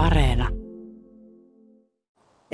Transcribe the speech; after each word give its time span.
Areena. 0.00 0.48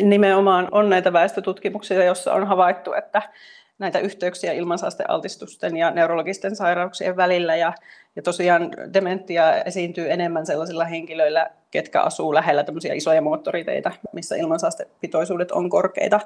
Nimenomaan 0.03 0.69
on 0.71 0.91
näitä 0.91 1.13
väestötutkimuksia, 1.13 2.05
joissa 2.05 2.33
on 2.35 2.47
havaittu, 2.47 2.93
että 2.93 3.23
näitä 3.79 3.99
yhteyksiä 3.99 4.53
ilmansaastealtistusten 4.53 5.77
ja 5.77 5.91
neurologisten 5.91 6.57
sairauksien 6.57 7.17
välillä. 7.17 7.57
Ja, 7.57 7.73
ja 8.17 8.23
tosiaan 8.23 8.71
dementia 8.95 9.63
esiintyy 9.63 10.13
enemmän 10.13 10.47
sellaisilla 10.47 10.85
henkilöillä, 10.85 11.51
ketkä 11.71 12.01
asuu 12.01 12.35
lähellä 12.35 12.65
tämmöisiä 12.65 12.95
isoja 12.95 13.23
moottoriteitä, 13.23 13.93
missä 14.13 14.37
ilmansaastepitoisuudet 14.37 15.53
on 15.53 15.71
korkeita. 15.71 16.21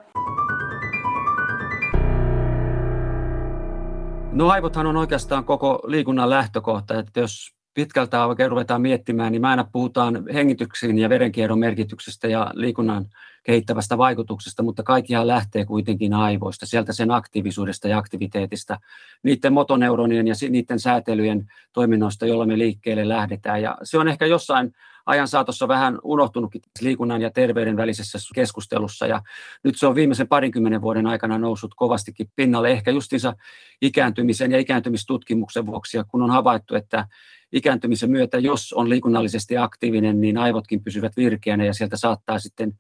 No 4.33 4.49
aivothan 4.49 4.87
on 4.87 4.97
oikeastaan 4.97 5.45
koko 5.45 5.81
liikunnan 5.87 6.31
lähtökohta, 6.31 6.99
että 6.99 7.21
jos 7.21 7.60
pitkältä 7.75 8.27
oikein 8.27 8.51
ruvetaan 8.51 8.83
miettimään, 8.83 9.33
niin 9.33 9.41
mä 9.41 9.51
aina 9.51 9.69
puhutaan 9.73 10.25
hengityksen 10.35 10.99
ja 10.99 11.09
verenkierron 11.09 11.59
merkityksestä 11.59 12.29
ja 12.29 12.51
liikunnan 12.55 13.07
kehittävästä 13.43 13.99
vaikutuksesta, 13.99 14.63
mutta 14.63 14.83
kaikkihan 14.83 15.27
lähtee 15.27 15.65
kuitenkin 15.65 16.15
aivoista, 16.15 16.67
sieltä 16.67 16.93
sen 16.93 17.11
aktiivisuudesta 17.11 17.89
ja 17.89 17.99
aktiviteetista, 17.99 18.81
niiden 19.23 19.53
motoneuronien 19.53 20.27
ja 20.27 20.35
niiden 20.51 20.81
säätelyjen 20.81 21.47
toiminnoista, 21.73 22.27
joilla 22.27 22.47
me 22.47 22.59
liikkeelle 22.59 23.09
lähdetään. 23.09 23.63
Ja 23.63 23.79
se 23.83 23.99
on 23.99 24.09
ehkä 24.09 24.27
jossain 24.27 24.73
ajan 25.07 25.29
saatossa 25.29 25.69
vähän 25.69 25.99
unohtunutkin 26.03 26.63
liikunnan 26.81 27.23
ja 27.23 27.31
terveyden 27.31 27.77
välisessä 27.77 28.19
keskustelussa 28.35 29.07
ja 29.07 29.23
nyt 29.65 29.79
se 29.79 29.87
on 29.87 29.95
viimeisen 29.95 30.29
parinkymmenen 30.29 30.83
vuoden 30.83 31.07
aikana 31.07 31.39
noussut 31.39 31.75
kovastikin 31.77 32.31
pinnalle 32.37 32.71
ehkä 32.71 32.91
justiinsa 32.91 33.35
ikääntymisen 33.83 34.53
ja 34.53 34.59
ikääntymistutkimuksen 34.59 35.67
vuoksi 35.67 35.97
ja 35.97 36.05
kun 36.05 36.23
on 36.23 36.31
havaittu, 36.31 36.75
että 36.75 37.07
ikääntymisen 37.53 38.11
myötä, 38.11 38.39
jos 38.39 38.73
on 38.73 38.89
liikunnallisesti 38.89 39.57
aktiivinen, 39.57 40.21
niin 40.21 40.39
aivotkin 40.39 40.85
pysyvät 40.85 41.17
virkeänä 41.17 41.65
ja 41.65 41.75
sieltä 41.75 41.97
saattaa 41.97 42.39
sitten 42.39 42.73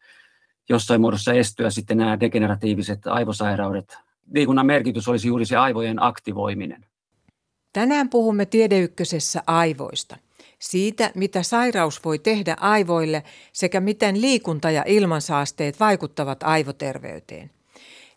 jossain 0.68 1.00
muodossa 1.00 1.32
estyä 1.32 1.70
sitten 1.70 1.96
nämä 1.96 2.20
degeneratiiviset 2.20 3.06
aivosairaudet. 3.06 3.98
Liikunnan 4.34 4.66
merkitys 4.66 5.08
olisi 5.08 5.28
juuri 5.28 5.46
se 5.46 5.56
aivojen 5.56 6.02
aktivoiminen. 6.02 6.84
Tänään 7.72 8.08
puhumme 8.08 8.46
Tiedeykkösessä 8.46 9.42
aivoista. 9.46 10.16
Siitä, 10.60 11.10
mitä 11.14 11.42
sairaus 11.42 12.04
voi 12.04 12.18
tehdä 12.18 12.56
aivoille 12.60 13.22
sekä 13.52 13.80
miten 13.80 14.20
liikunta 14.20 14.70
ja 14.70 14.84
ilmansaasteet 14.86 15.80
vaikuttavat 15.80 16.42
aivoterveyteen. 16.42 17.50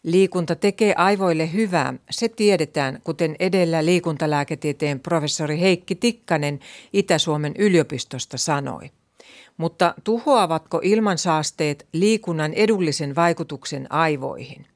Liikunta 0.03 0.55
tekee 0.55 0.93
aivoille 0.97 1.53
hyvää, 1.53 1.93
se 2.09 2.29
tiedetään, 2.29 2.99
kuten 3.03 3.35
edellä 3.39 3.85
liikuntalääketieteen 3.85 4.99
professori 4.99 5.59
Heikki 5.59 5.95
Tikkanen 5.95 6.59
Itä-Suomen 6.93 7.53
yliopistosta 7.57 8.37
sanoi. 8.37 8.91
Mutta 9.57 9.93
tuhoavatko 10.03 10.79
ilmansaasteet 10.83 11.87
liikunnan 11.93 12.53
edullisen 12.53 13.15
vaikutuksen 13.15 13.91
aivoihin? 13.91 14.72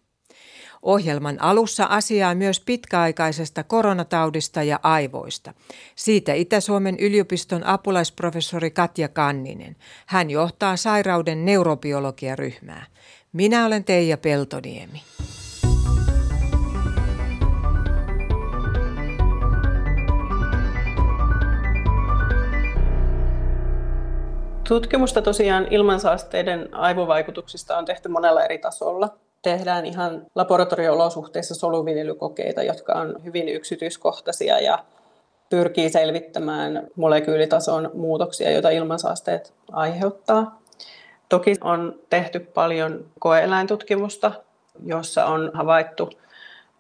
Ohjelman 0.82 1.42
alussa 1.42 1.86
asiaa 1.86 2.36
myös 2.36 2.60
pitkäaikaisesta 2.60 3.64
koronataudista 3.64 4.64
ja 4.64 4.80
aivoista. 4.84 5.54
Siitä 5.96 6.34
Itä-Suomen 6.34 7.00
yliopiston 7.00 7.68
apulaisprofessori 7.68 8.72
Katja 8.72 9.08
Kanninen. 9.08 9.76
Hän 10.06 10.30
johtaa 10.30 10.76
sairauden 10.76 11.46
neurobiologiaryhmää. 11.46 12.86
Minä 13.34 13.66
olen 13.66 13.84
Teija 13.84 14.18
Peltoniemi. 14.18 15.02
Tutkimusta 24.68 25.22
tosiaan 25.22 25.68
ilmansaasteiden 25.72 26.74
aivovaikutuksista 26.74 27.78
on 27.78 27.86
tehty 27.86 28.10
monella 28.10 28.44
eri 28.44 28.58
tasolla. 28.58 29.27
Tehdään 29.42 29.86
ihan 29.86 30.26
laboratorio-olosuhteissa 30.36 31.56
soluviljelykokeita, 31.56 32.64
jotka 32.64 32.94
on 32.94 33.16
hyvin 33.24 33.50
yksityiskohtaisia 33.50 34.60
ja 34.60 34.80
pyrkii 35.50 35.90
selvittämään 35.90 36.88
molekyylitason 36.96 37.92
muutoksia, 37.94 38.52
joita 38.52 38.70
ilmansaasteet 38.70 39.54
aiheuttaa. 39.72 40.62
Toki 41.30 41.56
on 41.62 42.00
tehty 42.10 42.40
paljon 42.40 43.06
koeeläintutkimusta, 43.20 44.32
jossa 44.86 45.26
on 45.26 45.52
havaittu, 45.54 46.10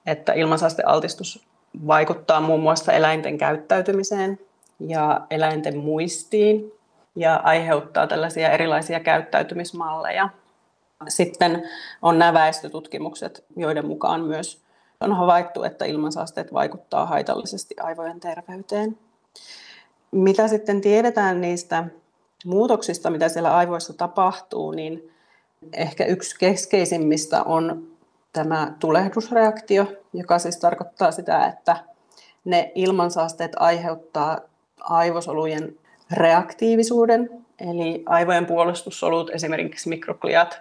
että 0.06 0.34
ilmansaastealtistus 0.34 1.47
vaikuttaa 1.88 2.41
muun 2.41 2.59
muassa 2.59 2.91
eläinten 2.94 3.38
käyttäytymiseen 3.38 4.40
ja 4.79 5.22
eläinten 5.29 5.78
muistiin 5.78 6.72
ja 7.16 7.35
aiheuttaa 7.35 8.07
tällaisia 8.07 8.51
erilaisia 8.51 9.00
käyttäytymismalleja. 9.00 10.29
Sitten 11.08 11.63
on 12.02 12.19
nämä 12.19 12.34
väestötutkimukset, 12.34 13.46
joiden 13.56 13.88
mukaan 13.88 14.22
myös 14.22 14.62
on 15.02 15.13
havaittu, 15.13 15.63
että 15.63 15.85
ilmansaasteet 15.85 16.53
vaikuttaa 16.53 17.06
haitallisesti 17.06 17.75
aivojen 17.80 18.19
terveyteen. 18.19 18.97
Mitä 20.12 20.47
sitten 20.47 20.81
tiedetään 20.81 21.41
niistä 21.41 21.84
muutoksista, 22.46 23.09
mitä 23.09 23.30
siellä 23.30 23.56
aivoissa 23.56 23.94
tapahtuu, 23.94 24.72
niin 24.72 25.12
ehkä 25.74 26.06
yksi 26.06 26.35
keskeisimmistä 26.40 27.44
on 27.44 27.88
tämä 28.34 28.74
tulehdusreaktio, 28.79 29.85
joka 30.14 30.40
siis 30.40 30.58
tarkoittaa 30.58 31.12
sitä, 31.12 31.46
että 31.46 31.75
ne 32.46 32.72
ilmansaasteet 32.75 33.52
aiheuttaa 33.59 34.40
aivosolujen 34.79 35.78
reaktiivisuuden, 36.12 37.46
eli 37.59 38.03
aivojen 38.06 38.45
puolustussolut, 38.45 39.29
esimerkiksi 39.29 39.90
mikrogliat 39.90 40.59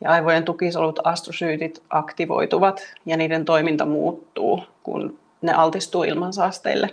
ja 0.00 0.10
aivojen 0.10 0.44
tukisolut, 0.44 1.00
astrosyytit, 1.04 1.82
aktivoituvat 1.90 2.80
ja 3.06 3.16
niiden 3.16 3.44
toiminta 3.44 3.86
muuttuu, 3.86 4.64
kun 4.82 5.18
ne 5.42 5.52
altistuu 5.52 6.04
ilmansaasteille. 6.04 6.88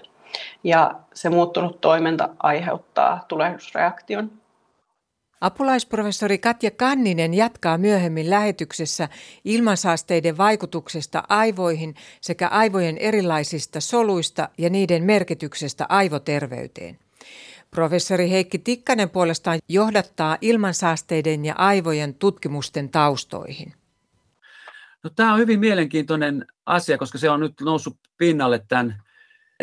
Ja 0.63 0.91
se 1.13 1.29
muuttunut 1.29 1.81
toiminta 1.81 2.29
aiheuttaa 2.39 3.25
tulehdusreaktion. 3.27 4.31
Apulaisprofessori 5.41 6.37
Katja 6.37 6.71
Kanninen 6.71 7.33
jatkaa 7.33 7.77
myöhemmin 7.77 8.29
lähetyksessä 8.29 9.09
ilmansaasteiden 9.45 10.37
vaikutuksesta 10.37 11.23
aivoihin 11.29 11.95
sekä 12.21 12.47
aivojen 12.47 12.97
erilaisista 12.97 13.81
soluista 13.81 14.49
ja 14.57 14.69
niiden 14.69 15.03
merkityksestä 15.03 15.85
aivoterveyteen. 15.89 16.99
Professori 17.71 18.29
Heikki 18.29 18.59
Tikkanen 18.59 19.09
puolestaan 19.09 19.59
johdattaa 19.69 20.37
ilmansaasteiden 20.41 21.45
ja 21.45 21.55
aivojen 21.57 22.13
tutkimusten 22.13 22.89
taustoihin. 22.89 23.73
No, 25.03 25.09
tämä 25.15 25.33
on 25.33 25.39
hyvin 25.39 25.59
mielenkiintoinen 25.59 26.45
asia, 26.65 26.97
koska 26.97 27.17
se 27.17 27.29
on 27.29 27.39
nyt 27.39 27.53
noussut 27.61 27.97
pinnalle 28.17 28.65
tämän 28.67 29.03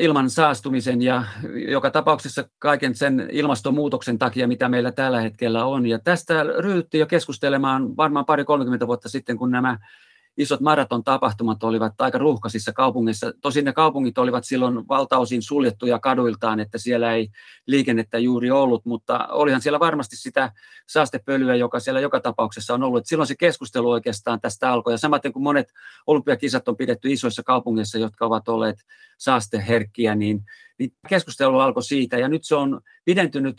ilman 0.00 0.31
saastumisen 0.31 1.03
ja 1.03 1.25
joka 1.69 1.91
tapauksessa 1.91 2.48
kaiken 2.59 2.94
sen 2.94 3.28
ilmastonmuutoksen 3.32 4.19
takia, 4.19 4.48
mitä 4.48 4.69
meillä 4.69 4.93
tällä 4.93 5.20
hetkellä 5.20 5.64
on. 5.64 5.87
Ja 5.87 5.98
tästä 5.98 6.43
ryhdyttiin 6.59 7.00
jo 7.00 7.06
keskustelemaan 7.06 7.97
varmaan 7.97 8.25
pari 8.25 8.44
30 8.44 8.87
vuotta 8.87 9.09
sitten, 9.09 9.37
kun 9.37 9.50
nämä 9.50 9.78
isot 10.39 10.61
maraton 10.61 11.05
tapahtumat 11.05 11.65
olivat 11.65 12.00
aika 12.00 12.19
ruuhkaisissa 12.19 12.72
kaupungeissa. 12.72 13.33
Tosin 13.41 13.65
ne 13.65 13.72
kaupungit 13.72 14.19
olivat 14.19 14.45
silloin 14.45 14.89
valtaosin 14.89 15.43
suljettuja 15.43 15.99
kaduiltaan, 15.99 16.61
että 16.61 16.78
siellä 16.78 17.12
ei 17.12 17.28
liikennettä 17.67 18.19
juuri 18.19 18.50
ollut, 18.50 18.84
mutta 18.84 19.27
olihan 19.27 19.61
siellä 19.61 19.81
varmasti 19.81 20.17
sitä 20.17 20.53
saastepölyä, 20.89 21.55
joka 21.55 21.81
siellä 21.81 22.00
joka 22.00 22.21
tapauksessa 22.21 22.75
on 22.75 22.83
ollut. 22.83 23.00
Et 23.00 23.06
silloin 23.06 23.27
se 23.27 23.34
keskustelu 23.37 23.91
oikeastaan 23.91 24.41
tästä 24.41 24.73
alkoi. 24.73 24.93
Ja 24.93 24.99
samaten 24.99 25.33
kuin 25.33 25.43
monet 25.43 25.73
olympiakisat 26.06 26.69
on 26.69 26.77
pidetty 26.77 27.12
isoissa 27.12 27.43
kaupungeissa, 27.43 27.99
jotka 27.99 28.27
ovat 28.27 28.49
olleet 28.49 28.77
saasteherkkiä, 29.19 30.15
niin, 30.15 30.44
niin 30.78 30.93
keskustelu 31.09 31.59
alkoi 31.59 31.83
siitä. 31.83 32.19
Ja 32.19 32.28
nyt 32.28 32.44
se 32.44 32.55
on 32.55 32.81
pidentynyt 33.05 33.59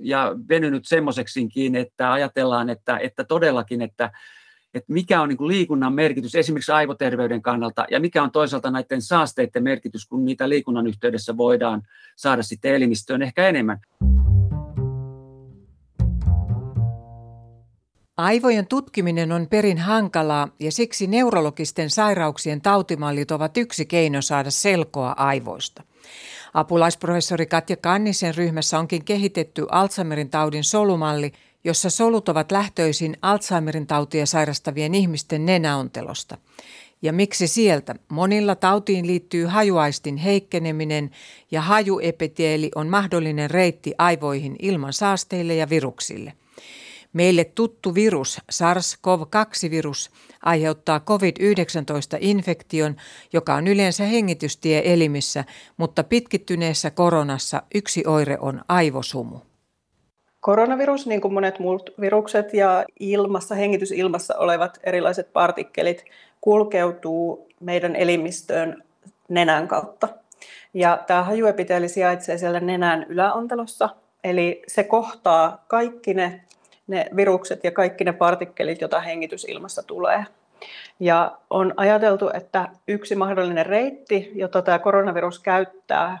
ja 0.00 0.32
venynyt 0.48 0.84
semmoiseksikin, 0.86 1.74
että 1.74 2.12
ajatellaan, 2.12 2.70
että, 2.70 2.98
että 2.98 3.24
todellakin, 3.24 3.82
että 3.82 4.10
että 4.76 4.92
mikä 4.92 5.22
on 5.22 5.28
niin 5.28 5.36
kuin 5.36 5.48
liikunnan 5.48 5.92
merkitys 5.92 6.34
esimerkiksi 6.34 6.72
aivoterveyden 6.72 7.42
kannalta 7.42 7.86
ja 7.90 8.00
mikä 8.00 8.22
on 8.22 8.30
toisaalta 8.30 8.70
näiden 8.70 9.02
saasteiden 9.02 9.62
merkitys, 9.62 10.06
kun 10.06 10.24
niitä 10.24 10.48
liikunnan 10.48 10.86
yhteydessä 10.86 11.36
voidaan 11.36 11.82
saada 12.16 12.42
sitten 12.42 12.74
elimistöön 12.74 13.22
ehkä 13.22 13.48
enemmän. 13.48 13.80
Aivojen 18.16 18.66
tutkiminen 18.66 19.32
on 19.32 19.46
perin 19.50 19.78
hankalaa 19.78 20.48
ja 20.60 20.72
siksi 20.72 21.06
neurologisten 21.06 21.90
sairauksien 21.90 22.60
tautimallit 22.60 23.30
ovat 23.30 23.56
yksi 23.56 23.86
keino 23.86 24.22
saada 24.22 24.50
selkoa 24.50 25.14
aivoista. 25.16 25.82
Apulaisprofessori 26.54 27.46
Katja 27.46 27.76
Kannisen 27.76 28.34
ryhmässä 28.34 28.78
onkin 28.78 29.04
kehitetty 29.04 29.66
Alzheimerin 29.70 30.30
taudin 30.30 30.64
solumalli– 30.64 31.32
jossa 31.66 31.90
solut 31.90 32.28
ovat 32.28 32.52
lähtöisin 32.52 33.16
Alzheimerin 33.22 33.86
tautia 33.86 34.26
sairastavien 34.26 34.94
ihmisten 34.94 35.46
nenäontelosta. 35.46 36.38
Ja 37.02 37.12
miksi 37.12 37.48
sieltä? 37.48 37.94
Monilla 38.08 38.54
tautiin 38.54 39.06
liittyy 39.06 39.46
hajuaistin 39.46 40.16
heikkeneminen 40.16 41.10
ja 41.50 41.60
hajuepiteeli 41.60 42.70
on 42.74 42.88
mahdollinen 42.88 43.50
reitti 43.50 43.94
aivoihin 43.98 44.56
ilman 44.58 44.92
saasteille 44.92 45.54
ja 45.54 45.68
viruksille. 45.68 46.32
Meille 47.12 47.44
tuttu 47.44 47.94
virus, 47.94 48.40
SARS-CoV-2-virus, 48.52 50.10
aiheuttaa 50.42 51.00
COVID-19-infektion, 51.00 52.96
joka 53.32 53.54
on 53.54 53.66
yleensä 53.66 54.04
hengitystieelimissä, 54.04 55.44
mutta 55.76 56.04
pitkittyneessä 56.04 56.90
koronassa 56.90 57.62
yksi 57.74 58.02
oire 58.06 58.38
on 58.40 58.62
aivosumu. 58.68 59.45
Koronavirus, 60.46 61.06
niin 61.06 61.20
kuin 61.20 61.34
monet 61.34 61.58
muut 61.58 61.90
virukset 62.00 62.54
ja 62.54 62.84
ilmassa, 63.00 63.54
hengitysilmassa 63.54 64.34
olevat 64.38 64.80
erilaiset 64.82 65.32
partikkelit, 65.32 66.04
kulkeutuu 66.40 67.48
meidän 67.60 67.96
elimistöön 67.96 68.82
nenän 69.28 69.68
kautta. 69.68 70.08
Ja 70.74 70.98
tämä 71.06 71.22
hajuepiteeli 71.22 71.88
sijaitsee 71.88 72.38
siellä 72.38 72.60
nenän 72.60 73.06
yläontelossa, 73.08 73.88
eli 74.24 74.62
se 74.68 74.84
kohtaa 74.84 75.64
kaikki 75.68 76.14
ne, 76.14 76.40
ne 76.86 77.06
virukset 77.16 77.64
ja 77.64 77.70
kaikki 77.70 78.04
ne 78.04 78.12
partikkelit, 78.12 78.80
joita 78.80 79.00
hengitysilmassa 79.00 79.82
tulee. 79.82 80.24
Ja 81.00 81.36
on 81.50 81.74
ajateltu, 81.76 82.30
että 82.34 82.68
yksi 82.88 83.14
mahdollinen 83.14 83.66
reitti, 83.66 84.30
jota 84.34 84.62
tämä 84.62 84.78
koronavirus 84.78 85.38
käyttää 85.38 86.18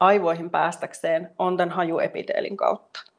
aivoihin 0.00 0.50
päästäkseen, 0.50 1.30
on 1.38 1.56
tämän 1.56 1.70
hajuepiteelin 1.70 2.56
kautta. 2.56 3.15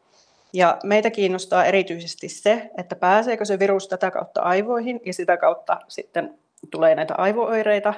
Ja 0.57 0.77
meitä 0.83 1.09
kiinnostaa 1.09 1.65
erityisesti 1.65 2.30
se, 2.30 2.69
että 2.77 2.95
pääseekö 2.95 3.45
se 3.45 3.59
virus 3.59 3.88
tätä 3.88 4.12
kautta 4.12 4.42
aivoihin 4.42 5.00
ja 5.06 5.13
sitä 5.13 5.38
kautta 5.38 5.80
sitten 5.88 6.39
tulee 6.71 6.95
näitä 6.95 7.15
aivooireita. 7.18 7.94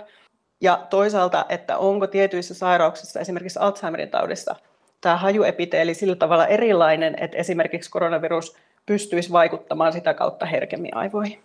Ja 0.62 0.88
toisaalta, 0.90 1.46
että 1.50 1.78
onko 1.78 2.08
tietyissä 2.08 2.54
sairauksissa, 2.54 3.20
esimerkiksi 3.20 3.60
Alzheimerin 3.60 4.10
taudissa, 4.10 4.56
tämä 5.02 5.18
hajuepiteeli 5.18 5.94
sillä 5.94 6.16
tavalla 6.16 6.48
erilainen, 6.48 7.16
että 7.24 7.38
esimerkiksi 7.38 7.90
koronavirus 7.90 8.58
pystyisi 8.86 9.32
vaikuttamaan 9.32 9.94
sitä 9.94 10.14
kautta 10.14 10.46
herkemmin 10.46 10.96
aivoihin. 10.96 11.40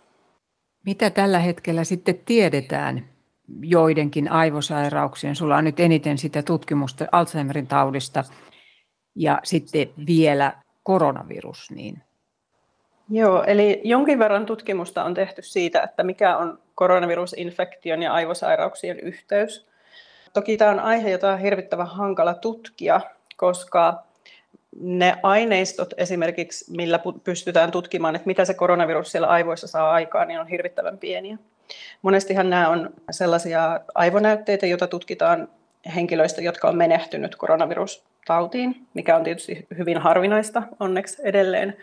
Mitä 0.85 1.09
tällä 1.09 1.39
hetkellä 1.39 1.83
sitten 1.83 2.19
tiedetään 2.25 3.09
joidenkin 3.61 4.31
aivosairauksien? 4.31 5.35
Sulla 5.35 5.57
on 5.57 5.63
nyt 5.63 5.79
eniten 5.79 6.17
sitä 6.17 6.43
tutkimusta 6.43 7.05
Alzheimerin 7.11 7.67
taudista 7.67 8.23
ja 9.15 9.39
sitten 9.43 9.89
vielä 10.07 10.64
koronavirus. 10.85 11.71
Niin. 11.71 12.01
Joo, 13.09 13.43
eli 13.43 13.81
jonkin 13.83 14.19
verran 14.19 14.45
tutkimusta 14.45 15.03
on 15.03 15.13
tehty 15.13 15.41
siitä, 15.41 15.81
että 15.81 16.03
mikä 16.03 16.37
on 16.37 16.59
koronavirusinfektion 16.75 18.01
ja 18.01 18.13
aivosairauksien 18.13 18.99
yhteys. 18.99 19.67
Toki 20.33 20.57
tämä 20.57 20.71
on 20.71 20.79
aihe, 20.79 21.09
jota 21.09 21.31
on 21.31 21.39
hirvittävän 21.39 21.87
hankala 21.87 22.33
tutkia, 22.33 23.01
koska 23.37 24.03
ne 24.79 25.17
aineistot 25.23 25.93
esimerkiksi, 25.97 26.71
millä 26.71 26.99
pystytään 27.23 27.71
tutkimaan, 27.71 28.15
että 28.15 28.27
mitä 28.27 28.45
se 28.45 28.53
koronavirus 28.53 29.11
siellä 29.11 29.27
aivoissa 29.27 29.67
saa 29.67 29.91
aikaan, 29.91 30.27
niin 30.27 30.39
on 30.39 30.47
hirvittävän 30.47 30.97
pieniä. 30.97 31.37
Monestihan 32.01 32.49
nämä 32.49 32.69
on 32.69 32.89
sellaisia 33.11 33.79
aivonäytteitä, 33.95 34.65
joita 34.65 34.87
tutkitaan 34.87 35.47
henkilöistä, 35.95 36.41
jotka 36.41 36.67
on 36.67 36.77
menehtynyt 36.77 37.35
koronavirustautiin, 38.27 38.87
mikä 38.93 39.15
on 39.15 39.23
tietysti 39.23 39.67
hyvin 39.77 39.97
harvinaista 39.97 40.63
onneksi 40.79 41.21
edelleen. 41.23 41.77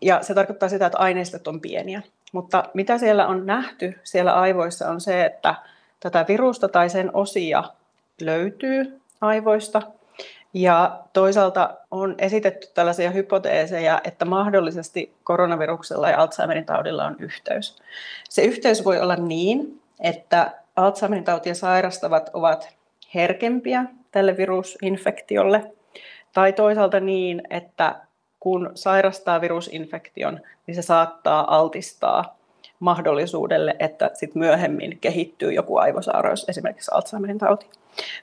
Ja 0.00 0.22
se 0.22 0.34
tarkoittaa 0.34 0.68
sitä, 0.68 0.86
että 0.86 0.98
aineistot 0.98 1.48
on 1.48 1.60
pieniä. 1.60 2.02
Mutta 2.32 2.64
mitä 2.74 2.98
siellä 2.98 3.26
on 3.26 3.46
nähty 3.46 3.98
siellä 4.04 4.32
aivoissa 4.32 4.90
on 4.90 5.00
se, 5.00 5.24
että 5.24 5.54
tätä 6.00 6.24
virusta 6.28 6.68
tai 6.68 6.90
sen 6.90 7.10
osia 7.14 7.64
löytyy 8.20 9.00
aivoista. 9.20 9.82
Ja 10.54 11.00
toisaalta 11.12 11.74
on 11.90 12.14
esitetty 12.18 12.66
tällaisia 12.74 13.10
hypoteeseja, 13.10 14.00
että 14.04 14.24
mahdollisesti 14.24 15.12
koronaviruksella 15.24 16.10
ja 16.10 16.18
Alzheimerin 16.18 16.64
taudilla 16.64 17.04
on 17.04 17.16
yhteys. 17.18 17.76
Se 18.28 18.42
yhteys 18.42 18.84
voi 18.84 19.00
olla 19.00 19.16
niin, 19.16 19.80
että 20.00 20.52
Alzheimerin 20.76 21.24
tautia 21.24 21.54
sairastavat 21.54 22.30
ovat 22.32 22.68
herkempiä 23.14 23.84
tälle 24.12 24.36
virusinfektiolle, 24.36 25.72
tai 26.32 26.52
toisaalta 26.52 27.00
niin, 27.00 27.42
että 27.50 27.94
kun 28.40 28.70
sairastaa 28.74 29.40
virusinfektion, 29.40 30.40
niin 30.66 30.74
se 30.74 30.82
saattaa 30.82 31.56
altistaa 31.56 32.38
mahdollisuudelle, 32.80 33.76
että 33.78 34.10
sit 34.14 34.34
myöhemmin 34.34 34.98
kehittyy 35.00 35.52
joku 35.52 35.76
aivosairaus, 35.76 36.48
esimerkiksi 36.48 36.90
Alzheimerin 36.94 37.38
tauti. 37.38 37.66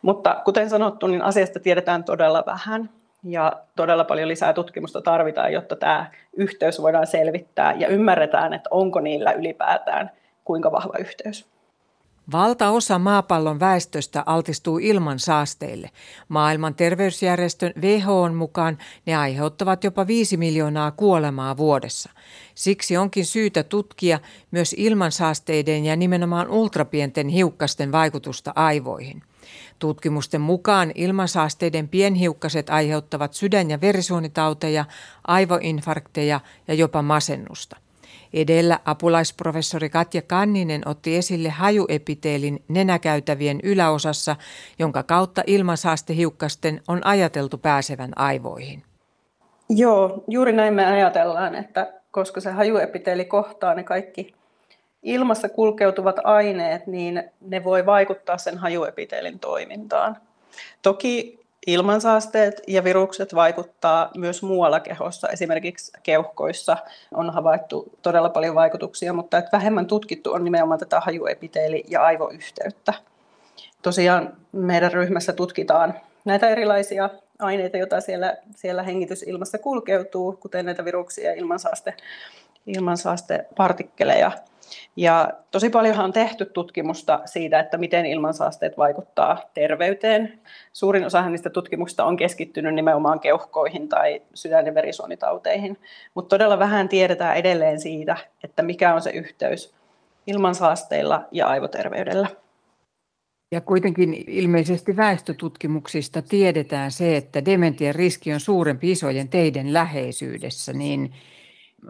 Mutta 0.01 0.41
kuten 0.45 0.69
sanottu, 0.69 1.07
niin 1.07 1.21
asiasta 1.21 1.59
tiedetään 1.59 2.03
todella 2.03 2.43
vähän 2.45 2.89
ja 3.23 3.53
todella 3.75 4.03
paljon 4.03 4.27
lisää 4.27 4.53
tutkimusta 4.53 5.01
tarvitaan, 5.01 5.53
jotta 5.53 5.75
tämä 5.75 6.11
yhteys 6.37 6.81
voidaan 6.81 7.07
selvittää 7.07 7.73
ja 7.73 7.87
ymmärretään, 7.87 8.53
että 8.53 8.69
onko 8.71 8.99
niillä 8.99 9.31
ylipäätään 9.31 10.11
kuinka 10.45 10.71
vahva 10.71 10.93
yhteys. 10.99 11.47
Valtaosa 12.31 12.99
maapallon 12.99 13.59
väestöstä 13.59 14.23
altistuu 14.25 14.77
ilman 14.77 15.19
saasteille. 15.19 15.89
Maailman 16.27 16.75
terveysjärjestön 16.75 17.73
WHOn 17.81 18.33
mukaan 18.33 18.77
ne 19.05 19.15
aiheuttavat 19.15 19.83
jopa 19.83 20.07
5 20.07 20.37
miljoonaa 20.37 20.91
kuolemaa 20.91 21.57
vuodessa. 21.57 22.09
Siksi 22.55 22.97
onkin 22.97 23.25
syytä 23.25 23.63
tutkia 23.63 24.19
myös 24.51 24.75
ilmansaasteiden 24.77 25.85
ja 25.85 25.95
nimenomaan 25.95 26.47
ultrapienten 26.49 27.27
hiukkasten 27.27 27.91
vaikutusta 27.91 28.53
aivoihin. 28.55 29.23
Tutkimusten 29.79 30.41
mukaan 30.41 30.91
ilmansaasteiden 30.95 31.89
pienhiukkaset 31.89 32.69
aiheuttavat 32.69 33.33
sydän- 33.33 33.69
ja 33.69 33.81
verisuonitauteja, 33.81 34.85
aivoinfarkteja 35.27 36.39
ja 36.67 36.73
jopa 36.73 37.01
masennusta. 37.01 37.88
Edellä 38.33 38.79
apulaisprofessori 38.85 39.89
Katja 39.89 40.21
Kanninen 40.21 40.81
otti 40.85 41.15
esille 41.15 41.49
hajuepiteelin 41.49 42.63
nenäkäytävien 42.67 43.59
yläosassa, 43.63 44.35
jonka 44.79 45.03
kautta 45.03 45.43
ilmansaastehiukkasten 45.47 46.81
on 46.87 47.05
ajateltu 47.05 47.57
pääsevän 47.57 48.11
aivoihin. 48.15 48.83
Joo, 49.69 50.23
juuri 50.27 50.53
näin 50.53 50.73
me 50.73 50.85
ajatellaan, 50.85 51.55
että 51.55 51.93
koska 52.11 52.41
se 52.41 52.51
hajuepiteeli 52.51 53.25
kohtaa 53.25 53.73
ne 53.73 53.83
kaikki 53.83 54.33
ilmassa 55.03 55.49
kulkeutuvat 55.49 56.15
aineet, 56.23 56.87
niin 56.87 57.23
ne 57.41 57.63
voi 57.63 57.85
vaikuttaa 57.85 58.37
sen 58.37 58.57
hajuepiteelin 58.57 59.39
toimintaan. 59.39 60.17
Toki 60.81 61.38
Ilmansaasteet 61.67 62.61
ja 62.67 62.83
virukset 62.83 63.35
vaikuttaa 63.35 64.11
myös 64.17 64.43
muualla 64.43 64.79
kehossa, 64.79 65.29
esimerkiksi 65.29 65.91
keuhkoissa 66.03 66.77
on 67.13 67.29
havaittu 67.29 67.91
todella 68.01 68.29
paljon 68.29 68.55
vaikutuksia, 68.55 69.13
mutta 69.13 69.37
että 69.37 69.57
vähemmän 69.57 69.85
tutkittu 69.85 70.33
on 70.33 70.43
nimenomaan 70.43 70.79
tätä 70.79 70.99
hajuepiteeli- 70.99 71.83
ja 71.87 72.03
aivoyhteyttä. 72.03 72.93
Tosiaan 73.81 74.33
meidän 74.51 74.91
ryhmässä 74.91 75.33
tutkitaan 75.33 75.93
näitä 76.25 76.49
erilaisia 76.49 77.09
aineita, 77.39 77.77
joita 77.77 78.01
siellä, 78.01 78.37
siellä 78.55 78.83
hengitysilmassa 78.83 79.57
kulkeutuu, 79.57 80.37
kuten 80.39 80.65
näitä 80.65 80.85
viruksia 80.85 81.29
ja 81.29 81.35
ilmansaaste, 81.35 81.93
ilmansaastepartikkeleja. 82.67 84.31
Ja 84.95 85.29
tosi 85.51 85.69
paljonhan 85.69 86.05
on 86.05 86.13
tehty 86.13 86.45
tutkimusta 86.45 87.19
siitä, 87.25 87.59
että 87.59 87.77
miten 87.77 88.05
ilmansaasteet 88.05 88.77
vaikuttaa 88.77 89.37
terveyteen. 89.53 90.39
Suurin 90.73 91.05
osa 91.05 91.29
niistä 91.29 91.49
tutkimuksista 91.49 92.05
on 92.05 92.17
keskittynyt 92.17 92.75
nimenomaan 92.75 93.19
keuhkoihin 93.19 93.89
tai 93.89 94.21
sydän- 94.33 94.65
ja 94.65 94.73
verisuonitauteihin, 94.73 95.77
mutta 96.13 96.29
todella 96.29 96.59
vähän 96.59 96.89
tiedetään 96.89 97.37
edelleen 97.37 97.79
siitä, 97.79 98.17
että 98.43 98.63
mikä 98.63 98.93
on 98.93 99.01
se 99.01 99.09
yhteys 99.09 99.73
ilmansaasteilla 100.27 101.27
ja 101.31 101.47
aivoterveydellä. 101.47 102.27
Ja 103.51 103.61
kuitenkin 103.61 104.23
ilmeisesti 104.27 104.97
väestötutkimuksista 104.97 106.21
tiedetään 106.21 106.91
se, 106.91 107.17
että 107.17 107.45
dementian 107.45 107.95
riski 107.95 108.33
on 108.33 108.39
suurempi 108.39 108.91
isojen 108.91 109.29
teiden 109.29 109.73
läheisyydessä, 109.73 110.73
niin 110.73 111.13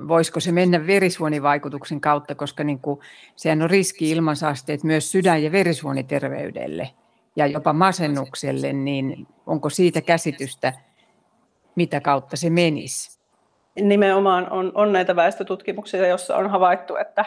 voisiko 0.07 0.39
se 0.39 0.51
mennä 0.51 0.87
verisuonivaikutuksen 0.87 2.01
kautta, 2.01 2.35
koska 2.35 2.63
niin 2.63 2.79
kuin, 2.79 2.99
sehän 3.35 3.61
on 3.61 3.69
riski 3.69 4.11
ilmansaasteet 4.11 4.83
myös 4.83 5.11
sydän- 5.11 5.43
ja 5.43 5.51
verisuoniterveydelle 5.51 6.89
ja 7.35 7.47
jopa 7.47 7.73
masennukselle, 7.73 8.73
niin 8.73 9.27
onko 9.45 9.69
siitä 9.69 10.01
käsitystä, 10.01 10.73
mitä 11.75 12.01
kautta 12.01 12.37
se 12.37 12.49
menisi? 12.49 13.19
Nimenomaan 13.75 14.49
on, 14.49 14.71
on 14.75 14.93
näitä 14.93 15.15
väestötutkimuksia, 15.15 16.07
joissa 16.07 16.35
on 16.35 16.49
havaittu, 16.49 16.95
että 16.95 17.25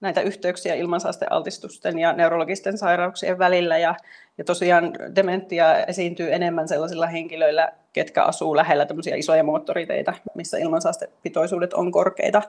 näitä 0.00 0.20
yhteyksiä 0.20 0.74
ilmansaastealtistusten 0.74 1.98
ja 1.98 2.12
neurologisten 2.12 2.78
sairauksien 2.78 3.38
välillä. 3.38 3.78
Ja, 3.78 3.94
ja 4.38 4.44
tosiaan 4.44 4.92
dementia 5.16 5.84
esiintyy 5.84 6.34
enemmän 6.34 6.68
sellaisilla 6.68 7.06
henkilöillä, 7.06 7.72
ketkä 7.92 8.22
asuu 8.22 8.56
lähellä 8.56 8.86
tämmöisiä 8.86 9.16
isoja 9.16 9.44
moottoriteitä, 9.44 10.14
missä 10.34 10.58
ilmansaastepitoisuudet 10.58 11.74
on 11.74 11.92
korkeita. 11.92 12.42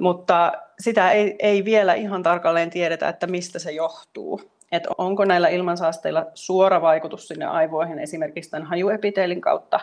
mutta 0.00 0.52
sitä 0.80 1.10
ei, 1.10 1.36
ei 1.38 1.64
vielä 1.64 1.94
ihan 1.94 2.22
tarkalleen 2.22 2.70
tiedetä, 2.70 3.08
että 3.08 3.26
mistä 3.26 3.58
se 3.58 3.72
johtuu. 3.72 4.40
Että 4.72 4.88
onko 4.98 5.24
näillä 5.24 5.48
ilmansaasteilla 5.48 6.26
suora 6.34 6.82
vaikutus 6.82 7.28
sinne 7.28 7.44
aivoihin 7.44 7.98
esimerkiksi 7.98 8.50
tämän 8.50 8.66
hajuepiteelin 8.66 9.40
kautta, 9.40 9.80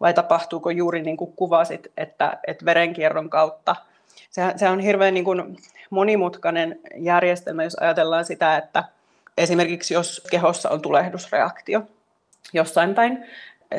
vai 0.00 0.14
tapahtuuko 0.14 0.70
juuri 0.70 1.02
niin 1.02 1.16
kuin 1.16 1.32
kuvasit, 1.32 1.92
että, 1.96 2.38
että 2.46 2.64
verenkierron 2.64 3.30
kautta. 3.30 3.76
Se, 4.30 4.42
se 4.56 4.68
on 4.68 4.80
hirveän 4.80 5.14
niin 5.14 5.24
kuin 5.24 5.56
monimutkainen 5.90 6.80
järjestelmä, 6.96 7.64
jos 7.64 7.74
ajatellaan 7.74 8.24
sitä, 8.24 8.56
että 8.56 8.84
esimerkiksi 9.36 9.94
jos 9.94 10.26
kehossa 10.30 10.70
on 10.70 10.82
tulehdusreaktio 10.82 11.82
jossain 12.52 12.94
päin, 12.94 13.24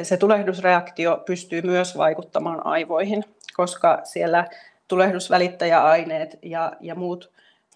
se 0.04 0.18
tulehdusreaktio 0.18 1.24
pystyy 1.26 1.62
myös 1.62 1.98
vaikuttamaan 1.98 2.66
aivoihin, 2.66 3.24
koska 3.54 4.02
siellä 4.04 4.48
tulehdusvälittäjäaineet 4.88 6.40
ja, 6.42 6.74
ja 6.82 6.96
muut 6.96 7.32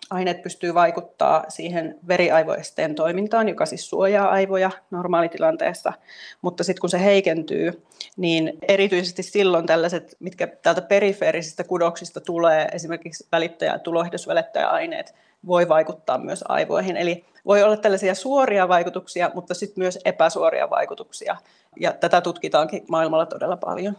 aineet 0.09 0.41
pystyy 0.41 0.73
vaikuttaa 0.73 1.43
siihen 1.47 1.99
veriaivoesteen 2.07 2.95
toimintaan, 2.95 3.49
joka 3.49 3.65
siis 3.65 3.89
suojaa 3.89 4.29
aivoja 4.29 4.71
normaalitilanteessa, 4.91 5.93
mutta 6.41 6.63
sitten 6.63 6.81
kun 6.81 6.89
se 6.89 7.03
heikentyy, 7.03 7.83
niin 8.17 8.57
erityisesti 8.67 9.23
silloin 9.23 9.65
tällaiset, 9.65 10.15
mitkä 10.19 10.47
täältä 10.47 10.81
perifeerisistä 10.81 11.63
kudoksista 11.63 12.21
tulee, 12.21 12.67
esimerkiksi 12.71 13.27
välittäjä- 13.31 13.71
ja 13.71 13.79
tulehdusvälittäjäaineet, 13.79 15.15
voi 15.47 15.69
vaikuttaa 15.69 16.17
myös 16.17 16.43
aivoihin. 16.47 16.97
Eli 16.97 17.25
voi 17.45 17.63
olla 17.63 17.77
tällaisia 17.77 18.15
suoria 18.15 18.67
vaikutuksia, 18.67 19.31
mutta 19.33 19.53
sitten 19.53 19.81
myös 19.81 19.99
epäsuoria 20.05 20.69
vaikutuksia. 20.69 21.35
Ja 21.79 21.93
tätä 21.93 22.21
tutkitaankin 22.21 22.85
maailmalla 22.87 23.25
todella 23.25 23.57
paljon. 23.57 23.97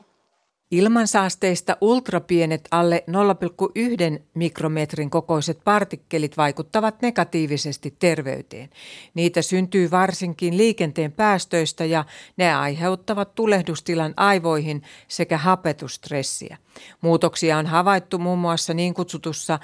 Ilmansaasteista 0.73 1.77
ultrapienet 1.81 2.69
alle 2.71 3.05
0,1 4.17 4.23
mikrometrin 4.35 5.11
kokoiset 5.11 5.61
partikkelit 5.65 6.37
vaikuttavat 6.37 7.03
negatiivisesti 7.03 7.95
terveyteen. 7.99 8.71
Niitä 9.15 9.43
syntyy 9.43 9.91
varsinkin 9.91 10.57
liikenteen 10.57 11.13
päästöistä 11.13 11.85
ja 11.85 12.05
ne 12.37 12.55
aiheuttavat 12.55 13.35
tulehdustilan 13.35 14.15
aivoihin 14.17 14.83
sekä 15.09 15.39
hapetustressiä. 15.39 16.57
Muutoksia 17.01 17.59
on 17.59 17.67
havaittu 17.67 18.19
muun 18.19 18.39
muassa 18.39 18.75
niin 18.75 18.95
kutsutussa 18.95 19.59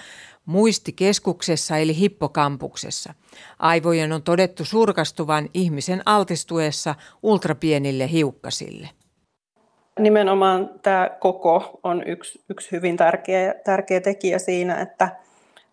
muistikeskuksessa 0.46 1.76
eli 1.76 1.96
hippokampuksessa. 1.96 3.14
Aivojen 3.58 4.12
on 4.12 4.22
todettu 4.22 4.64
surkastuvan 4.64 5.48
ihmisen 5.54 6.02
altistuessa 6.06 6.94
ultrapienille 7.22 8.10
hiukkasille. 8.10 8.88
Nimenomaan 9.98 10.70
tämä 10.82 11.10
koko 11.20 11.80
on 11.82 12.02
yksi, 12.06 12.40
yksi 12.48 12.72
hyvin 12.72 12.96
tärkeä, 12.96 13.54
tärkeä 13.64 14.00
tekijä 14.00 14.38
siinä, 14.38 14.80
että 14.80 15.08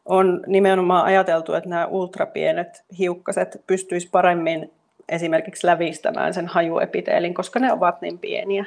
on 0.05 0.43
nimenomaan 0.47 1.05
ajateltu, 1.05 1.53
että 1.53 1.69
nämä 1.69 1.85
ultrapienet 1.85 2.83
hiukkaset 2.97 3.61
pystyisivät 3.67 4.11
paremmin 4.11 4.71
esimerkiksi 5.09 5.67
lävistämään 5.67 6.33
sen 6.33 6.47
hajuepiteelin, 6.47 7.33
koska 7.33 7.59
ne 7.59 7.71
ovat 7.71 8.01
niin 8.01 8.19
pieniä. 8.19 8.65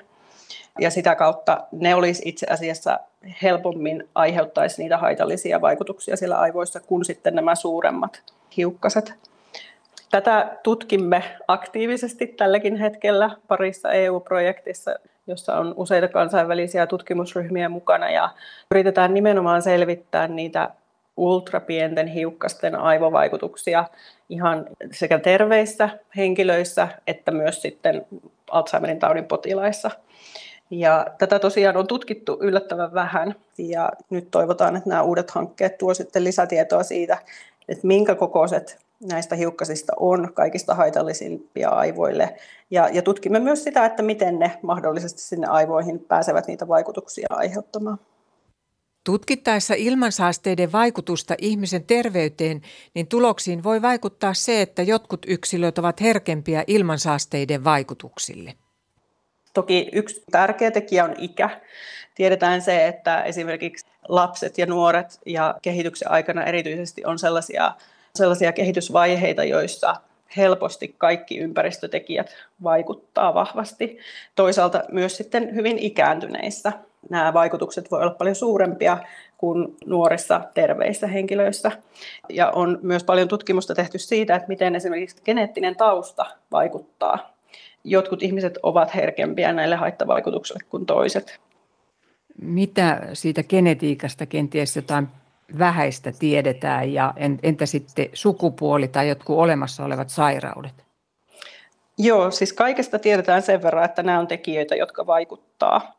Ja 0.81 0.91
sitä 0.91 1.15
kautta 1.15 1.67
ne 1.73 1.95
olisi 1.95 2.23
itse 2.25 2.47
asiassa 2.51 3.01
helpommin 3.43 4.09
aiheuttaisi 4.15 4.83
niitä 4.83 4.99
haitallisia 4.99 5.61
vaikutuksia 5.61 6.17
siellä 6.17 6.39
aivoissa 6.39 6.81
kuin 6.81 7.05
sitten 7.05 7.35
nämä 7.35 7.55
suuremmat 7.55 8.23
hiukkaset. 8.57 9.15
Tätä 10.11 10.59
tutkimme 10.63 11.23
aktiivisesti 11.49 12.27
tälläkin 12.27 12.77
hetkellä 12.77 13.31
parissa 13.49 13.93
EU-projektissa, 13.93 14.95
jossa 15.29 15.57
on 15.57 15.75
useita 15.77 16.09
kansainvälisiä 16.09 16.87
tutkimusryhmiä 16.87 17.69
mukana 17.69 18.11
ja 18.11 18.31
yritetään 18.71 19.15
nimenomaan 19.15 19.63
selvittää 19.63 20.29
niitä 20.29 20.71
ultrapienten 21.17 22.07
hiukkasten 22.07 22.77
aivovaikutuksia 22.77 23.85
ihan 24.29 24.67
sekä 24.93 25.19
terveissä 25.19 25.89
henkilöissä 26.17 26.89
että 27.07 27.31
myös 27.31 27.63
sitten 27.63 28.07
Alzheimerin 28.51 28.99
taudin 28.99 29.25
potilaissa. 29.25 29.91
Ja 30.71 31.07
tätä 31.19 31.39
tosiaan 31.39 31.77
on 31.77 31.87
tutkittu 31.87 32.39
yllättävän 32.41 32.95
vähän 32.95 33.35
ja 33.59 33.91
nyt 34.11 34.31
toivotaan, 34.31 34.77
että 34.77 34.89
nämä 34.89 35.03
uudet 35.03 35.31
hankkeet 35.31 35.79
tuovat 35.79 35.97
sitten 35.97 36.25
lisätietoa 36.25 36.83
siitä, 36.83 37.19
että 37.69 37.87
minkä 37.87 38.15
kokoiset 38.15 38.88
näistä 39.01 39.37
hiukkasista 39.37 39.93
on 39.97 40.33
kaikista 40.35 40.75
haitallisimpia 40.75 41.69
aivoille. 41.69 42.37
Ja, 42.71 42.89
ja 42.93 43.03
tutkimme 43.03 43.39
myös 43.39 43.65
sitä, 43.65 43.85
että 43.85 44.03
miten 44.03 44.39
ne 44.39 44.59
mahdollisesti 44.63 45.21
sinne 45.21 45.47
aivoihin 45.47 46.01
pääsevät 46.01 46.47
niitä 46.47 46.69
vaikutuksia 46.69 47.27
aiheuttamaan. 47.31 47.99
Tutkittaessa 49.05 49.75
ilmansaasteiden 49.75 50.73
vaikutusta 50.73 51.35
ihmisen 51.39 51.85
terveyteen, 51.85 52.63
niin 52.95 53.07
tuloksiin 53.07 53.63
voi 53.63 53.83
vaikuttaa 53.83 54.35
se, 54.35 54.63
että 54.63 54.83
jotkut 54.83 55.27
yksilöt 55.29 55.79
ovat 55.79 56.01
herkempiä 56.01 56.65
ilmansaasteiden 56.67 57.65
vaikutuksille. 57.65 58.55
Toki 59.55 59.89
yksi 59.93 60.23
tärkeä 60.31 60.71
tekijä 60.71 61.05
on 61.05 61.15
ikä. 61.19 61.61
Tiedetään 62.15 62.63
se, 62.63 62.87
että 62.87 63.23
esimerkiksi 63.23 63.87
lapset 64.09 64.59
ja 64.59 64.67
nuoret 64.67 65.21
ja 65.27 65.55
kehityksen 65.63 66.11
aikana 66.11 66.45
erityisesti 66.45 67.05
on 67.05 67.19
sellaisia 67.19 67.75
sellaisia 68.15 68.53
kehitysvaiheita, 68.53 69.45
joissa 69.45 69.97
helposti 70.37 70.95
kaikki 70.99 71.39
ympäristötekijät 71.39 72.35
vaikuttaa 72.63 73.35
vahvasti. 73.35 73.99
Toisaalta 74.35 74.85
myös 74.93 75.17
sitten 75.17 75.55
hyvin 75.55 75.79
ikääntyneissä 75.79 76.73
nämä 77.11 77.35
vaikutukset 77.35 77.91
voi 77.91 78.01
olla 78.03 78.15
paljon 78.15 78.35
suurempia 78.35 78.99
kuin 79.39 79.77
nuorissa 79.87 80.41
terveissä 80.55 81.07
henkilöissä. 81.07 81.73
Ja 82.29 82.51
on 82.51 82.79
myös 82.83 83.05
paljon 83.05 83.29
tutkimusta 83.29 83.75
tehty 83.75 83.99
siitä, 83.99 84.37
että 84.37 84.49
miten 84.49 84.75
esimerkiksi 84.75 85.23
geneettinen 85.25 85.77
tausta 85.77 86.27
vaikuttaa. 86.53 87.35
Jotkut 87.85 88.23
ihmiset 88.23 88.59
ovat 88.63 88.95
herkempiä 88.95 89.53
näille 89.53 89.77
haittavaikutuksille 89.77 90.61
kuin 90.69 90.87
toiset. 90.87 91.41
Mitä 92.43 93.01
siitä 93.13 93.43
genetiikasta 93.43 94.27
kenties 94.27 94.77
jotain 94.77 95.09
vähäistä 95.59 96.13
tiedetään 96.19 96.93
ja 96.93 97.15
entä 97.43 97.67
sitten 97.67 98.07
sukupuoli 98.13 98.89
tai 98.89 99.09
jotkut 99.09 99.39
olemassa 99.39 99.85
olevat 99.85 100.11
sairaudet? 100.11 100.85
Joo, 101.99 102.31
siis 102.31 102.53
kaikesta 102.53 102.99
tiedetään 102.99 103.43
sen 103.43 103.63
verran, 103.63 103.85
että 103.85 104.03
nämä 104.03 104.19
on 104.19 104.27
tekijöitä, 104.27 104.77
jotka 104.77 105.07
vaikuttaa. 105.07 105.99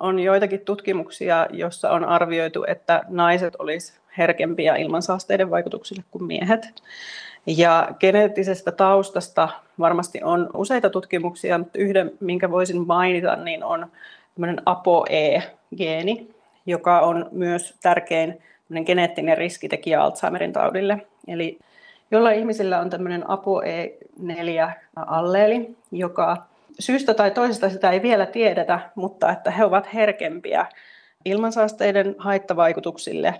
On 0.00 0.18
joitakin 0.18 0.60
tutkimuksia, 0.60 1.46
joissa 1.50 1.90
on 1.90 2.04
arvioitu, 2.04 2.64
että 2.68 3.02
naiset 3.08 3.56
olisivat 3.58 4.00
herkempiä 4.18 4.76
ilmansaasteiden 4.76 5.50
vaikutuksille 5.50 6.04
kuin 6.10 6.24
miehet. 6.24 6.82
Ja 7.46 7.88
geneettisestä 8.00 8.72
taustasta 8.72 9.48
varmasti 9.78 10.22
on 10.22 10.50
useita 10.54 10.90
tutkimuksia, 10.90 11.58
mutta 11.58 11.78
yhden, 11.78 12.12
minkä 12.20 12.50
voisin 12.50 12.86
mainita, 12.86 13.36
niin 13.36 13.64
on 13.64 13.86
ApoE-geeni, 14.66 16.34
joka 16.66 17.00
on 17.00 17.28
myös 17.32 17.74
tärkein 17.82 18.42
geneettinen 18.86 19.38
riskitekijä 19.38 20.02
Alzheimerin 20.02 20.52
taudille. 20.52 21.06
Eli 21.28 21.58
jolla 22.10 22.30
ihmisillä 22.30 22.80
on 22.80 22.90
tämmöinen 22.90 23.22
ApoE4-alleeli, 23.22 25.76
joka 25.92 26.36
syystä 26.78 27.14
tai 27.14 27.30
toisesta 27.30 27.70
sitä 27.70 27.90
ei 27.90 28.02
vielä 28.02 28.26
tiedetä, 28.26 28.80
mutta 28.94 29.32
että 29.32 29.50
he 29.50 29.64
ovat 29.64 29.94
herkempiä 29.94 30.66
ilmansaasteiden 31.24 32.14
haittavaikutuksille 32.18 33.34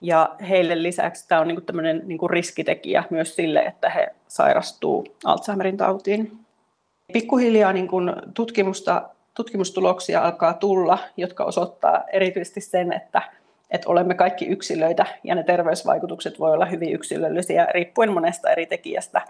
ja 0.00 0.36
heille 0.48 0.82
lisäksi 0.82 1.28
tämä 1.28 1.40
on 1.40 1.48
niin 1.48 1.64
tämmöinen 1.64 2.02
niin 2.04 2.30
riskitekijä 2.30 3.04
myös 3.10 3.36
sille, 3.36 3.60
että 3.60 3.90
he 3.90 4.08
sairastuu 4.28 5.06
Alzheimerin 5.24 5.76
tautiin. 5.76 6.38
Pikkuhiljaa 7.12 7.72
niin 7.72 7.88
kuin 7.88 8.12
tutkimusta, 8.34 9.08
tutkimustuloksia 9.34 10.22
alkaa 10.22 10.54
tulla, 10.54 10.98
jotka 11.16 11.44
osoittaa 11.44 12.04
erityisesti 12.12 12.60
sen, 12.60 12.92
että 12.92 13.22
että 13.70 13.88
olemme 13.88 14.14
kaikki 14.14 14.46
yksilöitä 14.46 15.06
ja 15.24 15.34
ne 15.34 15.42
terveysvaikutukset 15.42 16.38
voi 16.38 16.52
olla 16.52 16.66
hyvin 16.66 16.92
yksilöllisiä 16.92 17.66
riippuen 17.74 18.12
monesta 18.12 18.50
eri 18.50 18.66
tekijästä. 18.66 19.20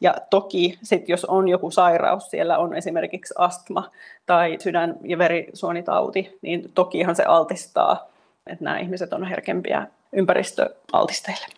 Ja 0.00 0.14
toki 0.30 0.78
sit, 0.82 1.08
jos 1.08 1.24
on 1.24 1.48
joku 1.48 1.70
sairaus, 1.70 2.30
siellä 2.30 2.58
on 2.58 2.74
esimerkiksi 2.74 3.34
astma 3.38 3.90
tai 4.26 4.56
sydän- 4.60 4.96
ja 5.04 5.18
verisuonitauti, 5.18 6.38
niin 6.42 6.72
tokihan 6.74 7.16
se 7.16 7.24
altistaa, 7.24 8.08
että 8.46 8.64
nämä 8.64 8.78
ihmiset 8.78 9.12
on 9.12 9.24
herkempiä 9.24 9.86
ympäristöaltisteille. 10.12 11.57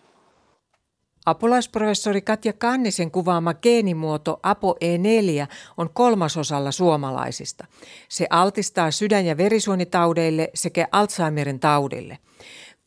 Apulaisprofessori 1.25 2.21
Katja 2.21 2.53
Kannisen 2.53 3.11
kuvaama 3.11 3.53
geenimuoto 3.53 4.39
ApoE4 4.47 5.47
on 5.77 5.89
kolmasosalla 5.93 6.71
suomalaisista. 6.71 7.65
Se 8.09 8.27
altistaa 8.29 8.91
sydän- 8.91 9.25
ja 9.25 9.37
verisuonitaudeille 9.37 10.49
sekä 10.53 10.87
Alzheimerin 10.91 11.59
taudille. 11.59 12.17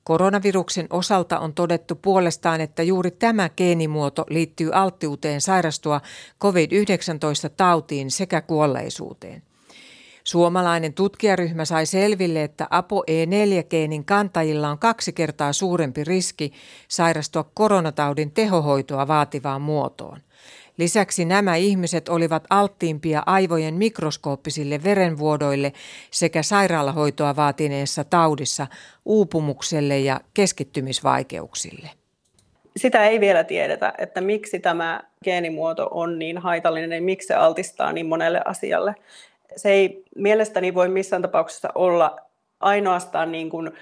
Koronaviruksen 0.04 0.86
osalta 0.90 1.38
on 1.38 1.54
todettu 1.54 1.94
puolestaan, 1.94 2.60
että 2.60 2.82
juuri 2.82 3.10
tämä 3.10 3.48
geenimuoto 3.48 4.24
liittyy 4.28 4.70
alttiuteen 4.72 5.40
sairastua 5.40 6.00
COVID-19-tautiin 6.40 8.10
sekä 8.10 8.40
kuolleisuuteen. 8.40 9.42
Suomalainen 10.24 10.94
tutkijaryhmä 10.94 11.64
sai 11.64 11.86
selville, 11.86 12.42
että 12.42 12.64
ApoE4-geenin 12.64 14.04
kantajilla 14.04 14.68
on 14.68 14.78
kaksi 14.78 15.12
kertaa 15.12 15.52
suurempi 15.52 16.04
riski 16.04 16.52
sairastua 16.88 17.50
koronataudin 17.54 18.30
tehohoitoa 18.30 19.08
vaativaan 19.08 19.62
muotoon. 19.62 20.20
Lisäksi 20.76 21.24
nämä 21.24 21.56
ihmiset 21.56 22.08
olivat 22.08 22.44
alttiimpia 22.50 23.22
aivojen 23.26 23.74
mikroskooppisille 23.74 24.84
verenvuodoille 24.84 25.72
sekä 26.10 26.42
sairaalahoitoa 26.42 27.36
vaatineessa 27.36 28.04
taudissa 28.04 28.66
uupumukselle 29.04 29.98
ja 29.98 30.20
keskittymisvaikeuksille. 30.34 31.90
Sitä 32.76 33.04
ei 33.04 33.20
vielä 33.20 33.44
tiedetä, 33.44 33.92
että 33.98 34.20
miksi 34.20 34.60
tämä 34.60 35.00
geenimuoto 35.24 35.88
on 35.90 36.18
niin 36.18 36.38
haitallinen 36.38 36.92
ja 36.92 37.02
miksi 37.02 37.28
se 37.28 37.34
altistaa 37.34 37.92
niin 37.92 38.06
monelle 38.06 38.40
asialle. 38.44 38.94
Se 39.56 39.70
ei 39.70 40.04
mielestäni 40.16 40.74
voi 40.74 40.88
missään 40.88 41.22
tapauksessa 41.22 41.68
olla 41.74 42.16
ainoastaan 42.60 43.32
niin 43.32 43.50
kuin 43.50 43.72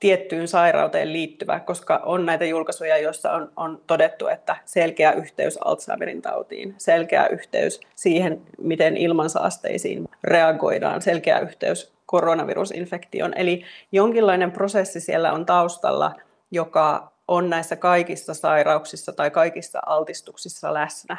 tiettyyn 0.00 0.48
sairauteen 0.48 1.12
liittyvä, 1.12 1.60
koska 1.60 2.00
on 2.04 2.26
näitä 2.26 2.44
julkaisuja, 2.44 2.98
joissa 2.98 3.32
on, 3.32 3.52
on 3.56 3.80
todettu, 3.86 4.26
että 4.28 4.56
selkeä 4.64 5.12
yhteys 5.12 5.58
Alzheimerin 5.64 6.22
tautiin, 6.22 6.74
selkeä 6.78 7.26
yhteys 7.26 7.80
siihen, 7.94 8.40
miten 8.58 8.96
ilmansaasteisiin 8.96 10.08
reagoidaan, 10.24 11.02
selkeä 11.02 11.38
yhteys 11.38 11.92
koronavirusinfektioon. 12.06 13.34
Eli 13.36 13.64
jonkinlainen 13.92 14.52
prosessi 14.52 15.00
siellä 15.00 15.32
on 15.32 15.46
taustalla, 15.46 16.14
joka 16.50 17.12
on 17.28 17.50
näissä 17.50 17.76
kaikissa 17.76 18.34
sairauksissa 18.34 19.12
tai 19.12 19.30
kaikissa 19.30 19.80
altistuksissa 19.86 20.74
läsnä. 20.74 21.16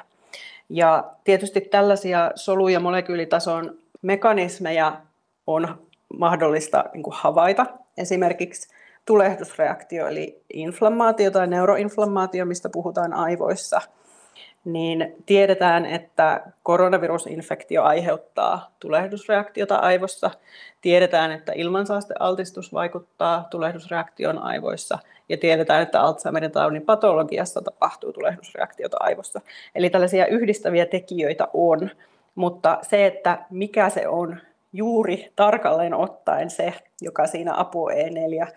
Ja 0.69 1.03
tietysti 1.23 1.61
tällaisia 1.61 2.31
solu- 2.35 2.67
ja 2.67 2.79
molekyylitason 2.79 3.77
mekanismeja 4.01 5.01
on 5.47 5.87
mahdollista 6.17 6.85
niin 6.93 7.03
kuin 7.03 7.15
havaita. 7.17 7.65
Esimerkiksi 7.97 8.69
tulehdusreaktio, 9.05 10.07
eli 10.07 10.41
inflammaatio 10.53 11.31
tai 11.31 11.47
neuroinflammaatio, 11.47 12.45
mistä 12.45 12.69
puhutaan 12.69 13.13
aivoissa, 13.13 13.81
niin 14.65 15.15
tiedetään, 15.25 15.85
että 15.85 16.41
koronavirusinfektio 16.63 17.83
aiheuttaa 17.83 18.75
tulehdusreaktiota 18.79 19.75
aivossa. 19.75 20.31
Tiedetään, 20.81 21.31
että 21.31 21.51
ilmansaastealtistus 21.55 22.73
vaikuttaa 22.73 23.47
tulehdusreaktion 23.51 24.37
aivoissa 24.37 24.99
ja 25.29 25.37
tiedetään, 25.37 25.81
että 25.81 26.01
Alzheimerin 26.01 26.51
taudin 26.51 26.81
patologiassa 26.81 27.61
tapahtuu 27.61 28.13
tulehdusreaktiota 28.13 28.97
aivossa. 28.99 29.41
Eli 29.75 29.89
tällaisia 29.89 30.27
yhdistäviä 30.27 30.85
tekijöitä 30.85 31.47
on, 31.53 31.89
mutta 32.35 32.79
se, 32.81 33.05
että 33.05 33.45
mikä 33.49 33.89
se 33.89 34.07
on 34.07 34.37
juuri 34.73 35.31
tarkalleen 35.35 35.93
ottaen 35.93 36.49
se, 36.49 36.73
joka 37.01 37.27
siinä 37.27 37.51
ApoE4 37.53 38.47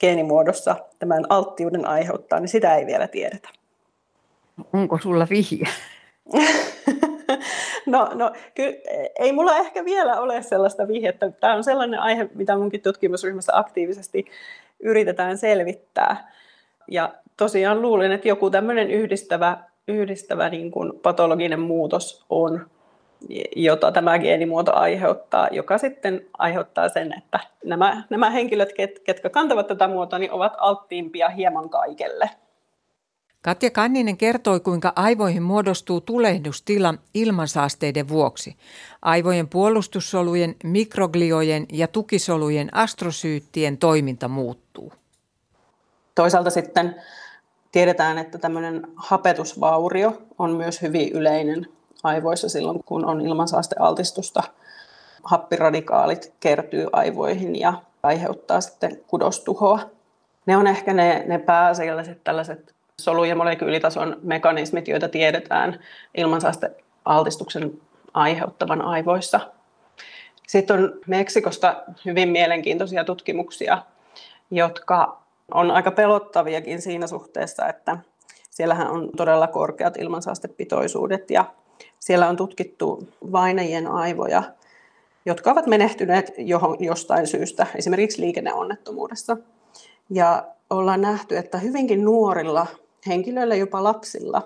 geenimuodossa 0.00 0.76
tämän 0.98 1.24
alttiuden 1.28 1.86
aiheuttaa, 1.86 2.40
niin 2.40 2.48
sitä 2.48 2.74
ei 2.74 2.86
vielä 2.86 3.08
tiedetä. 3.08 3.48
Onko 4.72 4.98
sulla 4.98 5.26
vihje? 5.30 5.68
no, 7.86 8.10
no 8.14 8.32
kyllä, 8.54 8.76
ei 9.18 9.32
mulla 9.32 9.56
ehkä 9.56 9.84
vielä 9.84 10.20
ole 10.20 10.42
sellaista 10.42 10.88
vihjettä. 10.88 11.30
Tämä 11.30 11.54
on 11.54 11.64
sellainen 11.64 12.00
aihe, 12.00 12.28
mitä 12.34 12.56
munkin 12.56 12.82
tutkimusryhmässä 12.82 13.52
aktiivisesti 13.54 14.24
yritetään 14.80 15.38
selvittää. 15.38 16.32
Ja 16.88 17.12
tosiaan 17.36 17.82
luulen, 17.82 18.12
että 18.12 18.28
joku 18.28 18.50
tämmöinen 18.50 18.90
yhdistävä, 18.90 19.58
yhdistävä 19.88 20.48
niin 20.48 20.70
kuin 20.70 20.92
patologinen 21.02 21.60
muutos 21.60 22.24
on 22.30 22.66
jota 23.56 23.92
tämä 23.92 24.18
geenimuoto 24.18 24.74
aiheuttaa, 24.74 25.48
joka 25.50 25.78
sitten 25.78 26.26
aiheuttaa 26.38 26.88
sen, 26.88 27.18
että 27.18 27.40
nämä, 27.64 28.04
nämä 28.10 28.30
henkilöt, 28.30 28.72
ket, 28.72 28.98
ketkä 28.98 29.30
kantavat 29.30 29.66
tätä 29.66 29.88
muotoa, 29.88 30.18
niin 30.18 30.32
ovat 30.32 30.52
alttiimpia 30.58 31.28
hieman 31.28 31.70
kaikelle. 31.70 32.30
Katja 33.42 33.70
Kanninen 33.70 34.16
kertoi, 34.16 34.60
kuinka 34.60 34.92
aivoihin 34.96 35.42
muodostuu 35.42 36.00
tulehdustila 36.00 36.94
ilmansaasteiden 37.14 38.08
vuoksi. 38.08 38.56
Aivojen 39.02 39.48
puolustussolujen, 39.48 40.54
mikrogliojen 40.64 41.66
ja 41.72 41.88
tukisolujen 41.88 42.68
astrosyyttien 42.74 43.78
toiminta 43.78 44.28
muuttuu. 44.28 44.92
Toisaalta 46.14 46.50
sitten 46.50 46.96
tiedetään, 47.72 48.18
että 48.18 48.38
tämmöinen 48.38 48.86
hapetusvaurio 48.96 50.22
on 50.38 50.50
myös 50.50 50.82
hyvin 50.82 51.12
yleinen 51.12 51.66
aivoissa 52.02 52.48
silloin, 52.48 52.84
kun 52.84 53.04
on 53.04 53.20
ilmansaastealtistusta. 53.20 54.42
Happiradikaalit 55.24 56.34
kertyy 56.40 56.86
aivoihin 56.92 57.60
ja 57.60 57.74
aiheuttaa 58.02 58.60
sitten 58.60 59.00
kudostuhoa. 59.06 59.80
Ne 60.46 60.56
on 60.56 60.66
ehkä 60.66 60.92
ne, 60.92 61.24
ne 61.26 61.38
pääasialliset 61.38 62.24
tällaiset 62.24 62.74
solu- 63.00 63.24
ja 63.24 63.36
molekyylitason 63.36 64.16
mekanismit, 64.22 64.88
joita 64.88 65.08
tiedetään 65.08 65.80
ilmansaastealtistuksen 66.16 67.80
aiheuttavan 68.14 68.82
aivoissa. 68.82 69.40
Sitten 70.48 70.78
on 70.78 70.92
Meksikosta 71.06 71.82
hyvin 72.04 72.28
mielenkiintoisia 72.28 73.04
tutkimuksia, 73.04 73.82
jotka 74.50 75.18
on 75.54 75.70
aika 75.70 75.90
pelottaviakin 75.90 76.82
siinä 76.82 77.06
suhteessa, 77.06 77.66
että 77.66 77.98
siellähän 78.50 78.90
on 78.90 79.10
todella 79.16 79.46
korkeat 79.46 79.96
ilmansaastepitoisuudet 79.96 81.30
ja 81.30 81.44
siellä 82.02 82.28
on 82.28 82.36
tutkittu 82.36 83.08
vainajien 83.32 83.86
aivoja, 83.86 84.42
jotka 85.26 85.50
ovat 85.50 85.66
menehtyneet 85.66 86.32
johon, 86.38 86.76
jostain 86.80 87.26
syystä, 87.26 87.66
esimerkiksi 87.74 88.20
liikenneonnettomuudessa. 88.20 89.36
Ja 90.10 90.46
ollaan 90.70 91.00
nähty, 91.00 91.36
että 91.36 91.58
hyvinkin 91.58 92.04
nuorilla 92.04 92.66
henkilöillä, 93.06 93.54
jopa 93.54 93.84
lapsilla, 93.84 94.42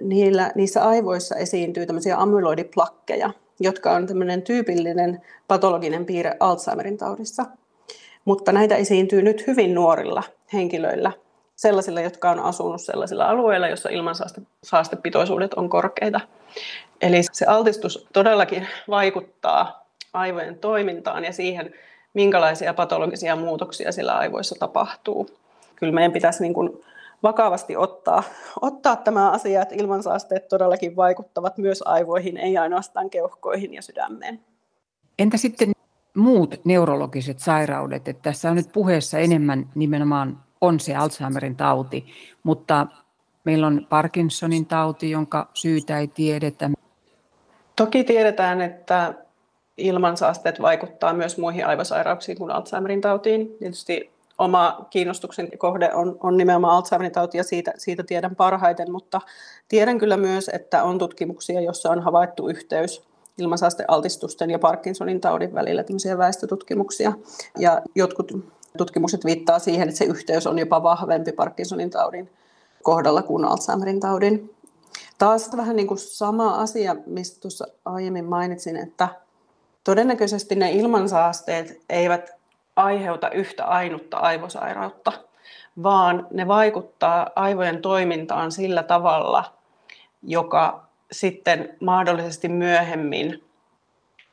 niillä, 0.00 0.52
niissä 0.54 0.84
aivoissa 0.84 1.36
esiintyy 1.36 1.86
tämmöisiä 1.86 2.16
amyloidiplakkeja, 2.16 3.30
jotka 3.60 3.92
on 3.92 4.06
tämmöinen 4.06 4.42
tyypillinen 4.42 5.22
patologinen 5.48 6.06
piirre 6.06 6.36
Alzheimerin 6.40 6.98
taudissa. 6.98 7.46
Mutta 8.24 8.52
näitä 8.52 8.76
esiintyy 8.76 9.22
nyt 9.22 9.46
hyvin 9.46 9.74
nuorilla 9.74 10.22
henkilöillä, 10.52 11.12
sellaisilla, 11.56 12.00
jotka 12.00 12.30
on 12.30 12.40
asunut 12.40 12.82
sellaisilla 12.82 13.28
alueilla, 13.28 13.68
joissa 13.68 13.88
ilmansaastepitoisuudet 13.88 15.54
on 15.54 15.70
korkeita. 15.70 16.20
Eli 17.02 17.22
se 17.32 17.46
altistus 17.46 18.08
todellakin 18.12 18.68
vaikuttaa 18.88 19.86
aivojen 20.12 20.58
toimintaan 20.58 21.24
ja 21.24 21.32
siihen, 21.32 21.74
minkälaisia 22.14 22.74
patologisia 22.74 23.36
muutoksia 23.36 23.92
sillä 23.92 24.16
aivoissa 24.16 24.54
tapahtuu. 24.58 25.28
Kyllä 25.76 25.92
meidän 25.92 26.12
pitäisi 26.12 26.42
niin 26.42 26.54
kuin 26.54 26.84
vakavasti 27.22 27.76
ottaa, 27.76 28.22
ottaa 28.60 28.96
tämä 28.96 29.30
asia, 29.30 29.62
että 29.62 29.74
ilmansaasteet 29.78 30.48
todellakin 30.48 30.96
vaikuttavat 30.96 31.58
myös 31.58 31.82
aivoihin, 31.84 32.36
ei 32.36 32.58
ainoastaan 32.58 33.10
keuhkoihin 33.10 33.74
ja 33.74 33.82
sydämeen. 33.82 34.40
Entä 35.18 35.36
sitten 35.36 35.72
muut 36.14 36.60
neurologiset 36.64 37.38
sairaudet? 37.38 38.08
Että 38.08 38.22
tässä 38.22 38.50
on 38.50 38.56
nyt 38.56 38.72
puheessa 38.72 39.18
enemmän 39.18 39.68
nimenomaan 39.74 40.43
on 40.64 40.80
se 40.80 40.94
Alzheimerin 40.94 41.56
tauti, 41.56 42.06
mutta 42.42 42.86
meillä 43.44 43.66
on 43.66 43.86
Parkinsonin 43.88 44.66
tauti, 44.66 45.10
jonka 45.10 45.50
syytä 45.54 45.98
ei 45.98 46.08
tiedetä. 46.08 46.70
Toki 47.76 48.04
tiedetään, 48.04 48.60
että 48.60 49.14
ilmansaasteet 49.76 50.62
vaikuttaa 50.62 51.12
myös 51.12 51.38
muihin 51.38 51.66
aivosairauksiin 51.66 52.38
kuin 52.38 52.50
Alzheimerin 52.50 53.00
tautiin. 53.00 53.56
Tietysti 53.58 54.10
oma 54.38 54.86
kiinnostuksen 54.90 55.58
kohde 55.58 55.94
on, 55.94 56.16
on 56.20 56.36
nimenomaan 56.36 56.76
Alzheimerin 56.76 57.12
tauti 57.12 57.38
ja 57.38 57.44
siitä, 57.44 57.72
siitä 57.76 58.02
tiedän 58.02 58.36
parhaiten, 58.36 58.92
mutta 58.92 59.20
tiedän 59.68 59.98
kyllä 59.98 60.16
myös, 60.16 60.50
että 60.52 60.82
on 60.82 60.98
tutkimuksia, 60.98 61.60
joissa 61.60 61.90
on 61.90 62.02
havaittu 62.02 62.48
yhteys 62.48 63.02
ilmansaastealtistusten 63.38 64.50
ja 64.50 64.58
Parkinsonin 64.58 65.20
taudin 65.20 65.54
välillä, 65.54 65.84
tämmöisiä 65.84 66.18
väestötutkimuksia. 66.18 67.12
Ja 67.58 67.82
jotkut 67.94 68.32
tutkimukset 68.78 69.24
viittaa 69.24 69.58
siihen, 69.58 69.88
että 69.88 69.98
se 69.98 70.04
yhteys 70.04 70.46
on 70.46 70.58
jopa 70.58 70.82
vahvempi 70.82 71.32
Parkinsonin 71.32 71.90
taudin 71.90 72.30
kohdalla 72.82 73.22
kuin 73.22 73.44
Alzheimerin 73.44 74.00
taudin. 74.00 74.54
Taas 75.18 75.56
vähän 75.56 75.76
niin 75.76 75.86
kuin 75.86 75.98
sama 75.98 76.54
asia, 76.54 76.96
mistä 77.06 77.40
tuossa 77.40 77.66
aiemmin 77.84 78.24
mainitsin, 78.24 78.76
että 78.76 79.08
todennäköisesti 79.84 80.54
ne 80.54 80.72
ilmansaasteet 80.72 81.80
eivät 81.88 82.30
aiheuta 82.76 83.30
yhtä 83.30 83.64
ainutta 83.64 84.16
aivosairautta, 84.16 85.12
vaan 85.82 86.26
ne 86.30 86.48
vaikuttaa 86.48 87.30
aivojen 87.36 87.82
toimintaan 87.82 88.52
sillä 88.52 88.82
tavalla, 88.82 89.44
joka 90.22 90.86
sitten 91.12 91.76
mahdollisesti 91.80 92.48
myöhemmin 92.48 93.44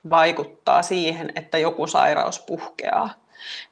vaikuttaa 0.10 0.82
siihen, 0.82 1.32
että 1.36 1.58
joku 1.58 1.88
sairaus 1.88 2.40
puhkeaa. 2.40 3.21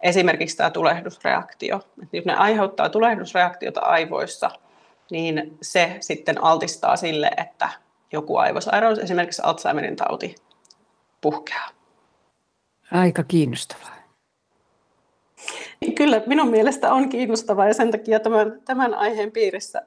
Esimerkiksi 0.02 0.58
tämä 0.58 0.70
tulehdusreaktio. 0.70 1.76
Että 2.04 2.18
jos 2.18 2.26
ne 2.26 2.34
aiheuttaa 2.34 2.90
tulehdusreaktiota 2.90 3.82
aivoissa, 3.82 4.52
niin 5.12 5.58
se 5.62 5.98
sitten 6.00 6.44
altistaa 6.44 6.96
sille, 6.96 7.32
että 7.38 7.70
joku 8.12 8.38
aivosairaus, 8.38 9.00
esimerkiksi 9.00 9.42
Alzheimerin 9.46 9.96
tauti, 9.96 10.36
puhkeaa. 11.22 11.70
Aika 12.92 13.24
kiinnostavaa. 13.24 14.00
Kyllä, 15.96 16.22
minun 16.26 16.50
mielestä 16.50 16.94
on 16.94 17.10
kiinnostavaa 17.10 17.68
ja 17.68 17.74
sen 17.74 17.92
takia 17.92 18.20
tämän, 18.20 18.62
tämän 18.66 18.94
aiheen 18.94 19.32
piirissä 19.32 19.82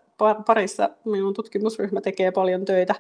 parissa 0.47 0.91
minun 1.05 1.35
tutkimusryhmä 1.35 2.01
tekee 2.01 2.31
paljon 2.31 2.65
töitä 2.65 2.95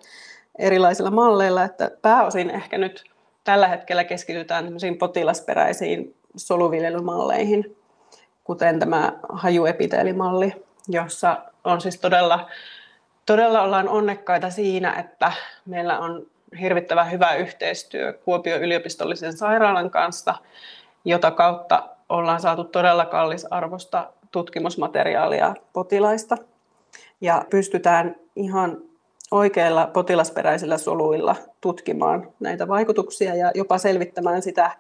erilaisilla 0.59 1.11
malleilla, 1.11 1.65
että 1.65 1.91
pääosin 2.03 2.51
ehkä 2.51 2.79
nyt 2.79 3.05
tällä 3.45 3.69
hetkellä 3.69 4.05
keskitytään 4.05 4.69
potilasperäisiin 4.99 6.17
soluviljelymalleihin, 6.37 7.77
kuten 8.45 8.79
tämä 8.79 9.13
hajuepiteelimalli, 9.29 10.65
jossa 10.89 11.37
on 11.65 11.81
siis 11.81 12.01
todella, 12.01 12.49
todella 13.27 13.63
ollaan 13.63 13.89
onnekkaita 13.89 14.51
siinä, 14.51 14.93
että 14.93 15.33
meillä 15.67 15.99
on 15.99 16.27
hirvittävän 16.61 17.11
hyvä 17.11 17.35
yhteistyö 17.35 18.13
Kuopion 18.13 18.63
yliopistollisen 18.63 19.37
sairaalan 19.37 19.91
kanssa, 19.91 20.35
jota 21.05 21.31
kautta 21.31 21.89
ollaan 22.09 22.41
saatu 22.41 22.65
todella 22.65 23.07
kallisarvosta 23.07 24.13
tutkimusmateriaalia 24.31 25.55
potilaista. 25.73 26.37
Ja 27.21 27.45
pystytään 27.51 28.17
ihan 28.37 28.79
oikeilla 29.31 29.87
potilasperäisillä 29.87 30.79
soluilla 30.79 31.37
tutkimaan 31.61 32.29
näitä 32.41 32.69
vaikutuksia 32.69 33.35
ja 33.35 33.51
jopa 33.55 33.79
selvittämään 33.79 34.43
sitä, 34.43 34.71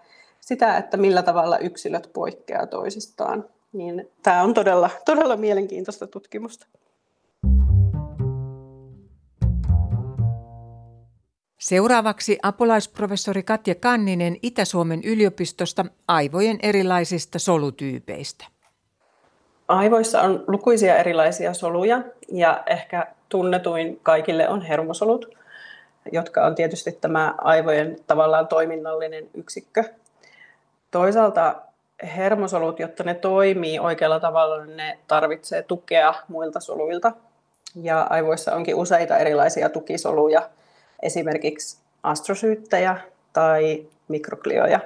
sitä 0.42 0.76
että 0.76 0.96
millä 0.96 1.22
tavalla 1.22 1.58
yksilöt 1.58 2.10
poikkeaa 2.12 2.66
toisistaan. 2.66 3.44
Niin 3.72 4.10
tämä 4.22 4.42
on 4.42 4.54
todella, 4.54 4.90
todella 5.04 5.36
mielenkiintoista 5.36 6.06
tutkimusta. 6.06 6.66
Seuraavaksi 11.58 12.38
apulaisprofessori 12.42 13.42
Katja 13.42 13.74
Kanninen 13.74 14.36
Itä-Suomen 14.42 15.00
yliopistosta 15.04 15.84
aivojen 16.08 16.58
erilaisista 16.62 17.38
solutyypeistä. 17.38 18.44
Aivoissa 19.68 20.22
on 20.22 20.44
lukuisia 20.46 20.96
erilaisia 20.96 21.54
soluja 21.54 22.02
ja 22.32 22.62
ehkä 22.66 23.06
tunnetuin 23.28 24.00
kaikille 24.02 24.48
on 24.48 24.62
hermosolut, 24.62 25.34
jotka 26.12 26.46
on 26.46 26.54
tietysti 26.54 26.92
tämä 26.92 27.34
aivojen 27.38 27.96
tavallaan 28.06 28.48
toiminnallinen 28.48 29.30
yksikkö. 29.34 29.84
Toisaalta 30.92 31.54
hermosolut, 32.16 32.80
jotta 32.80 33.04
ne 33.04 33.14
toimii 33.14 33.78
oikealla 33.78 34.20
tavalla, 34.20 34.64
niin 34.64 34.76
ne 34.76 34.98
tarvitsee 35.08 35.62
tukea 35.62 36.14
muilta 36.28 36.60
soluilta. 36.60 37.12
Ja 37.74 38.06
aivoissa 38.10 38.54
onkin 38.54 38.74
useita 38.74 39.16
erilaisia 39.16 39.68
tukisoluja, 39.68 40.50
esimerkiksi 41.02 41.78
astrosyyttejä 42.02 42.96
tai 43.32 43.86
mikroklioja. 44.08 44.80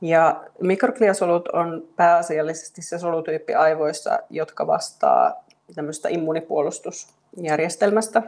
Ja 0.00 0.44
mikrokliosolut 0.60 1.48
on 1.48 1.82
pääasiallisesti 1.96 2.82
se 2.82 2.98
solutyyppi 2.98 3.54
aivoissa, 3.54 4.18
jotka 4.30 4.66
vastaa 4.66 5.44
tämmöistä 5.74 6.08
immunipuolustusjärjestelmästä, 6.08 8.22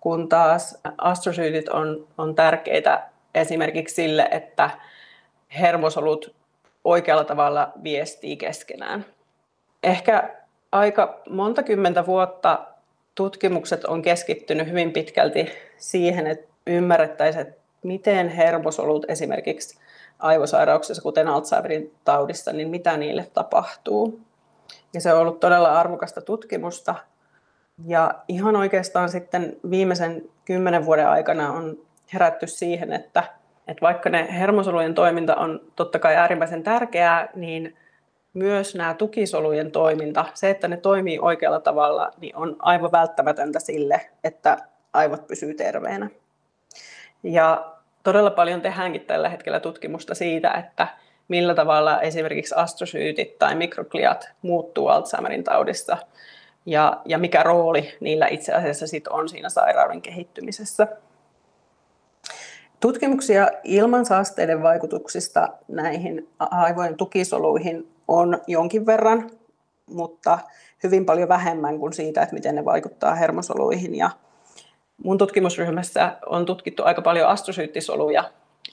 kun 0.00 0.28
taas 0.28 0.78
astrosyytit 0.98 1.68
on, 1.68 2.06
on 2.18 2.34
tärkeitä 2.34 3.08
esimerkiksi 3.34 3.94
sille, 3.94 4.28
että 4.30 4.70
hermosolut 5.60 6.34
oikealla 6.84 7.24
tavalla 7.24 7.72
viestii 7.82 8.36
keskenään. 8.36 9.04
Ehkä 9.82 10.36
aika 10.72 11.20
monta 11.30 11.62
kymmentä 11.62 12.06
vuotta 12.06 12.66
tutkimukset 13.14 13.84
on 13.84 14.02
keskittynyt 14.02 14.68
hyvin 14.68 14.92
pitkälti 14.92 15.52
siihen, 15.76 16.26
että 16.26 16.54
ymmärrettäisiin, 16.66 17.46
että 17.46 17.60
miten 17.82 18.28
hermosolut 18.28 19.04
esimerkiksi 19.08 19.78
aivosairauksissa, 20.18 21.02
kuten 21.02 21.28
Alzheimerin 21.28 21.94
taudissa, 22.04 22.52
niin 22.52 22.68
mitä 22.68 22.96
niille 22.96 23.26
tapahtuu. 23.34 24.20
Ja 24.94 25.00
se 25.00 25.12
on 25.12 25.20
ollut 25.20 25.40
todella 25.40 25.80
arvokasta 25.80 26.20
tutkimusta. 26.20 26.94
Ja 27.86 28.14
ihan 28.28 28.56
oikeastaan 28.56 29.08
sitten 29.08 29.56
viimeisen 29.70 30.22
kymmenen 30.44 30.86
vuoden 30.86 31.08
aikana 31.08 31.52
on 31.52 31.78
herätty 32.12 32.46
siihen, 32.46 32.92
että, 32.92 33.24
että 33.68 33.82
vaikka 33.82 34.10
ne 34.10 34.28
hermosolujen 34.38 34.94
toiminta 34.94 35.36
on 35.36 35.60
totta 35.76 35.98
kai 35.98 36.16
äärimmäisen 36.16 36.62
tärkeää, 36.62 37.28
niin 37.34 37.76
myös 38.34 38.74
nämä 38.74 38.94
tukisolujen 38.94 39.70
toiminta, 39.70 40.24
se, 40.34 40.50
että 40.50 40.68
ne 40.68 40.76
toimii 40.76 41.18
oikealla 41.18 41.60
tavalla, 41.60 42.10
niin 42.20 42.36
on 42.36 42.56
aivan 42.58 42.92
välttämätöntä 42.92 43.60
sille, 43.60 44.00
että 44.24 44.56
aivot 44.92 45.26
pysyy 45.26 45.54
terveenä. 45.54 46.10
Ja 47.22 47.72
todella 48.02 48.30
paljon 48.30 48.60
tehdäänkin 48.60 49.00
tällä 49.00 49.28
hetkellä 49.28 49.60
tutkimusta 49.60 50.14
siitä, 50.14 50.50
että 50.50 50.88
millä 51.28 51.54
tavalla 51.54 52.00
esimerkiksi 52.00 52.54
astrosyytit 52.54 53.38
tai 53.38 53.54
mikrogliat 53.54 54.30
muuttuu 54.42 54.88
Alzheimerin 54.88 55.44
taudissa 55.44 55.96
ja, 56.66 57.00
ja 57.04 57.18
mikä 57.18 57.42
rooli 57.42 57.96
niillä 58.00 58.26
itse 58.26 58.52
asiassa 58.52 58.86
sit 58.86 59.08
on 59.08 59.28
siinä 59.28 59.48
sairauden 59.48 60.02
kehittymisessä. 60.02 60.86
Tutkimuksia 62.84 63.48
ilmansaasteiden 63.62 64.62
vaikutuksista 64.62 65.48
näihin 65.68 66.28
aivojen 66.38 66.96
tukisoluihin 66.96 67.88
on 68.08 68.40
jonkin 68.46 68.86
verran, 68.86 69.30
mutta 69.90 70.38
hyvin 70.82 71.06
paljon 71.06 71.28
vähemmän 71.28 71.78
kuin 71.78 71.92
siitä, 71.92 72.22
että 72.22 72.34
miten 72.34 72.54
ne 72.54 72.64
vaikuttaa 72.64 73.14
hermosoluihin. 73.14 73.94
Ja 73.94 74.10
mun 75.04 75.18
tutkimusryhmässä 75.18 76.16
on 76.26 76.46
tutkittu 76.46 76.82
aika 76.84 77.02
paljon 77.02 77.28
astrosyyttisoluja 77.28 78.24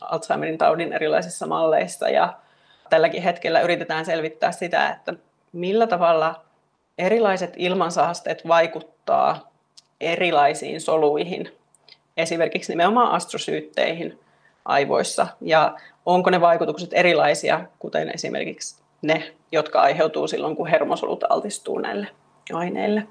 Alzheimerin 0.01 0.57
taudin 0.57 0.93
erilaisissa 0.93 1.47
malleissa 1.47 2.09
ja 2.09 2.33
tälläkin 2.89 3.23
hetkellä 3.23 3.61
yritetään 3.61 4.05
selvittää 4.05 4.51
sitä, 4.51 4.89
että 4.89 5.13
millä 5.51 5.87
tavalla 5.87 6.41
erilaiset 6.97 7.53
ilmansaasteet 7.57 8.47
vaikuttaa 8.47 9.51
erilaisiin 10.01 10.81
soluihin, 10.81 11.60
esimerkiksi 12.21 12.71
nimenomaan 12.71 13.11
astrosyytteihin 13.11 14.19
aivoissa, 14.65 15.27
ja 15.41 15.77
onko 16.05 16.29
ne 16.29 16.41
vaikutukset 16.41 16.89
erilaisia, 16.93 17.65
kuten 17.79 18.11
esimerkiksi 18.13 18.81
ne, 19.01 19.33
jotka 19.51 19.81
aiheutuu 19.81 20.27
silloin, 20.27 20.55
kun 20.55 20.67
hermosolut 20.67 21.23
altistuu 21.29 21.79
näille 21.79 22.07
aineille. 22.53 23.07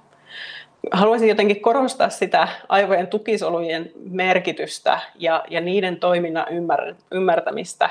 Haluaisin 0.93 1.29
jotenkin 1.29 1.61
korostaa 1.61 2.09
sitä 2.09 2.49
aivojen 2.69 3.07
tukisolujen 3.07 3.93
merkitystä 4.11 5.01
ja, 5.15 5.45
ja 5.51 5.61
niiden 5.61 5.97
toiminnan 5.97 6.47
ymmär, 6.51 6.95
ymmärtämistä 7.11 7.91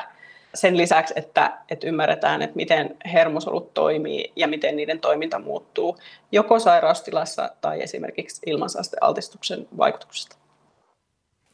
sen 0.54 0.78
lisäksi, 0.78 1.14
että, 1.18 1.58
että 1.70 1.88
ymmärretään, 1.88 2.42
että 2.42 2.56
miten 2.56 2.98
hermosolut 3.14 3.74
toimii 3.74 4.32
ja 4.36 4.48
miten 4.48 4.76
niiden 4.76 5.00
toiminta 5.00 5.40
muuttuu 5.40 5.98
joko 6.32 6.60
sairaustilassa 6.60 7.50
tai 7.62 7.84
esimerkiksi 7.84 8.42
ilmansaastealtistuksen 8.46 9.68
vaikutuksesta. 9.78 10.36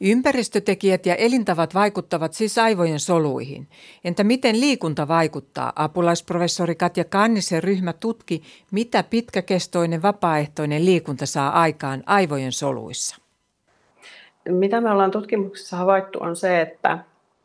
Ympäristötekijät 0.00 1.06
ja 1.06 1.14
elintavat 1.14 1.74
vaikuttavat 1.74 2.32
siis 2.32 2.58
aivojen 2.58 3.00
soluihin. 3.00 3.68
Entä 4.04 4.24
miten 4.24 4.60
liikunta 4.60 5.08
vaikuttaa? 5.08 5.72
Apulaisprofessori 5.76 6.74
Katja 6.74 7.04
Kannisen 7.04 7.62
ryhmä 7.62 7.92
tutki, 7.92 8.42
mitä 8.70 9.02
pitkäkestoinen 9.02 10.02
vapaaehtoinen 10.02 10.84
liikunta 10.84 11.26
saa 11.26 11.60
aikaan 11.60 12.02
aivojen 12.06 12.52
soluissa. 12.52 13.16
Mitä 14.48 14.80
me 14.80 14.90
ollaan 14.90 15.10
tutkimuksessa 15.10 15.76
havaittu 15.76 16.18
on 16.22 16.36
se, 16.36 16.60
että 16.60 16.98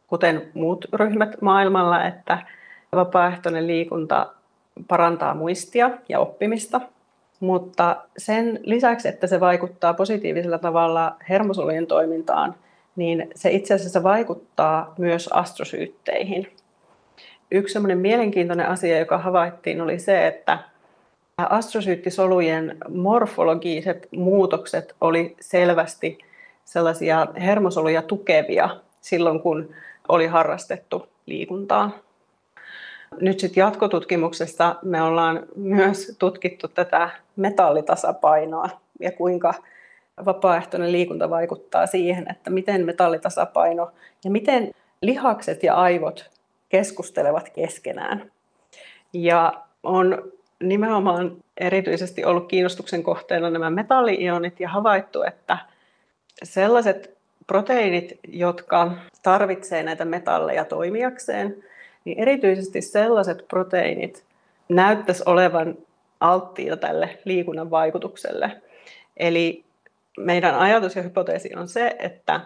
kuten 0.08 0.52
muut 0.54 0.86
ryhmät 0.94 1.42
maailmalla, 1.42 2.06
että 2.06 2.46
vapaaehtoinen 2.96 3.68
liikunta 3.68 4.34
parantaa 4.88 5.34
muistia 5.34 5.90
ja 6.10 6.20
oppimista. 6.20 6.82
Mutta 7.42 7.96
sen 8.18 8.60
lisäksi, 8.64 9.08
että 9.08 9.28
se 9.28 9.40
vaikuttaa 9.40 9.94
positiivisella 9.94 10.58
tavalla 10.58 11.16
hermosolujen 11.30 11.88
toimintaan, 11.88 12.56
niin 12.96 13.30
se 13.36 13.52
itse 13.52 13.74
asiassa 13.74 14.04
vaikuttaa 14.04 14.94
myös 14.98 15.28
astrosyytteihin. 15.28 16.48
Yksi 17.52 17.74
semmoinen 17.74 17.98
mielenkiintoinen 17.98 18.68
asia, 18.68 19.00
joka 19.00 19.18
havaittiin, 19.18 19.82
oli 19.82 20.00
se, 20.00 20.28
että 20.28 20.60
astrosyyttisolujen 21.38 22.78
morfologiset 22.90 24.08
muutokset 24.12 24.96
oli 25.02 25.36
selvästi 25.40 26.18
sellaisia 26.66 27.28
hermosoluja 27.42 28.02
tukevia 28.02 28.70
silloin, 29.02 29.40
kun 29.40 29.70
oli 30.10 30.28
harrastettu 30.28 31.08
liikuntaa. 31.26 31.92
Nyt 33.20 33.40
sitten 33.40 33.62
jatkotutkimuksessa 33.62 34.76
me 34.82 35.02
ollaan 35.02 35.44
myös 35.56 36.16
tutkittu 36.20 36.68
tätä 36.68 37.10
metallitasapainoa 37.36 38.70
ja 39.00 39.12
kuinka 39.12 39.54
vapaaehtoinen 40.26 40.92
liikunta 40.92 41.30
vaikuttaa 41.30 41.88
siihen, 41.88 42.26
että 42.32 42.50
miten 42.50 42.86
metallitasapaino 42.86 43.92
ja 44.24 44.32
miten 44.32 44.72
lihakset 45.02 45.64
ja 45.64 45.76
aivot 45.76 46.30
keskustelevat 46.70 47.50
keskenään. 47.50 48.32
Ja 49.14 49.54
on 49.84 50.32
nimenomaan 50.64 51.38
erityisesti 51.58 52.26
ollut 52.26 52.48
kiinnostuksen 52.48 53.04
kohteena 53.04 53.50
nämä 53.50 53.70
metalliionit 53.70 54.60
ja 54.60 54.70
havaittu, 54.70 55.24
että 55.24 55.58
sellaiset 56.44 57.18
proteiinit, 57.48 58.20
jotka 58.28 58.92
tarvitsevat 59.24 59.86
näitä 59.86 60.06
metalleja 60.06 60.66
toimijakseen, 60.66 61.64
niin 62.06 62.20
erityisesti 62.20 62.82
sellaiset 62.82 63.46
proteiinit 63.48 64.24
näyttäisi 64.70 65.24
olevan 65.26 65.78
alttiita 66.20 66.78
tälle 66.78 67.18
liikunnan 67.26 67.72
vaikutukselle. 67.72 68.62
Eli 69.18 69.64
meidän 70.18 70.56
ajatus 70.56 70.96
ja 70.96 71.02
hypoteesi 71.02 71.56
on 71.56 71.68
se, 71.68 71.96
että 72.00 72.42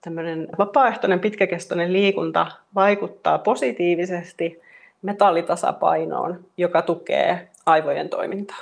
tämmöinen 0.00 0.48
vapaaehtoinen 0.58 1.20
pitkäkestoinen 1.20 1.92
liikunta 1.92 2.46
vaikuttaa 2.74 3.38
positiivisesti 3.38 4.60
metallitasapainoon, 5.02 6.44
joka 6.56 6.82
tukee 6.82 7.48
aivojen 7.66 8.08
toimintaa. 8.08 8.58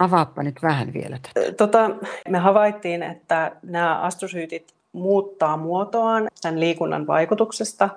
Avaappa 0.00 0.42
nyt 0.42 0.62
vähän 0.62 0.92
vielä 0.92 1.18
tätä. 1.22 1.52
Tota, 1.52 1.90
me 2.28 2.38
havaittiin, 2.38 3.02
että 3.02 3.52
nämä 3.62 4.00
astrosyytit 4.00 4.74
muuttaa 4.92 5.56
muotoaan 5.56 6.28
tämän 6.42 6.60
liikunnan 6.60 7.06
vaikutuksesta 7.06 7.88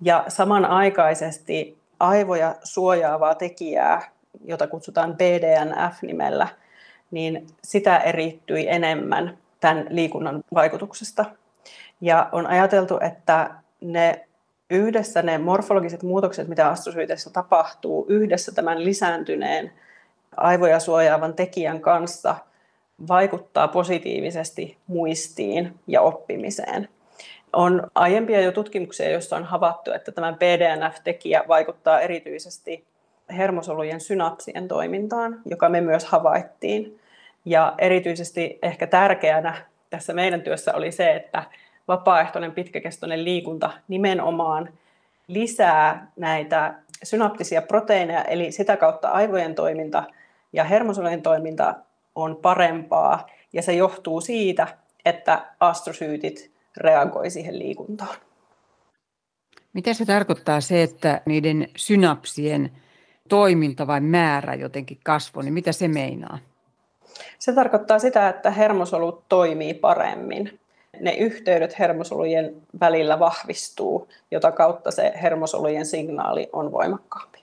ja 0.00 0.24
samanaikaisesti 0.28 1.78
aivoja 2.00 2.54
suojaavaa 2.64 3.34
tekijää, 3.34 4.10
jota 4.44 4.66
kutsutaan 4.66 5.16
BDNF-nimellä, 5.16 6.48
niin 7.10 7.46
sitä 7.64 7.98
erittyi 7.98 8.68
enemmän 8.68 9.38
tämän 9.60 9.86
liikunnan 9.90 10.44
vaikutuksesta. 10.54 11.24
Ja 12.00 12.28
on 12.32 12.46
ajateltu, 12.46 12.98
että 13.00 13.50
ne 13.80 14.26
yhdessä 14.70 15.22
ne 15.22 15.38
morfologiset 15.38 16.02
muutokset, 16.02 16.48
mitä 16.48 16.68
astrosyyteissä 16.68 17.30
tapahtuu, 17.30 18.06
yhdessä 18.08 18.52
tämän 18.52 18.84
lisääntyneen 18.84 19.72
aivoja 20.36 20.80
suojaavan 20.80 21.34
tekijän 21.34 21.80
kanssa 21.80 22.36
vaikuttaa 23.08 23.68
positiivisesti 23.68 24.78
muistiin 24.86 25.74
ja 25.86 26.00
oppimiseen. 26.00 26.88
On 27.52 27.90
aiempia 27.94 28.40
jo 28.40 28.52
tutkimuksia, 28.52 29.10
joissa 29.10 29.36
on 29.36 29.44
havaittu, 29.44 29.92
että 29.92 30.12
tämä 30.12 30.32
BDNF-tekijä 30.32 31.44
vaikuttaa 31.48 32.00
erityisesti 32.00 32.84
hermosolujen 33.30 34.00
synapsien 34.00 34.68
toimintaan, 34.68 35.40
joka 35.46 35.68
me 35.68 35.80
myös 35.80 36.04
havaittiin. 36.04 37.00
Ja 37.44 37.74
erityisesti 37.78 38.58
ehkä 38.62 38.86
tärkeänä 38.86 39.56
tässä 39.90 40.12
meidän 40.12 40.42
työssä 40.42 40.74
oli 40.74 40.92
se, 40.92 41.14
että 41.14 41.42
vapaaehtoinen 41.88 42.52
pitkäkestoinen 42.52 43.24
liikunta 43.24 43.70
nimenomaan 43.88 44.68
lisää 45.28 46.10
näitä 46.16 46.74
synaptisia 47.02 47.62
proteiineja, 47.62 48.24
eli 48.24 48.52
sitä 48.52 48.76
kautta 48.76 49.08
aivojen 49.08 49.54
toiminta 49.54 50.04
ja 50.52 50.64
hermosolujen 50.64 51.22
toiminta 51.22 51.74
on 52.14 52.36
parempaa, 52.36 53.26
ja 53.52 53.62
se 53.62 53.72
johtuu 53.72 54.20
siitä, 54.20 54.66
että 55.04 55.46
astrosyytit 55.60 56.55
reagoi 56.76 57.30
siihen 57.30 57.58
liikuntaan. 57.58 58.16
Mitä 59.72 59.94
se 59.94 60.04
tarkoittaa 60.04 60.60
se, 60.60 60.82
että 60.82 61.20
niiden 61.26 61.68
synapsien 61.76 62.70
toiminta 63.28 63.86
vai 63.86 64.00
määrä 64.00 64.54
jotenkin 64.54 64.98
kasvoi, 65.04 65.44
niin 65.44 65.54
mitä 65.54 65.72
se 65.72 65.88
meinaa? 65.88 66.38
Se 67.38 67.52
tarkoittaa 67.52 67.98
sitä, 67.98 68.28
että 68.28 68.50
hermosolut 68.50 69.28
toimii 69.28 69.74
paremmin. 69.74 70.60
Ne 71.00 71.14
yhteydet 71.14 71.78
hermosolujen 71.78 72.62
välillä 72.80 73.18
vahvistuu, 73.18 74.08
jota 74.30 74.52
kautta 74.52 74.90
se 74.90 75.12
hermosolujen 75.22 75.86
signaali 75.86 76.48
on 76.52 76.72
voimakkaampi. 76.72 77.38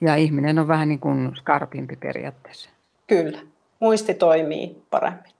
Ja 0.00 0.16
ihminen 0.16 0.58
on 0.58 0.68
vähän 0.68 0.88
niin 0.88 1.00
kuin 1.00 1.36
skarpimpi 1.36 1.96
periaatteessa. 1.96 2.70
Kyllä, 3.06 3.38
muisti 3.80 4.14
toimii 4.14 4.82
paremmin. 4.90 5.32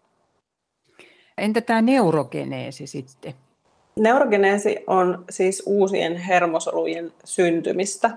Entä 1.39 1.61
tämä 1.61 1.83
neurogeneesi 1.83 2.87
sitten? 2.87 3.35
Neurogeneesi 3.97 4.85
on 4.87 5.25
siis 5.31 5.63
uusien 5.67 6.17
hermosolujen 6.17 7.13
syntymistä. 7.25 8.11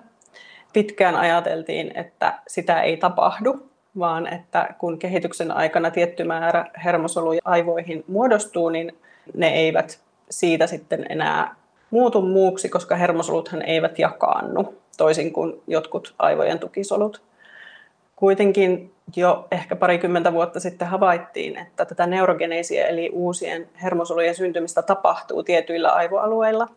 Pitkään 0.73 1.15
ajateltiin, 1.15 1.91
että 1.95 2.39
sitä 2.47 2.82
ei 2.82 2.97
tapahdu, 2.97 3.69
vaan 3.99 4.28
että 4.28 4.75
kun 4.78 4.99
kehityksen 4.99 5.51
aikana 5.51 5.91
tietty 5.91 6.23
määrä 6.23 6.65
hermosoluja 6.84 7.41
aivoihin 7.45 8.04
muodostuu, 8.08 8.69
niin 8.69 8.97
ne 9.34 9.47
eivät 9.47 9.99
siitä 10.30 10.67
sitten 10.67 11.06
enää 11.10 11.56
muutu 11.91 12.21
muuksi, 12.21 12.69
koska 12.69 12.95
hermosoluthan 12.95 13.62
eivät 13.62 13.99
jakaannu, 13.99 14.75
toisin 14.97 15.34
kuin 15.34 15.62
jotkut 15.67 16.15
aivojen 16.19 16.60
tukisolut. 16.60 17.21
Kuitenkin 18.15 18.91
jo 19.15 19.47
ehkä 19.51 19.75
parikymmentä 19.75 20.34
vuotta 20.34 20.60
sitten 20.60 20.88
havaittiin, 20.88 21.58
että 21.58 21.86
tätä 21.86 22.08
neurogeneisiä 22.08 22.88
eli 22.88 23.10
uusien 23.13 23.69
hermosolujen 23.84 24.36
syntymistä 24.36 24.82
tapahtuu 24.82 25.43
tietyillä 25.43 25.89
aivoalueilla. 25.93 26.67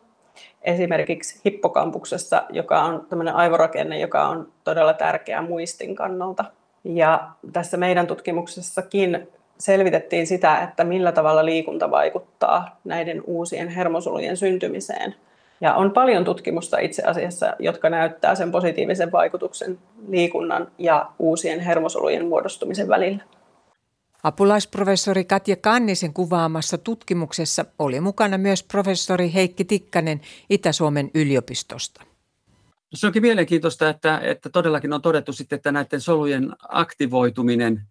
Esimerkiksi 0.61 1.41
hippokampuksessa, 1.45 2.43
joka 2.49 2.81
on 2.81 3.05
tämmöinen 3.09 3.35
aivorakenne, 3.35 3.99
joka 3.99 4.27
on 4.27 4.51
todella 4.63 4.93
tärkeä 4.93 5.41
muistin 5.41 5.95
kannalta. 5.95 6.45
Ja 6.83 7.29
tässä 7.53 7.77
meidän 7.77 8.07
tutkimuksessakin 8.07 9.27
selvitettiin 9.59 10.27
sitä, 10.27 10.63
että 10.63 10.83
millä 10.83 11.11
tavalla 11.11 11.45
liikunta 11.45 11.91
vaikuttaa 11.91 12.79
näiden 12.83 13.23
uusien 13.27 13.67
hermosolujen 13.67 14.37
syntymiseen. 14.37 15.15
Ja 15.61 15.75
on 15.75 15.91
paljon 15.91 16.25
tutkimusta 16.25 16.79
itse 16.79 17.03
asiassa, 17.03 17.53
jotka 17.59 17.89
näyttää 17.89 18.35
sen 18.35 18.51
positiivisen 18.51 19.11
vaikutuksen 19.11 19.79
liikunnan 20.07 20.71
ja 20.77 21.11
uusien 21.19 21.59
hermosolujen 21.59 22.27
muodostumisen 22.27 22.87
välillä. 22.87 23.23
Apulaisprofessori 24.23 25.25
Katja 25.25 25.55
Kannisen 25.55 26.13
kuvaamassa 26.13 26.77
tutkimuksessa 26.77 27.65
oli 27.79 27.99
mukana 27.99 28.37
myös 28.37 28.63
professori 28.63 29.33
Heikki 29.33 29.65
Tikkanen 29.65 30.21
Itä-Suomen 30.49 31.11
yliopistosta. 31.15 32.03
Se 32.93 33.07
onkin 33.07 33.21
mielenkiintoista, 33.21 33.89
että, 33.89 34.19
että 34.23 34.49
todellakin 34.49 34.93
on 34.93 35.01
todettu 35.01 35.33
sitten, 35.33 35.55
että 35.57 35.71
näiden 35.71 36.01
solujen 36.01 36.49
aktivoituminen 36.69 37.81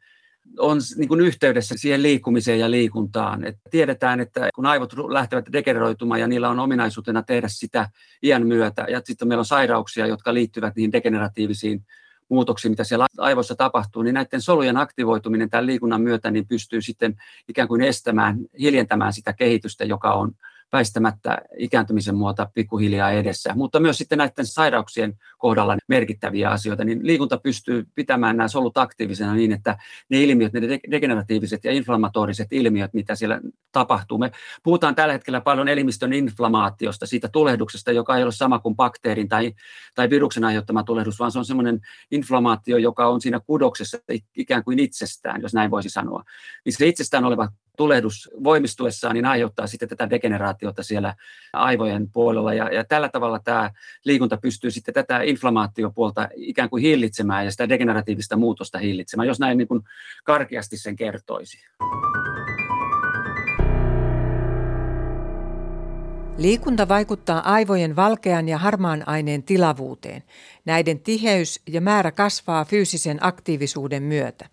on 0.59 0.79
niin 0.97 1.09
kuin 1.09 1.21
yhteydessä 1.21 1.75
siihen 1.79 2.03
liikkumiseen 2.03 2.59
ja 2.61 2.71
liikuntaan. 2.71 3.45
Et 3.45 3.57
tiedetään, 3.71 4.21
että 4.21 4.49
kun 4.55 4.67
aivot 4.67 4.93
lähtevät 4.93 5.53
degeneroitumaan 5.53 6.21
ja 6.21 6.27
niillä 6.27 6.49
on 6.49 6.59
ominaisuutena 6.59 7.23
tehdä 7.23 7.49
sitä 7.49 7.89
iän 8.23 8.47
myötä, 8.47 8.87
ja 8.89 9.01
sitten 9.05 9.29
meillä 9.29 9.41
on 9.41 9.45
sairauksia, 9.45 10.07
jotka 10.07 10.35
liittyvät 10.35 10.77
niihin 10.77 10.93
degeneratiivisiin 10.93 11.85
muutoksiin, 12.29 12.73
mitä 12.73 12.85
siellä 12.85 13.07
aivoissa 13.19 13.55
tapahtuu, 13.55 14.03
niin 14.03 14.15
näiden 14.15 14.41
solujen 14.41 14.77
aktivoituminen 14.77 15.51
tämän 15.51 15.67
liikunnan 15.67 16.03
myötä 16.03 16.31
niin 16.31 16.49
pystyy 16.49 16.83
sitten 16.83 17.15
ikään 17.49 17.69
kuin 17.69 17.83
estämään, 17.83 18.39
hiljentämään 18.59 19.13
sitä 19.13 19.33
kehitystä, 19.33 19.85
joka 19.85 20.13
on 20.13 20.33
väistämättä 20.73 21.39
ikääntymisen 21.59 22.15
muuta 22.15 22.49
pikkuhiljaa 22.55 23.11
edessä, 23.11 23.55
mutta 23.55 23.81
myös 23.81 23.99
sitten 23.99 24.19
näiden 24.19 24.47
sairauksien 24.47 25.15
kohdalla 25.39 25.77
merkittäviä 25.89 26.51
asioita, 26.51 26.85
niin 26.85 27.01
liikunta 27.03 27.39
pystyy 27.39 27.87
pitämään 27.95 28.37
nämä 28.37 28.49
solut 28.49 28.79
aktiivisena 28.79 29.35
niin, 29.35 29.53
että 29.53 29.79
ne 30.09 30.23
ilmiöt, 30.23 30.53
ne 30.53 30.61
degeneratiiviset 30.91 31.65
ja 31.65 31.73
inflammatoriset 31.73 32.49
ilmiöt, 32.51 32.95
mitä 32.95 33.15
siellä 33.15 33.41
tapahtuu. 33.73 34.19
Me 34.19 34.31
puhutaan 34.63 34.95
tällä 34.95 35.13
hetkellä 35.13 35.41
paljon 35.41 35.69
elimistön 35.69 36.13
inflamaatiosta, 36.13 37.07
siitä 37.07 37.29
tulehduksesta, 37.29 37.93
joka 37.93 38.17
ei 38.17 38.23
ole 38.23 38.33
sama 38.33 38.59
kuin 38.59 38.77
bakteerin 38.77 39.29
tai, 39.29 39.53
tai 39.95 40.11
viruksen 40.11 40.45
aiheuttama 40.45 40.83
tulehdus, 40.83 41.19
vaan 41.19 41.33
se 41.33 41.39
on 41.39 41.45
semmoinen 41.45 41.81
inflamaatio, 42.11 42.77
joka 42.77 43.07
on 43.07 43.21
siinä 43.21 43.41
kudoksessa 43.47 43.99
ikään 44.37 44.65
kuin 44.65 44.79
itsestään, 44.79 45.43
jos 45.43 45.55
näin 45.55 45.71
voisi 45.71 45.91
sanoa. 45.91 46.23
Niin 46.65 46.73
se 46.73 46.87
itsestään 46.87 47.25
oleva 47.25 47.49
tulehdus 47.79 48.31
voimistuessaan 48.45 49.15
niin 49.15 49.27
aiheuttaa 49.27 49.67
sitten 49.67 49.89
tätä 49.89 50.11
degeneraatiota 50.11 50.83
siellä 50.83 51.15
aivojen 51.53 52.11
puolella. 52.11 52.55
Ja, 52.55 52.75
ja 52.75 52.85
tällä 52.85 53.09
tavalla 53.09 53.39
tämä 53.39 53.71
liikunta 54.05 54.37
pystyy 54.37 54.71
sitten 54.71 54.95
tätä 54.95 55.23
inflamaatiopuolta 55.23 56.29
ikään 56.37 56.71
kuin 56.71 56.83
hillitsemään 56.83 57.45
ja 57.45 57.51
sitä 57.51 57.69
degeneratiivista 57.69 58.37
muutosta 58.37 58.79
hillitsemään, 58.79 59.29
jos 59.29 59.41
näin 59.41 59.59
niin 59.59 59.69
kuin 59.69 59.83
karkeasti 60.25 60.77
sen 60.77 60.97
kertoisi. 60.97 61.59
Liikunta 66.39 66.89
vaikuttaa 66.89 67.53
aivojen 67.53 67.97
valkean 67.97 68.49
ja 68.49 68.59
harmaan 68.59 69.09
aineen 69.09 69.43
tilavuuteen. 69.43 70.23
Näiden 70.65 71.01
tiheys 71.01 71.61
ja 71.69 71.81
määrä 71.81 72.13
kasvaa 72.13 72.65
fyysisen 72.65 73.19
aktiivisuuden 73.21 74.03
myötä. 74.03 74.49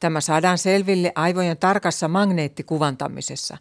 Tämä 0.00 0.20
saadaan 0.20 0.58
selville 0.58 1.12
aivojen 1.14 1.56
tarkassa 1.56 2.08
magneettikuvantamisessa. 2.08 3.56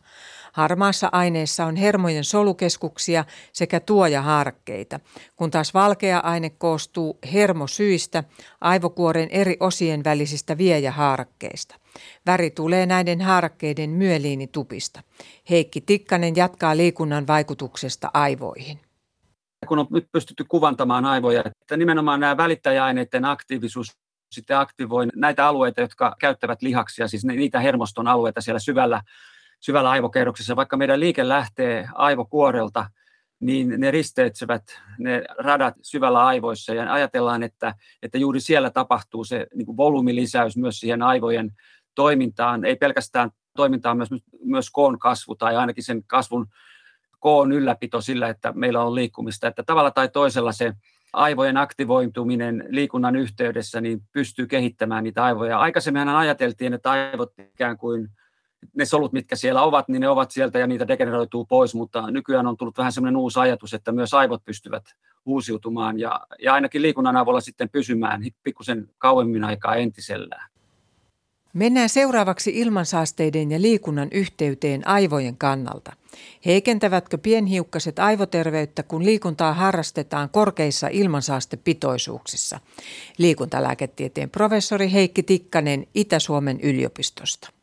Harmaassa 0.53 1.09
aineessa 1.12 1.65
on 1.65 1.75
hermojen 1.75 2.23
solukeskuksia 2.23 3.25
sekä 3.53 3.79
tuojahaarakkeita, 3.79 4.99
kun 5.35 5.51
taas 5.51 5.73
valkea 5.73 6.19
aine 6.19 6.49
koostuu 6.49 7.19
hermosyistä, 7.33 8.23
aivokuoren 8.62 9.29
eri 9.31 9.57
osien 9.59 10.03
välisistä 10.03 10.57
viejähaarakkeista. 10.57 11.75
Väri 12.25 12.51
tulee 12.51 12.85
näiden 12.85 13.21
haarakkeiden 13.21 13.89
myeliinitupista. 13.89 15.01
Heikki 15.49 15.81
Tikkanen 15.81 16.35
jatkaa 16.35 16.77
liikunnan 16.77 17.27
vaikutuksesta 17.27 18.12
aivoihin 18.13 18.79
kun 19.67 19.79
on 19.79 19.88
nyt 19.89 20.12
pystytty 20.12 20.43
kuvantamaan 20.43 21.05
aivoja, 21.05 21.43
että 21.62 21.77
nimenomaan 21.77 22.19
nämä 22.19 22.38
välittäjäaineiden 22.38 23.25
aktiivisuus 23.25 23.97
sitten 24.31 24.57
aktivoi 24.57 25.07
näitä 25.15 25.47
alueita, 25.47 25.81
jotka 25.81 26.15
käyttävät 26.19 26.62
lihaksia, 26.62 27.07
siis 27.07 27.25
niitä 27.25 27.59
hermoston 27.59 28.07
alueita 28.07 28.41
siellä 28.41 28.59
syvällä 28.59 29.01
syvällä 29.60 29.89
aivokerroksessa, 29.89 30.56
vaikka 30.56 30.78
meidän 30.78 31.00
liike 31.00 31.28
lähtee 31.28 31.89
aivokuorelta, 31.93 32.86
niin 33.39 33.74
ne 33.78 33.91
risteetsevät 33.91 34.63
ne 35.00 35.24
radat 35.38 35.74
syvällä 35.82 36.26
aivoissa. 36.26 36.74
Ja 36.74 36.93
ajatellaan, 36.93 37.43
että, 37.43 37.76
että 38.04 38.17
juuri 38.17 38.39
siellä 38.39 38.69
tapahtuu 38.69 39.24
se 39.24 39.48
niin 39.56 39.65
kuin 39.65 39.78
volyymilisäys 39.78 40.58
myös 40.58 40.80
siihen 40.80 41.02
aivojen 41.02 41.52
toimintaan, 41.95 42.65
ei 42.65 42.76
pelkästään 42.76 43.30
toimintaan, 43.56 43.98
myös, 43.98 44.10
myös 44.43 44.69
koon 44.69 45.00
kasvu 45.00 45.36
tai 45.36 45.56
ainakin 45.56 45.84
sen 45.84 46.04
kasvun 46.04 46.48
koon 47.19 47.52
ylläpito 47.52 48.02
sillä, 48.02 48.30
että 48.30 48.54
meillä 48.56 48.84
on 48.84 48.95
liikkumista, 48.95 49.48
että 49.48 49.63
tavalla 49.63 49.91
tai 49.91 50.10
toisella 50.10 50.52
se 50.52 50.74
aivojen 51.13 51.58
aktivoituminen 51.58 52.65
liikunnan 52.69 53.15
yhteydessä 53.15 53.82
niin 53.82 54.02
pystyy 54.12 54.48
kehittämään 54.48 55.04
niitä 55.04 55.24
aivoja. 55.24 55.60
Aikaisemmin 55.60 56.10
ajateltiin, 56.10 56.74
että 56.74 56.91
aivot 56.91 57.34
ikään 57.54 57.78
kuin 57.78 58.10
ne 58.74 58.86
solut, 58.86 59.13
mitkä 59.13 59.36
siellä 59.36 59.63
ovat, 59.63 59.88
niin 59.88 60.02
ne 60.02 60.10
ovat 60.10 60.32
sieltä 60.32 60.60
ja 60.60 60.67
niitä 60.67 60.88
degeneroituu 60.88 61.45
pois, 61.45 61.76
mutta 61.76 62.12
nykyään 62.12 62.48
on 62.48 62.58
tullut 62.58 62.78
vähän 62.78 62.91
semmoinen 62.91 63.17
uusi 63.17 63.39
ajatus, 63.39 63.74
että 63.74 63.91
myös 63.91 64.13
aivot 64.13 64.45
pystyvät 64.45 64.84
uusiutumaan 65.26 66.00
ja, 66.00 66.19
ja 66.43 66.54
ainakin 66.54 66.82
liikunnan 66.82 67.17
avulla 67.17 67.41
sitten 67.41 67.69
pysymään 67.69 68.22
pikkusen 68.43 68.89
kauemmin 68.98 69.43
aikaa 69.43 69.76
entisellään. 69.76 70.50
Mennään 71.54 71.89
seuraavaksi 71.89 72.52
ilmansaasteiden 72.60 73.52
ja 73.52 73.62
liikunnan 73.62 74.08
yhteyteen 74.12 74.88
aivojen 74.88 75.38
kannalta. 75.38 75.93
Heikentävätkö 76.45 77.17
pienhiukkaset 77.17 78.00
aivoterveyttä, 78.00 78.84
kun 78.84 79.06
liikuntaa 79.06 79.54
harrastetaan 79.54 80.30
korkeissa 80.30 80.88
ilmansaastepitoisuuksissa? 80.88 82.60
Liikuntalääketieteen 83.17 84.30
professori 84.30 84.91
Heikki 84.91 85.24
Tikkanen 85.24 85.88
Itä-Suomen 85.95 86.60
yliopistosta. 86.60 87.59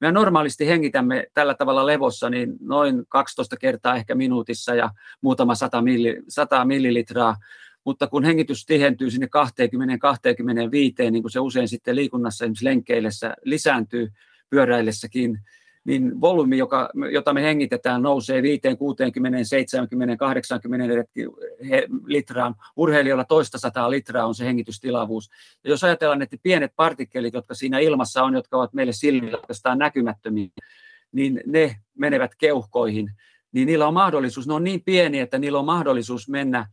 Me 0.00 0.12
normaalisti 0.12 0.66
hengitämme 0.66 1.26
tällä 1.34 1.54
tavalla 1.54 1.86
levossa 1.86 2.30
niin 2.30 2.56
noin 2.60 3.04
12 3.08 3.56
kertaa 3.56 3.96
ehkä 3.96 4.14
minuutissa 4.14 4.74
ja 4.74 4.90
muutama 5.20 5.54
100, 5.54 5.82
milli, 5.82 6.22
100 6.28 6.64
millilitraa. 6.64 7.36
Mutta 7.84 8.06
kun 8.06 8.24
hengitys 8.24 8.66
tihentyy 8.66 9.10
sinne 9.10 9.28
20-25, 11.06 11.10
niin 11.10 11.22
kuin 11.22 11.32
se 11.32 11.40
usein 11.40 11.68
sitten 11.68 11.96
liikunnassa 11.96 12.44
esimerkiksi 12.44 12.64
lenkkeillessä 12.64 13.34
lisääntyy 13.44 14.12
pyöräillessäkin, 14.50 15.40
niin 15.88 16.20
volyymi, 16.20 16.58
joka, 16.58 16.90
jota 17.12 17.34
me 17.34 17.42
hengitetään, 17.42 18.02
nousee 18.02 18.42
5, 18.42 18.60
60, 18.78 19.38
70, 19.42 20.16
80 20.16 21.04
litraan. 22.06 22.54
Urheilijoilla 22.76 23.24
toista 23.24 23.58
sataa 23.58 23.90
litraa 23.90 24.26
on 24.26 24.34
se 24.34 24.44
hengitystilavuus. 24.44 25.30
Ja 25.64 25.70
jos 25.70 25.84
ajatellaan, 25.84 26.22
että 26.22 26.36
pienet 26.42 26.72
partikkelit, 26.76 27.34
jotka 27.34 27.54
siinä 27.54 27.78
ilmassa 27.78 28.22
on, 28.22 28.34
jotka 28.34 28.56
ovat 28.56 28.72
meille 28.72 28.92
silmillä 28.92 29.38
näkymättömiä, 29.76 30.48
niin 31.12 31.40
ne 31.46 31.76
menevät 31.98 32.32
keuhkoihin, 32.38 33.10
niin 33.52 33.66
niillä 33.66 33.88
on 33.88 33.94
mahdollisuus, 33.94 34.48
ne 34.48 34.54
on 34.54 34.64
niin 34.64 34.82
pieniä, 34.84 35.22
että 35.22 35.38
niillä 35.38 35.58
on 35.58 35.64
mahdollisuus 35.64 36.28
mennä 36.28 36.66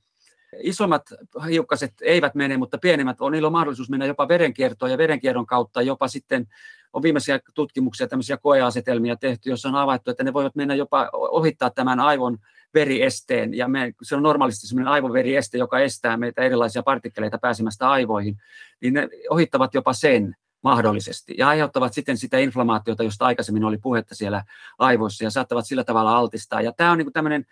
Isommat 0.60 1.04
hiukkaset 1.50 1.94
eivät 2.02 2.36
mene, 2.36 2.58
mutta 2.58 2.78
pienemmät 2.78 3.22
on, 3.22 3.32
niillä 3.32 3.46
on 3.46 3.52
mahdollisuus 3.52 3.90
mennä 3.90 4.06
jopa 4.06 4.28
verenkiertoon 4.28 4.92
ja 4.92 4.98
verenkierron 4.98 5.46
kautta. 5.46 5.82
Jopa 5.82 6.08
sitten 6.08 6.48
on 6.94 7.04
viimeisiä 7.04 7.40
tutkimuksia, 7.54 8.08
tämmöisiä 8.08 8.38
koeasetelmia 8.38 9.16
tehty, 9.16 9.50
jossa 9.50 9.70
on 9.70 9.76
havaittu, 9.76 10.12
että 10.12 10.24
ne 10.24 10.34
voivat 10.34 10.56
mennä 10.56 10.76
jopa 10.76 11.10
ohittaa 11.14 11.70
tämän 11.70 12.00
aivon 12.00 12.38
veriesteen, 12.74 13.54
ja 13.54 13.68
me, 13.68 13.94
se 14.02 14.16
on 14.16 14.24
normaalisti 14.24 14.68
semmoinen 14.68 14.94
aivoverieste, 14.94 15.58
joka 15.58 15.80
estää 15.80 16.18
meitä 16.18 16.42
erilaisia 16.42 16.84
partikkeleita 16.84 17.38
pääsemästä 17.38 17.90
aivoihin, 17.90 18.38
niin 18.82 18.94
ne 18.94 19.10
ohittavat 19.30 19.74
jopa 19.74 19.94
sen 19.94 20.36
mahdollisesti 20.62 21.36
ja 21.38 21.48
aiheuttavat 21.48 21.94
sitten 21.94 22.18
sitä 22.18 22.38
inflamaatiota, 22.38 23.04
josta 23.04 23.26
aikaisemmin 23.26 23.64
oli 23.64 23.78
puhetta 23.78 24.16
siellä 24.16 24.44
aivoissa 24.80 25.24
ja 25.24 25.30
saattavat 25.30 25.68
sillä 25.68 25.84
tavalla 25.84 26.18
altistaa. 26.18 26.62
Ja 26.62 26.72
tämä 26.72 26.92
on 26.92 26.98
niin 26.98 27.14
tämmöinen 27.14 27.46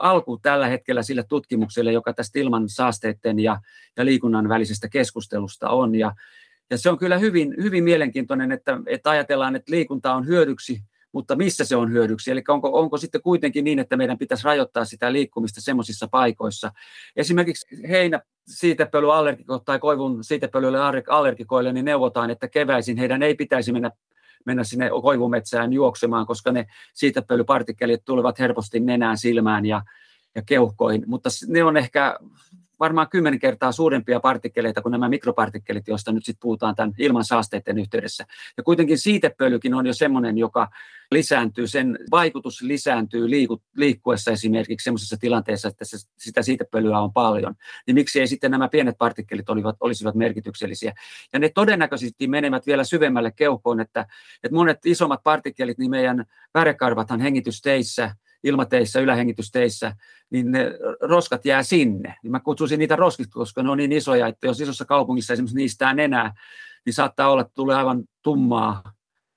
alku 0.00 0.38
tällä 0.42 0.66
hetkellä 0.66 1.02
sille 1.02 1.24
tutkimukselle, 1.28 1.92
joka 1.92 2.12
tästä 2.12 2.38
ilman 2.38 2.68
saasteiden 2.68 3.38
ja, 3.38 3.60
ja 3.96 4.04
liikunnan 4.04 4.48
välisestä 4.48 4.88
keskustelusta 4.88 5.68
on. 5.68 5.94
Ja, 5.94 6.12
ja 6.70 6.78
se 6.78 6.90
on 6.90 6.98
kyllä 6.98 7.18
hyvin, 7.18 7.54
hyvin 7.62 7.84
mielenkiintoinen, 7.84 8.52
että, 8.52 8.78
että 8.86 9.10
ajatellaan, 9.10 9.56
että 9.56 9.72
liikunta 9.72 10.14
on 10.14 10.26
hyödyksi, 10.26 10.82
mutta 11.12 11.36
missä 11.36 11.64
se 11.64 11.76
on 11.76 11.92
hyödyksi? 11.92 12.30
Eli 12.30 12.42
onko, 12.48 12.70
onko 12.80 12.96
sitten 12.96 13.22
kuitenkin 13.22 13.64
niin, 13.64 13.78
että 13.78 13.96
meidän 13.96 14.18
pitäisi 14.18 14.44
rajoittaa 14.44 14.84
sitä 14.84 15.12
liikkumista 15.12 15.60
semmoisissa 15.60 16.08
paikoissa? 16.08 16.72
Esimerkiksi 17.16 17.66
heinä 17.88 18.20
siitepölyallergikot 18.48 19.64
tai 19.64 19.78
koivun 19.78 20.24
siitepölyille 20.24 20.78
allergikoille, 21.08 21.72
niin 21.72 21.84
neuvotaan, 21.84 22.30
että 22.30 22.48
keväisin 22.48 22.96
heidän 22.96 23.22
ei 23.22 23.34
pitäisi 23.34 23.72
mennä 23.72 23.90
mennä 24.46 24.64
sinne 24.64 24.90
koivumetsään 25.02 25.72
juoksemaan, 25.72 26.26
koska 26.26 26.52
ne 26.52 26.66
siitepölypartikkelit 26.94 28.04
tulevat 28.04 28.38
helposti 28.38 28.80
nenään, 28.80 29.18
silmään 29.18 29.66
ja, 29.66 29.82
ja 30.34 30.42
keuhkoihin, 30.42 31.04
mutta 31.06 31.28
ne 31.48 31.64
on 31.64 31.76
ehkä 31.76 32.18
varmaan 32.82 33.08
kymmenen 33.10 33.38
kertaa 33.38 33.72
suurempia 33.72 34.20
partikkeleita 34.20 34.82
kuin 34.82 34.92
nämä 34.92 35.08
mikropartikkelit, 35.08 35.88
joista 35.88 36.12
nyt 36.12 36.24
sitten 36.24 36.42
puhutaan 36.42 36.74
tämän 36.74 36.92
ilman 36.98 37.24
saasteiden 37.24 37.78
yhteydessä. 37.78 38.26
Ja 38.56 38.62
kuitenkin 38.62 38.98
siitepölykin 38.98 39.74
on 39.74 39.86
jo 39.86 39.92
semmoinen, 39.92 40.38
joka 40.38 40.68
lisääntyy, 41.10 41.66
sen 41.66 41.98
vaikutus 42.10 42.62
lisääntyy 42.62 43.30
liiku, 43.30 43.62
liikkuessa 43.76 44.30
esimerkiksi 44.30 44.84
sellaisessa 44.84 45.16
tilanteessa, 45.16 45.68
että 45.68 45.84
se, 45.84 45.96
sitä 46.18 46.42
siitepölyä 46.42 46.98
on 46.98 47.12
paljon. 47.12 47.54
Niin 47.86 47.94
miksi 47.94 48.20
ei 48.20 48.26
sitten 48.26 48.50
nämä 48.50 48.68
pienet 48.68 48.98
partikkelit 48.98 49.50
olivat, 49.50 49.76
olisivat 49.80 50.14
merkityksellisiä? 50.14 50.94
Ja 51.32 51.38
ne 51.38 51.48
todennäköisesti 51.48 52.28
menevät 52.28 52.66
vielä 52.66 52.84
syvemmälle 52.84 53.32
keuhkoon, 53.36 53.80
että, 53.80 54.06
että 54.44 54.54
monet 54.54 54.86
isommat 54.86 55.22
partikkelit, 55.22 55.78
niin 55.78 55.90
meidän 55.90 56.24
värekarvathan 56.54 57.20
hengitysteissä– 57.20 58.10
ilmateissä, 58.44 59.00
ylähengitysteissä, 59.00 59.96
niin 60.30 60.50
ne 60.50 60.70
roskat 61.00 61.44
jää 61.44 61.62
sinne. 61.62 62.14
Niin 62.22 62.30
mä 62.30 62.40
kutsuisin 62.40 62.78
niitä 62.78 62.96
roskiksi, 62.96 63.32
koska 63.32 63.62
ne 63.62 63.70
on 63.70 63.78
niin 63.78 63.92
isoja, 63.92 64.26
että 64.26 64.46
jos 64.46 64.60
isossa 64.60 64.84
kaupungissa 64.84 65.32
esimerkiksi 65.32 65.56
niistä 65.56 65.90
enää, 65.90 66.34
niin 66.86 66.94
saattaa 66.94 67.30
olla, 67.30 67.42
että 67.42 67.54
tulee 67.54 67.76
aivan 67.76 68.04
tummaa, 68.22 68.92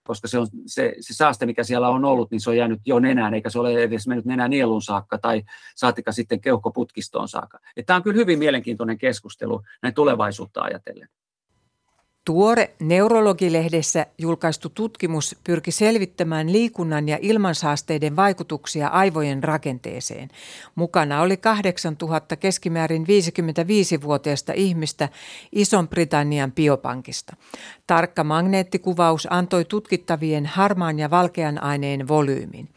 koska 0.07 0.27
se, 0.27 0.39
on, 0.39 0.47
se, 0.65 0.95
se 0.99 1.13
saaste, 1.13 1.45
mikä 1.45 1.63
siellä 1.63 1.89
on 1.89 2.05
ollut, 2.05 2.31
niin 2.31 2.41
se 2.41 2.49
on 2.49 2.57
jäänyt 2.57 2.81
jo 2.85 2.99
nenään, 2.99 3.33
eikä 3.33 3.49
se 3.49 3.59
ole 3.59 3.83
edes 3.83 4.07
mennyt 4.07 4.25
nenään 4.25 4.49
nielun 4.49 4.81
saakka 4.81 5.17
tai 5.17 5.43
saatika 5.75 6.11
sitten 6.11 6.41
keuhkoputkistoon 6.41 7.27
saakka. 7.27 7.59
Tämä 7.85 7.97
on 7.97 8.03
kyllä 8.03 8.17
hyvin 8.17 8.39
mielenkiintoinen 8.39 8.97
keskustelu 8.97 9.61
näin 9.81 9.93
tulevaisuutta 9.93 10.61
ajatellen. 10.61 11.09
Tuore 12.25 12.75
Neurologilehdessä 12.79 14.05
julkaistu 14.17 14.69
tutkimus 14.69 15.35
pyrki 15.43 15.71
selvittämään 15.71 16.51
liikunnan 16.51 17.09
ja 17.09 17.17
ilmansaasteiden 17.21 18.15
vaikutuksia 18.15 18.87
aivojen 18.87 19.43
rakenteeseen. 19.43 20.29
Mukana 20.75 21.21
oli 21.21 21.37
8000 21.37 22.35
keskimäärin 22.35 23.03
55-vuotiaista 23.03 24.53
ihmistä 24.55 25.09
Ison-Britannian 25.51 26.51
biopankista. 26.51 27.35
Tarkka 27.87 28.23
magneettikuvaus 28.23 29.27
antoi 29.29 29.65
tutkittavien 29.65 30.45
harmaan 30.45 30.99
ja 30.99 31.09
valkean 31.09 31.63
aineen 31.63 32.07
volyymin. 32.07 32.69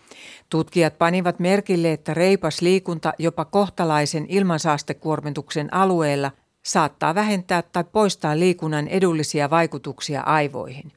Tutkijat 0.50 0.98
panivat 0.98 1.38
merkille, 1.38 1.92
että 1.92 2.14
reipas 2.14 2.62
liikunta 2.62 3.12
jopa 3.18 3.44
kohtalaisen 3.44 4.26
ilmansaastekuormituksen 4.28 5.74
alueella 5.74 6.30
saattaa 6.68 7.14
vähentää 7.14 7.62
tai 7.62 7.84
poistaa 7.84 8.38
liikunnan 8.38 8.88
edullisia 8.88 9.50
vaikutuksia 9.50 10.20
aivoihin. 10.20 10.92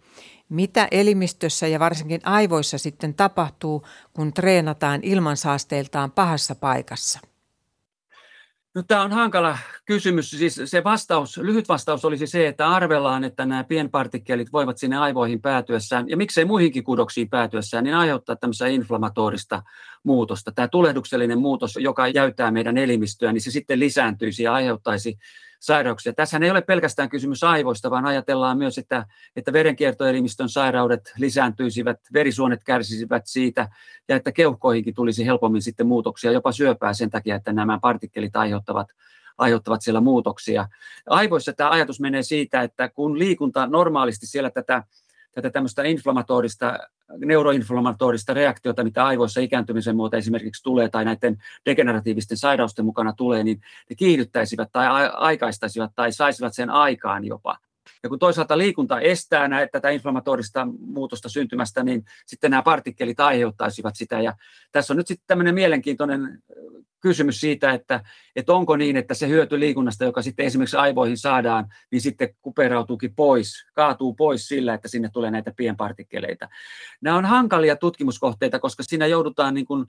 Mitä 0.50 0.88
elimistössä 0.92 1.68
ja 1.68 1.80
varsinkin 1.80 2.22
aivoissa 2.24 2.78
sitten 2.78 3.14
tapahtuu, 3.14 3.88
kun 4.14 4.34
treenataan 4.34 5.00
ilmansaasteiltaan 5.04 6.12
pahassa 6.12 6.56
paikassa? 6.56 7.20
No, 8.76 8.84
tämä 8.84 9.02
on 9.02 9.12
hankala 9.12 9.58
kysymys. 9.92 10.30
Siis 10.30 10.62
se 10.66 10.84
vastaus, 10.84 11.38
lyhyt 11.38 11.70
vastaus 11.70 12.06
olisi 12.06 12.28
se, 12.28 12.48
että 12.48 12.70
arvellaan, 12.70 13.24
että 13.24 13.46
nämä 13.46 13.64
pienpartikkelit 13.64 14.54
voivat 14.54 14.78
sinne 14.78 14.98
aivoihin 14.98 15.42
päätyessään, 15.42 16.10
ja 16.10 16.18
miksei 16.18 16.46
muihinkin 16.46 16.84
kudoksiin 16.84 17.30
päätyessään, 17.30 17.84
niin 17.84 17.96
aiheuttaa 17.96 18.36
tämmöistä 18.36 18.68
inflammatorista 18.68 19.64
muutosta. 20.04 20.52
Tämä 20.52 20.68
tulehduksellinen 20.68 21.40
muutos, 21.40 21.78
joka 21.80 22.08
jäytää 22.08 22.52
meidän 22.52 22.78
elimistöä, 22.78 23.34
niin 23.34 23.42
se 23.42 23.52
sitten 23.52 23.80
lisääntyisi 23.80 24.44
ja 24.44 24.54
aiheuttaisi 24.54 25.18
sairauksia. 25.60 26.14
Tässä 26.14 26.40
ei 26.44 26.52
ole 26.52 26.62
pelkästään 26.62 27.10
kysymys 27.10 27.44
aivoista, 27.44 27.92
vaan 27.92 28.06
ajatellaan 28.06 28.58
myös, 28.58 28.78
että, 28.78 29.06
että 29.36 29.54
verenkiertoelimistön 29.54 30.50
sairaudet 30.50 31.14
lisääntyisivät, 31.18 32.00
verisuonet 32.14 32.64
kärsisivät 32.64 33.24
siitä 33.26 33.70
ja 34.10 34.16
että 34.16 34.32
keuhkoihinkin 34.32 34.94
tulisi 34.94 35.26
helpommin 35.26 35.62
sitten 35.62 35.88
muutoksia, 35.88 36.32
jopa 36.32 36.52
syöpää 36.52 36.94
sen 36.94 37.10
takia, 37.10 37.36
että 37.36 37.54
nämä 37.54 37.80
partikkelit 37.82 38.36
aiheuttavat 38.36 38.88
aiheuttavat 39.42 39.82
siellä 39.82 40.02
muutoksia. 40.02 40.68
Aivoissa 41.10 41.54
tämä 41.54 41.70
ajatus 41.70 42.00
menee 42.00 42.24
siitä, 42.24 42.62
että 42.62 42.90
kun 42.90 43.20
liikunta 43.20 43.68
normaalisti 43.68 44.28
siellä 44.28 44.50
tätä, 44.50 44.84
tätä 45.32 45.50
tämmöistä 45.50 45.84
inflammatorista 45.84 46.80
neuroinflammatorista 47.18 48.34
reaktiota, 48.34 48.84
mitä 48.84 49.06
aivoissa 49.06 49.42
ikääntymisen 49.42 49.96
muuta 49.96 50.18
esimerkiksi 50.18 50.64
tulee 50.64 50.90
tai 50.90 51.06
näiden 51.06 51.38
degeneratiivisten 51.66 52.38
sairausten 52.38 52.86
mukana 52.86 53.14
tulee, 53.14 53.44
niin 53.44 53.62
ne 53.90 53.96
kiihdyttäisivät 53.96 54.70
tai 54.72 54.88
aikaistaisivat 55.14 55.92
tai 55.96 56.12
saisivat 56.12 56.54
sen 56.54 56.70
aikaan 56.70 57.26
jopa. 57.26 57.58
Ja 58.04 58.10
kun 58.10 58.20
toisaalta 58.20 58.58
liikunta 58.58 59.00
estää 59.00 59.48
näitä, 59.48 59.72
tätä 59.72 59.90
inflammatorista 59.90 60.68
muutosta 60.80 61.30
syntymästä, 61.30 61.84
niin 61.84 62.06
sitten 62.26 62.52
nämä 62.52 62.62
partikkelit 62.62 63.20
aiheuttaisivat 63.20 63.96
sitä. 63.96 64.22
Ja 64.22 64.34
tässä 64.72 64.94
on 64.94 64.98
nyt 64.98 65.08
sitten 65.08 65.28
tämmöinen 65.28 65.56
mielenkiintoinen 65.56 66.44
kysymys 67.02 67.40
siitä, 67.40 67.72
että, 67.72 68.04
että 68.36 68.54
onko 68.54 68.76
niin, 68.76 68.98
että 68.98 69.14
se 69.14 69.28
hyöty 69.28 69.60
liikunnasta, 69.60 70.04
joka 70.04 70.22
sitten 70.22 70.46
esimerkiksi 70.46 70.78
aivoihin 70.78 71.18
saadaan, 71.18 71.66
niin 71.92 72.02
sitten 72.02 72.36
kuperautuukin 72.42 73.16
pois, 73.16 73.66
kaatuu 73.74 74.14
pois 74.14 74.48
sillä, 74.48 74.74
että 74.74 74.88
sinne 74.88 75.10
tulee 75.14 75.32
näitä 75.32 75.54
pienpartikkeleita. 75.58 76.50
Nämä 77.02 77.18
on 77.18 77.26
hankalia 77.26 77.76
tutkimuskohteita, 77.76 78.60
koska 78.60 78.84
siinä 78.84 79.08
joudutaan 79.08 79.54
niin 79.54 79.66
kuin 79.66 79.86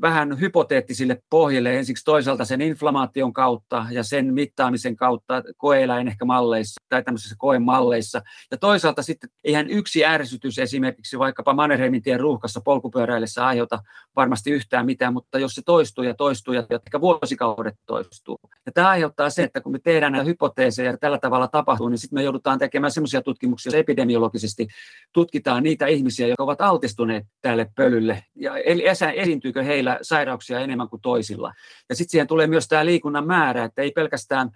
vähän 0.00 0.40
hypoteettisille 0.40 1.22
pohjille 1.30 1.78
ensiksi 1.78 2.04
toisaalta 2.04 2.44
sen 2.44 2.60
inflamaation 2.60 3.32
kautta 3.32 3.86
ja 3.90 4.02
sen 4.02 4.34
mittaamisen 4.34 4.96
kautta 4.96 5.42
koeeläin 5.56 6.08
ehkä 6.08 6.24
malleissa 6.24 6.77
tai 6.88 7.02
tämmöisissä 7.02 7.36
koemalleissa. 7.38 8.22
Ja 8.50 8.56
toisaalta 8.56 9.02
sitten 9.02 9.30
eihän 9.44 9.70
yksi 9.70 10.04
ärsytys 10.04 10.58
esimerkiksi 10.58 11.18
vaikkapa 11.18 11.54
Mannerheimin 11.54 12.02
tien 12.02 12.20
ruuhkassa 12.20 12.60
polkupyöräillessä 12.60 13.46
aiheuta 13.46 13.82
varmasti 14.16 14.50
yhtään 14.50 14.86
mitään, 14.86 15.12
mutta 15.12 15.38
jos 15.38 15.54
se 15.54 15.62
toistuu 15.66 16.04
ja 16.04 16.14
toistuu 16.14 16.54
ja 16.54 16.66
ehkä 16.86 17.00
vuosikaudet 17.00 17.74
toistuu. 17.86 18.38
Ja 18.66 18.72
tämä 18.72 18.88
aiheuttaa 18.88 19.30
se, 19.30 19.42
että 19.42 19.60
kun 19.60 19.72
me 19.72 19.78
tehdään 19.78 20.12
näitä 20.12 20.24
hypoteeseja 20.24 20.90
ja 20.90 20.98
tällä 20.98 21.18
tavalla 21.18 21.48
tapahtuu, 21.48 21.88
niin 21.88 21.98
sitten 21.98 22.18
me 22.18 22.22
joudutaan 22.22 22.58
tekemään 22.58 22.90
sellaisia 22.90 23.22
tutkimuksia, 23.22 23.70
että 23.70 23.78
epidemiologisesti 23.78 24.68
tutkitaan 25.12 25.62
niitä 25.62 25.86
ihmisiä, 25.86 26.26
jotka 26.26 26.42
ovat 26.42 26.60
altistuneet 26.60 27.26
tälle 27.40 27.70
pölylle. 27.74 28.24
Ja 28.34 28.56
eli 28.56 28.84
esiintyykö 29.14 29.62
heillä 29.62 29.98
sairauksia 30.02 30.60
enemmän 30.60 30.88
kuin 30.88 31.02
toisilla. 31.02 31.52
Ja 31.88 31.94
sitten 31.94 32.10
siihen 32.10 32.26
tulee 32.26 32.46
myös 32.46 32.68
tämä 32.68 32.86
liikunnan 32.86 33.26
määrä, 33.26 33.64
että 33.64 33.82
ei 33.82 33.90
pelkästään, 33.90 34.50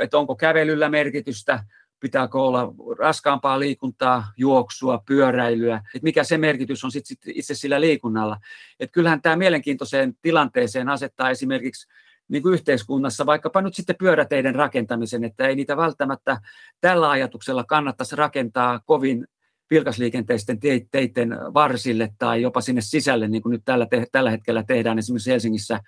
että 0.00 0.18
onko 0.18 0.36
kävelyllä 0.36 0.88
merkitystä, 0.88 1.64
pitääkö 2.00 2.42
olla 2.42 2.74
raskaampaa 2.98 3.60
liikuntaa, 3.60 4.24
juoksua, 4.36 5.02
pyöräilyä, 5.06 5.76
että 5.76 6.04
mikä 6.04 6.24
se 6.24 6.38
merkitys 6.38 6.84
on 6.84 6.90
sitten 6.90 7.08
sit 7.08 7.20
itse 7.26 7.54
sillä 7.54 7.80
liikunnalla. 7.80 8.36
Et 8.80 8.92
kyllähän 8.92 9.22
tämä 9.22 9.36
mielenkiintoiseen 9.36 10.14
tilanteeseen 10.22 10.88
asettaa 10.88 11.30
esimerkiksi 11.30 11.88
niin 12.28 12.42
kuin 12.42 12.54
yhteiskunnassa 12.54 13.26
vaikkapa 13.26 13.62
nyt 13.62 13.74
sitten 13.74 13.96
pyöräteiden 13.98 14.54
rakentamisen, 14.54 15.24
että 15.24 15.48
ei 15.48 15.56
niitä 15.56 15.76
välttämättä 15.76 16.40
tällä 16.80 17.10
ajatuksella 17.10 17.64
kannattaisi 17.64 18.16
rakentaa 18.16 18.80
kovin 18.86 19.26
vilkasliikenteisten 19.70 20.58
teiden 20.90 21.38
varsille 21.54 22.10
tai 22.18 22.42
jopa 22.42 22.60
sinne 22.60 22.80
sisälle, 22.80 23.28
niin 23.28 23.42
kuin 23.42 23.50
nyt 23.50 23.62
tällä, 23.64 23.86
te, 23.86 24.06
tällä 24.12 24.30
hetkellä 24.30 24.62
tehdään 24.62 24.98
esimerkiksi 24.98 25.30
Helsingissä 25.30 25.80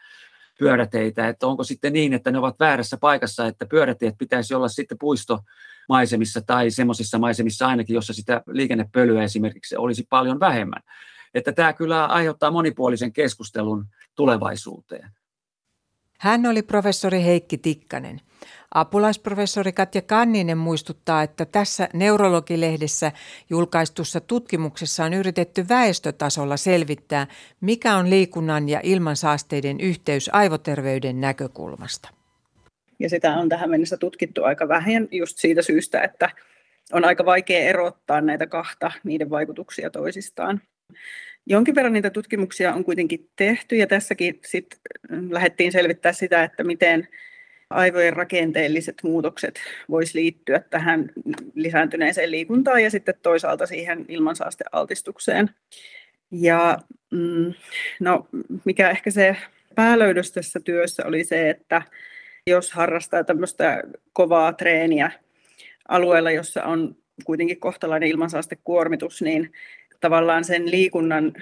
pyöräteitä, 0.59 1.29
että 1.29 1.47
onko 1.47 1.65
sitten 1.65 1.93
niin, 1.93 2.13
että 2.13 2.31
ne 2.31 2.39
ovat 2.39 2.61
väärässä 2.61 2.97
paikassa, 2.97 3.47
että 3.47 3.67
pyörätiet 3.67 4.15
pitäisi 4.19 4.55
olla 4.55 4.69
sitten 4.69 4.99
puistomaisemissa 5.01 6.41
tai 6.47 6.71
semmoisissa 6.71 7.19
maisemissa 7.19 7.67
ainakin, 7.67 7.95
jossa 7.95 8.13
sitä 8.13 8.43
liikennepölyä 8.47 9.23
esimerkiksi 9.23 9.77
olisi 9.77 10.07
paljon 10.11 10.41
vähemmän. 10.41 10.83
Että 11.35 11.53
tämä 11.53 11.73
kyllä 11.73 12.07
aiheuttaa 12.07 12.51
monipuolisen 12.51 13.13
keskustelun 13.13 13.87
tulevaisuuteen. 14.15 15.11
Hän 16.19 16.47
oli 16.47 16.63
professori 16.63 17.25
Heikki 17.25 17.59
Tikkanen. 17.59 18.21
Apulaisprofessori 18.75 19.73
Katja 19.73 20.03
Kanninen 20.03 20.59
muistuttaa, 20.59 21.23
että 21.23 21.45
tässä 21.45 21.89
neurologilehdessä 21.93 23.13
julkaistussa 23.51 24.21
tutkimuksessa 24.21 25.05
on 25.05 25.15
yritetty 25.15 25.69
väestötasolla 25.69 26.57
selvittää, 26.57 27.27
mikä 27.61 27.97
on 27.97 28.11
liikunnan 28.11 28.69
ja 28.69 28.81
ilmansaasteiden 28.83 29.81
yhteys 29.81 30.31
aivoterveyden 30.33 31.21
näkökulmasta. 31.21 32.09
Ja 32.99 33.11
sitä 33.11 33.33
on 33.33 33.49
tähän 33.49 33.71
mennessä 33.71 33.97
tutkittu 33.97 34.45
aika 34.45 34.69
vähän 34.69 35.09
just 35.11 35.39
siitä 35.39 35.63
syystä, 35.63 36.01
että 36.01 36.31
on 36.93 37.05
aika 37.05 37.25
vaikea 37.25 37.59
erottaa 37.59 38.21
näitä 38.21 38.47
kahta, 38.47 38.93
niiden 39.05 39.31
vaikutuksia 39.31 39.91
toisistaan. 39.91 40.61
Jonkin 41.47 41.75
verran 41.75 41.93
niitä 41.93 42.11
tutkimuksia 42.11 42.75
on 42.75 42.85
kuitenkin 42.85 43.31
tehty 43.37 43.77
ja 43.77 43.87
tässäkin 43.87 44.41
sit 44.47 44.67
lähdettiin 45.31 45.73
selvittää 45.73 46.13
sitä, 46.13 46.45
että 46.45 46.65
miten 46.65 47.09
aivojen 47.71 48.13
rakenteelliset 48.13 48.97
muutokset 49.03 49.61
voisi 49.91 50.19
liittyä 50.19 50.61
tähän 50.71 51.11
lisääntyneeseen 51.55 52.31
liikuntaan 52.31 52.83
ja 52.83 52.91
sitten 52.91 53.15
toisaalta 53.23 53.67
siihen 53.67 54.05
ilmansaastealtistukseen. 54.09 55.51
Ja 56.31 56.79
mm, 57.11 57.55
no, 58.01 58.27
mikä 58.65 58.91
ehkä 58.91 59.11
se 59.11 59.37
päälöydös 59.75 60.33
tässä 60.33 60.61
työssä 60.61 61.07
oli 61.07 61.25
se, 61.25 61.51
että 61.51 61.83
jos 62.47 62.73
harrastaa 62.73 63.25
tämmöistä 63.25 63.83
kovaa 64.13 64.53
treeniä 64.53 65.11
alueella, 65.89 66.31
jossa 66.31 66.65
on 66.65 66.97
kuitenkin 67.25 67.61
kohtalainen 67.61 68.09
ilmansaastekuormitus, 68.09 69.23
niin 69.23 69.53
tavallaan 70.01 70.45
sen 70.45 70.71
liikunnan 70.71 71.33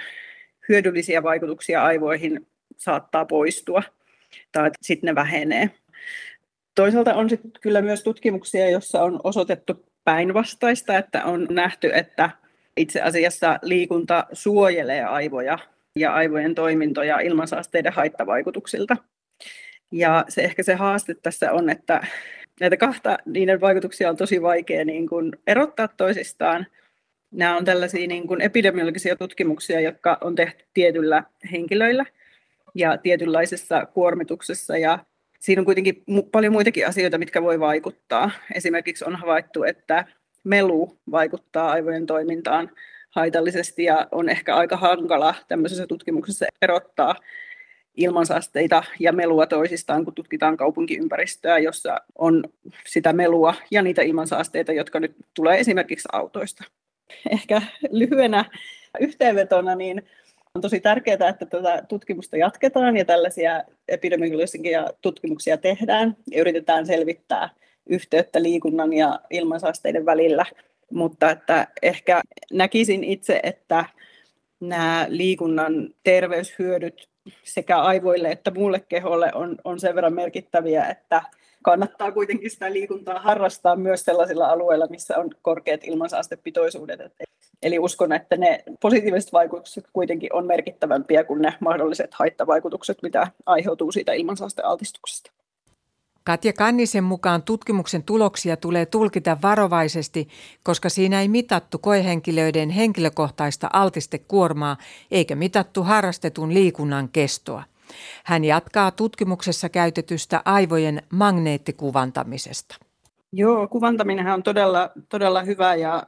hyödyllisiä 0.68 1.22
vaikutuksia 1.22 1.84
aivoihin 1.84 2.46
saattaa 2.76 3.24
poistua 3.24 3.82
tai 4.52 4.70
sitten 4.82 5.08
ne 5.08 5.14
vähenee. 5.14 5.70
Toisaalta 6.74 7.14
on 7.14 7.30
sitten 7.30 7.52
kyllä 7.60 7.82
myös 7.82 8.02
tutkimuksia, 8.02 8.70
joissa 8.70 9.02
on 9.02 9.20
osoitettu 9.24 9.84
päinvastaista, 10.04 10.98
että 10.98 11.24
on 11.24 11.46
nähty, 11.50 11.90
että 11.94 12.30
itse 12.76 13.00
asiassa 13.00 13.58
liikunta 13.62 14.26
suojelee 14.32 15.04
aivoja 15.04 15.58
ja 15.96 16.14
aivojen 16.14 16.54
toimintoja 16.54 17.20
ilmansaasteiden 17.20 17.92
haittavaikutuksilta. 17.92 18.96
Ja 19.92 20.24
se 20.28 20.42
ehkä 20.42 20.62
se 20.62 20.74
haaste 20.74 21.14
tässä 21.14 21.52
on, 21.52 21.70
että 21.70 22.06
näitä 22.60 22.76
kahta, 22.76 23.18
niiden 23.26 23.60
vaikutuksia 23.60 24.10
on 24.10 24.16
tosi 24.16 24.42
vaikea 24.42 24.84
niin 24.84 25.08
kuin 25.08 25.32
erottaa 25.46 25.88
toisistaan. 25.88 26.66
Nämä 27.30 27.56
on 27.56 27.64
tällaisia 27.64 28.06
niin 28.06 28.28
kuin 28.28 28.40
epidemiologisia 28.40 29.16
tutkimuksia, 29.16 29.80
jotka 29.80 30.18
on 30.20 30.34
tehty 30.34 30.64
tietyllä 30.74 31.24
henkilöillä 31.52 32.04
ja 32.74 32.98
tietynlaisessa 32.98 33.86
kuormituksessa 33.86 34.78
ja 34.78 34.98
siinä 35.44 35.60
on 35.60 35.66
kuitenkin 35.66 36.04
paljon 36.32 36.52
muitakin 36.52 36.86
asioita, 36.86 37.18
mitkä 37.18 37.42
voi 37.42 37.60
vaikuttaa. 37.60 38.30
Esimerkiksi 38.54 39.04
on 39.04 39.16
havaittu, 39.16 39.62
että 39.62 40.04
melu 40.44 40.98
vaikuttaa 41.10 41.70
aivojen 41.70 42.06
toimintaan 42.06 42.70
haitallisesti 43.10 43.84
ja 43.84 44.08
on 44.12 44.28
ehkä 44.28 44.56
aika 44.56 44.76
hankala 44.76 45.34
tämmöisessä 45.48 45.86
tutkimuksessa 45.86 46.46
erottaa 46.62 47.14
ilmansaasteita 47.94 48.84
ja 49.00 49.12
melua 49.12 49.46
toisistaan, 49.46 50.04
kun 50.04 50.14
tutkitaan 50.14 50.56
kaupunkiympäristöä, 50.56 51.58
jossa 51.58 52.00
on 52.18 52.44
sitä 52.86 53.12
melua 53.12 53.54
ja 53.70 53.82
niitä 53.82 54.02
ilmansaasteita, 54.02 54.72
jotka 54.72 55.00
nyt 55.00 55.16
tulee 55.34 55.60
esimerkiksi 55.60 56.08
autoista. 56.12 56.64
Ehkä 57.30 57.62
lyhyenä 57.90 58.44
yhteenvetona, 59.00 59.74
niin 59.74 60.02
on 60.54 60.60
tosi 60.60 60.80
tärkeää, 60.80 61.28
että 61.28 61.46
tätä 61.46 61.82
tutkimusta 61.88 62.36
jatketaan 62.36 62.96
ja 62.96 63.04
tällaisia 63.04 63.64
epidemiologisia 63.88 64.86
tutkimuksia 65.00 65.56
tehdään 65.56 66.16
ja 66.30 66.40
yritetään 66.40 66.86
selvittää 66.86 67.50
yhteyttä 67.86 68.42
liikunnan 68.42 68.92
ja 68.92 69.20
ilmansaasteiden 69.30 70.06
välillä. 70.06 70.46
Mutta 70.90 71.30
että 71.30 71.68
ehkä 71.82 72.22
näkisin 72.52 73.04
itse, 73.04 73.40
että 73.42 73.84
nämä 74.60 75.06
liikunnan 75.08 75.88
terveyshyödyt 76.04 77.08
sekä 77.44 77.78
aivoille 77.78 78.30
että 78.30 78.50
muulle 78.50 78.80
keholle 78.80 79.32
on, 79.34 79.56
on 79.64 79.80
sen 79.80 79.94
verran 79.94 80.14
merkittäviä, 80.14 80.84
että 80.86 81.22
kannattaa 81.62 82.12
kuitenkin 82.12 82.50
sitä 82.50 82.72
liikuntaa 82.72 83.20
harrastaa 83.20 83.76
myös 83.76 84.04
sellaisilla 84.04 84.46
alueilla, 84.46 84.86
missä 84.90 85.18
on 85.18 85.30
korkeat 85.42 85.84
ilmansaastepitoisuudet. 85.84 87.00
Eli 87.64 87.78
uskon, 87.78 88.12
että 88.12 88.36
ne 88.36 88.62
positiiviset 88.80 89.32
vaikutukset 89.32 89.84
kuitenkin 89.92 90.32
on 90.32 90.46
merkittävämpiä 90.46 91.24
kuin 91.24 91.42
ne 91.42 91.54
mahdolliset 91.60 92.14
haittavaikutukset, 92.14 92.98
mitä 93.02 93.26
aiheutuu 93.46 93.92
siitä 93.92 94.12
ilmansaastealtistuksesta. 94.12 95.30
Katja 96.24 96.52
Kannisen 96.52 97.04
mukaan 97.04 97.42
tutkimuksen 97.42 98.02
tuloksia 98.02 98.56
tulee 98.56 98.86
tulkita 98.86 99.36
varovaisesti, 99.42 100.28
koska 100.62 100.88
siinä 100.88 101.20
ei 101.20 101.28
mitattu 101.28 101.78
koehenkilöiden 101.78 102.70
henkilökohtaista 102.70 103.70
altistekuormaa 103.72 104.76
eikä 105.10 105.34
mitattu 105.34 105.82
harrastetun 105.82 106.54
liikunnan 106.54 107.08
kestoa. 107.08 107.62
Hän 108.24 108.44
jatkaa 108.44 108.90
tutkimuksessa 108.90 109.68
käytetystä 109.68 110.42
aivojen 110.44 111.02
magneettikuvantamisesta. 111.12 112.76
Joo, 113.32 113.68
kuvantaminen 113.68 114.26
on 114.26 114.42
todella, 114.42 114.90
todella 115.08 115.42
hyvä 115.42 115.74
ja 115.74 116.02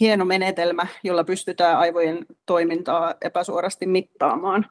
hieno 0.00 0.24
menetelmä, 0.24 0.86
jolla 1.02 1.24
pystytään 1.24 1.78
aivojen 1.78 2.26
toimintaa 2.46 3.14
epäsuorasti 3.22 3.86
mittaamaan. 3.86 4.66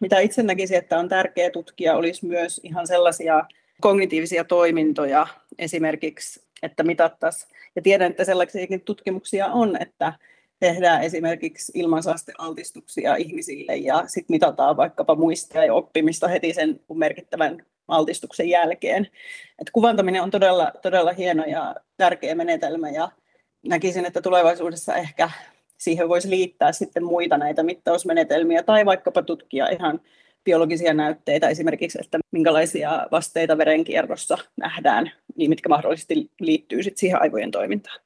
Mitä 0.00 0.20
itse 0.20 0.42
näkisin, 0.42 0.76
että 0.76 0.98
on 0.98 1.08
tärkeää 1.08 1.50
tutkia, 1.50 1.96
olisi 1.96 2.26
myös 2.26 2.60
ihan 2.64 2.86
sellaisia 2.86 3.44
kognitiivisia 3.80 4.44
toimintoja 4.44 5.26
esimerkiksi, 5.58 6.42
että 6.62 6.82
mitattaisiin. 6.82 7.50
Ja 7.76 7.82
tiedän, 7.82 8.10
että 8.10 8.24
sellaisiakin 8.24 8.80
tutkimuksia 8.80 9.46
on, 9.46 9.82
että 9.82 10.12
tehdään 10.60 11.02
esimerkiksi 11.02 11.72
ilmansaastealtistuksia 11.74 13.16
ihmisille 13.16 13.76
ja 13.76 14.04
sitten 14.06 14.34
mitataan 14.34 14.76
vaikkapa 14.76 15.14
muistia 15.14 15.64
ja 15.64 15.74
oppimista 15.74 16.28
heti 16.28 16.52
sen 16.52 16.80
merkittävän 16.94 17.66
altistuksen 17.88 18.48
jälkeen. 18.48 19.08
Et 19.60 19.70
kuvantaminen 19.72 20.22
on 20.22 20.30
todella, 20.30 20.72
todella 20.82 21.12
hieno 21.12 21.44
ja 21.44 21.74
tärkeä 21.96 22.34
menetelmä 22.34 22.90
ja 22.90 23.10
näkisin, 23.68 24.04
että 24.06 24.22
tulevaisuudessa 24.22 24.94
ehkä 24.94 25.30
siihen 25.78 26.08
voisi 26.08 26.30
liittää 26.30 26.72
sitten 26.72 27.04
muita 27.04 27.38
näitä 27.38 27.62
mittausmenetelmiä 27.62 28.62
tai 28.62 28.86
vaikkapa 28.86 29.22
tutkia 29.22 29.68
ihan 29.68 30.00
biologisia 30.44 30.94
näytteitä 30.94 31.48
esimerkiksi, 31.48 31.98
että 32.00 32.18
minkälaisia 32.30 33.06
vasteita 33.12 33.58
verenkierrossa 33.58 34.38
nähdään, 34.56 35.12
niin 35.36 35.50
mitkä 35.50 35.68
mahdollisesti 35.68 36.30
liittyy 36.40 36.82
sitten 36.82 37.00
siihen 37.00 37.22
aivojen 37.22 37.50
toimintaan. 37.50 38.00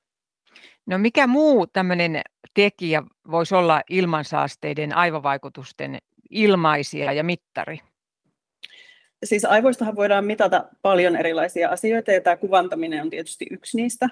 No 0.87 0.99
mikä 0.99 1.27
muu 1.27 1.67
tämmöinen 1.67 2.23
tekijä 2.55 3.03
voisi 3.31 3.55
olla 3.55 3.83
ilmansaasteiden 3.91 4.97
aivovaikutusten 4.97 5.99
ilmaisia 6.31 7.13
ja 7.13 7.25
mittari? 7.25 7.81
Siis 9.25 9.45
aivoistahan 9.45 9.97
voidaan 9.97 10.25
mitata 10.25 10.65
paljon 10.83 11.17
erilaisia 11.17 11.69
asioita 11.69 12.13
ja 12.13 12.21
tämä 12.21 12.37
kuvantaminen 12.37 13.03
on 13.03 13.11
tietysti 13.11 13.47
yksi 13.51 13.77
niistä. 13.77 14.09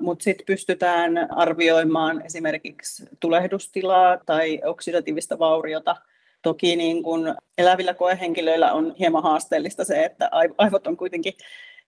Mutta 0.00 0.22
sitten 0.22 0.46
pystytään 0.46 1.30
arvioimaan 1.30 2.22
esimerkiksi 2.26 3.04
tulehdustilaa 3.20 4.18
tai 4.26 4.60
oksidatiivista 4.64 5.38
vauriota. 5.38 5.96
Toki 6.42 6.76
niin 6.76 7.02
kun 7.02 7.34
elävillä 7.58 7.94
koehenkilöillä 7.94 8.72
on 8.72 8.94
hieman 8.98 9.22
haasteellista 9.22 9.84
se, 9.84 10.04
että 10.04 10.30
aivot 10.58 10.86
on 10.86 10.96
kuitenkin 10.96 11.32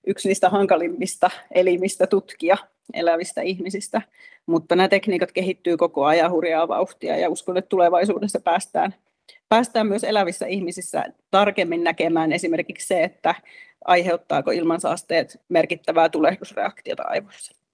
yksi 0.06 0.28
niistä 0.28 0.48
hankalimmista 0.48 1.30
elimistä 1.54 2.06
tutkia 2.06 2.56
elävistä 2.94 3.40
ihmisistä. 3.40 4.02
Mutta 4.46 4.76
nämä 4.76 4.88
tekniikat 4.88 5.32
kehittyy 5.32 5.76
koko 5.76 6.04
ajan 6.04 6.30
hurjaa 6.30 6.68
vauhtia 6.68 7.16
ja 7.16 7.30
uskon, 7.30 7.56
että 7.56 7.68
tulevaisuudessa 7.68 8.40
päästään, 8.40 8.94
päästään 9.48 9.86
myös 9.86 10.04
elävissä 10.04 10.46
ihmisissä 10.46 11.04
tarkemmin 11.30 11.84
näkemään 11.84 12.32
esimerkiksi 12.32 12.86
se, 12.86 13.04
että 13.04 13.34
aiheuttaako 13.84 14.50
ilmansaasteet 14.50 15.40
merkittävää 15.48 16.08
tulehdusreaktiota 16.08 17.02
aivoissa. 17.06 17.65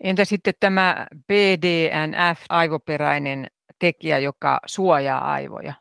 Entä 0.00 0.24
sitten 0.24 0.54
tämä 0.60 1.06
BDNF, 1.26 2.40
aivoperäinen 2.48 3.46
tekijä, 3.78 4.18
joka 4.18 4.60
suojaa 4.66 5.32
aivoja? 5.32 5.72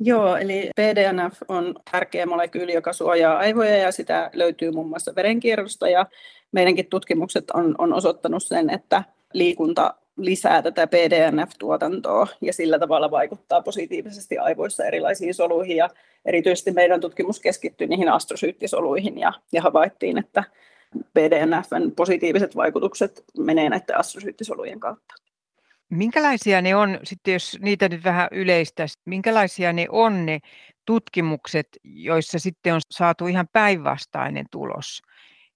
Joo, 0.00 0.36
eli 0.36 0.70
BDNF 0.76 1.42
on 1.48 1.74
tärkeä 1.90 2.26
molekyyli, 2.26 2.72
joka 2.72 2.92
suojaa 2.92 3.38
aivoja 3.38 3.76
ja 3.76 3.92
sitä 3.92 4.30
löytyy 4.32 4.70
muun 4.70 4.88
muassa 4.88 5.14
verenkierrosta 5.16 5.88
ja 5.88 6.06
meidänkin 6.52 6.86
tutkimukset 6.86 7.50
on, 7.50 7.74
on 7.78 7.92
osoittanut 7.92 8.42
sen, 8.42 8.70
että 8.70 9.04
liikunta 9.32 9.94
lisää 10.16 10.62
tätä 10.62 10.86
BDNF-tuotantoa 10.86 12.26
ja 12.40 12.52
sillä 12.52 12.78
tavalla 12.78 13.10
vaikuttaa 13.10 13.62
positiivisesti 13.62 14.38
aivoissa 14.38 14.84
erilaisiin 14.84 15.34
soluihin 15.34 15.76
ja 15.76 15.90
erityisesti 16.24 16.70
meidän 16.70 17.00
tutkimus 17.00 17.40
keskittyi 17.40 17.86
niihin 17.86 18.08
astrosyyttisoluihin 18.08 19.18
ja, 19.18 19.32
ja 19.52 19.62
havaittiin, 19.62 20.18
että 20.18 20.44
BDNFn 21.14 21.92
positiiviset 21.96 22.56
vaikutukset 22.56 23.24
menee 23.38 23.68
näiden 23.68 23.98
astrosyyttisolujen 23.98 24.80
kautta. 24.80 25.14
Minkälaisia 25.90 26.62
ne 26.62 26.76
on, 26.76 26.98
sitten 27.02 27.32
jos 27.32 27.58
niitä 27.60 27.88
nyt 27.88 28.04
vähän 28.04 28.28
yleistä, 28.30 28.86
minkälaisia 29.04 29.72
ne 29.72 29.86
on 29.90 30.26
ne 30.26 30.38
tutkimukset, 30.86 31.66
joissa 31.84 32.38
sitten 32.38 32.74
on 32.74 32.80
saatu 32.90 33.26
ihan 33.26 33.48
päinvastainen 33.52 34.46
tulos? 34.50 35.02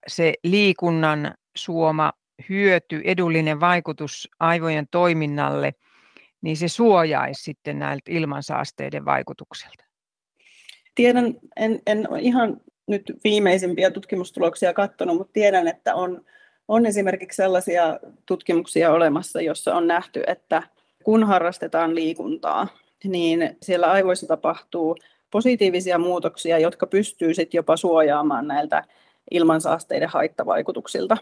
Se 0.06 0.34
liikunnan 0.44 1.34
suoma 1.56 2.12
hyöty, 2.48 3.00
edullinen 3.04 3.60
vaikutus 3.60 4.28
aivojen 4.40 4.86
toiminnalle, 4.90 5.74
niin 6.40 6.56
se 6.56 6.68
suojaisi 6.68 7.42
sitten 7.42 7.78
näiltä 7.78 8.12
ilmansaasteiden 8.12 9.04
vaikutukselta? 9.04 9.84
Tiedän, 10.94 11.34
en, 11.56 11.82
en 11.86 12.08
ihan 12.20 12.60
nyt 12.86 13.12
viimeisimpiä 13.24 13.90
tutkimustuloksia 13.90 14.74
katsonut, 14.74 15.16
mutta 15.16 15.32
tiedän, 15.32 15.68
että 15.68 15.94
on, 15.94 16.24
on 16.68 16.86
esimerkiksi 16.86 17.36
sellaisia 17.36 18.00
tutkimuksia 18.26 18.92
olemassa, 18.92 19.40
jossa 19.40 19.74
on 19.74 19.86
nähty, 19.86 20.22
että 20.26 20.62
kun 21.04 21.24
harrastetaan 21.24 21.94
liikuntaa, 21.94 22.68
niin 23.04 23.56
siellä 23.62 23.86
aivoissa 23.90 24.26
tapahtuu 24.26 24.96
positiivisia 25.30 25.98
muutoksia, 25.98 26.58
jotka 26.58 26.86
pystyy 26.86 27.34
sitten 27.34 27.58
jopa 27.58 27.76
suojaamaan 27.76 28.48
näiltä 28.48 28.84
ilmansaasteiden 29.30 30.08
haittavaikutuksilta. 30.08 31.16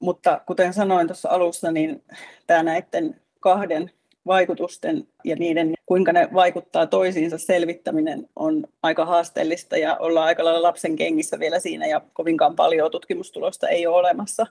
Mutta 0.00 0.40
kuten 0.46 0.72
sanoin 0.72 1.06
tuossa 1.06 1.28
alussa, 1.28 1.72
niin 1.72 2.04
tämä 2.46 2.62
näiden 2.62 3.20
kahden 3.40 3.90
vaikutusten 4.28 5.08
ja 5.24 5.36
niiden, 5.36 5.74
kuinka 5.86 6.12
ne 6.12 6.28
vaikuttaa 6.34 6.86
toisiinsa 6.86 7.38
selvittäminen 7.38 8.28
on 8.36 8.64
aika 8.82 9.04
haasteellista 9.04 9.76
ja 9.76 9.96
ollaan 9.96 10.26
aika 10.26 10.44
lailla 10.44 10.62
lapsen 10.62 10.96
kengissä 10.96 11.38
vielä 11.38 11.60
siinä 11.60 11.86
ja 11.86 12.00
kovinkaan 12.12 12.56
paljon 12.56 12.90
tutkimustulosta 12.90 13.68
ei 13.68 13.86
ole 13.86 13.96
olemassa. 13.96 14.46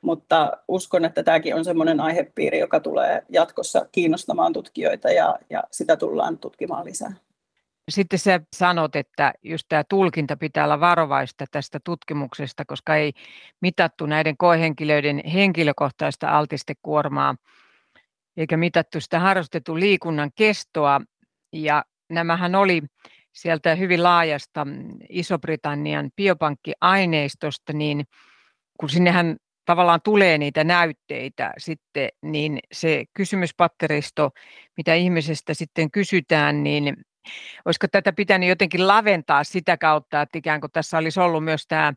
Mutta 0.00 0.52
uskon, 0.68 1.04
että 1.04 1.22
tämäkin 1.22 1.54
on 1.54 1.64
sellainen 1.64 2.00
aihepiiri, 2.00 2.58
joka 2.58 2.80
tulee 2.80 3.22
jatkossa 3.28 3.86
kiinnostamaan 3.92 4.52
tutkijoita 4.52 5.10
ja, 5.10 5.38
ja 5.50 5.64
sitä 5.70 5.96
tullaan 5.96 6.38
tutkimaan 6.38 6.84
lisää. 6.84 7.12
Sitten 7.90 8.18
sä 8.18 8.40
sanot, 8.56 8.96
että 8.96 9.32
just 9.42 9.66
tämä 9.68 9.84
tulkinta 9.88 10.36
pitää 10.36 10.64
olla 10.64 10.80
varovaista 10.80 11.44
tästä 11.50 11.78
tutkimuksesta, 11.84 12.64
koska 12.64 12.96
ei 12.96 13.12
mitattu 13.60 14.06
näiden 14.06 14.36
koehenkilöiden 14.36 15.22
henkilökohtaista 15.26 16.28
altistekuormaa 16.38 17.34
eikä 18.40 18.56
mitattu 18.56 19.00
sitä 19.00 19.18
harrastetun 19.18 19.80
liikunnan 19.80 20.30
kestoa. 20.34 21.00
Ja 21.52 21.84
nämähän 22.10 22.54
oli 22.54 22.82
sieltä 23.32 23.74
hyvin 23.74 24.02
laajasta 24.02 24.66
Iso-Britannian 25.08 26.10
biopankkiaineistosta, 26.16 27.72
niin 27.72 28.04
kun 28.80 28.88
sinnehän 28.88 29.36
tavallaan 29.64 30.00
tulee 30.04 30.38
niitä 30.38 30.64
näytteitä 30.64 31.52
sitten, 31.58 32.08
niin 32.22 32.58
se 32.72 33.04
kysymyspatteristo, 33.14 34.30
mitä 34.76 34.94
ihmisestä 34.94 35.54
sitten 35.54 35.90
kysytään, 35.90 36.62
niin 36.62 36.96
olisiko 37.64 37.86
tätä 37.92 38.12
pitänyt 38.12 38.48
jotenkin 38.48 38.88
laventaa 38.88 39.44
sitä 39.44 39.76
kautta, 39.76 40.22
että 40.22 40.38
ikään 40.38 40.60
kuin 40.60 40.72
tässä 40.72 40.98
olisi 40.98 41.20
ollut 41.20 41.44
myös 41.44 41.66
tämä 41.68 41.92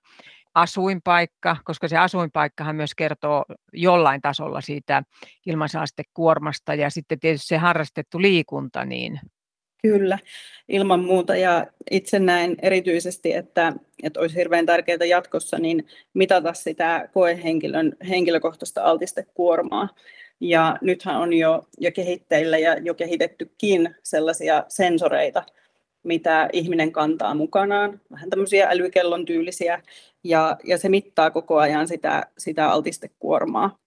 asuinpaikka, 0.55 1.57
koska 1.63 1.87
se 1.87 1.97
asuinpaikkahan 1.97 2.75
myös 2.75 2.95
kertoo 2.95 3.45
jollain 3.73 4.21
tasolla 4.21 4.61
siitä 4.61 5.03
ilmansaastekuormasta 5.45 6.73
ja 6.73 6.89
sitten 6.89 7.19
tietysti 7.19 7.47
se 7.47 7.57
harrastettu 7.57 8.21
liikunta. 8.21 8.85
Niin. 8.85 9.19
Kyllä, 9.81 10.19
ilman 10.67 10.99
muuta 10.99 11.35
ja 11.35 11.67
itse 11.91 12.19
näen 12.19 12.55
erityisesti, 12.61 13.33
että, 13.33 13.73
että 14.03 14.19
olisi 14.19 14.35
hirveän 14.35 14.65
tärkeää 14.65 15.05
jatkossa 15.05 15.57
niin 15.57 15.87
mitata 16.13 16.53
sitä 16.53 17.09
koehenkilön 17.13 17.93
henkilökohtaista 18.09 18.83
altistekuormaa. 18.83 19.89
Ja 20.39 20.77
nythän 20.81 21.15
on 21.17 21.33
jo, 21.33 21.67
jo 21.77 21.91
kehitteillä 21.91 22.57
ja 22.57 22.77
jo 22.77 22.93
kehitettykin 22.93 23.95
sellaisia 24.03 24.63
sensoreita, 24.67 25.43
mitä 26.03 26.49
ihminen 26.53 26.91
kantaa 26.91 27.35
mukanaan, 27.35 28.01
vähän 28.11 28.29
tämmöisiä 28.29 28.67
älykellon 28.69 29.25
tyylisiä, 29.25 29.81
ja, 30.23 30.57
ja 30.63 30.77
se 30.77 30.89
mittaa 30.89 31.31
koko 31.31 31.57
ajan 31.57 31.87
sitä, 31.87 32.23
sitä 32.37 32.69
altistekuormaa, 32.69 33.77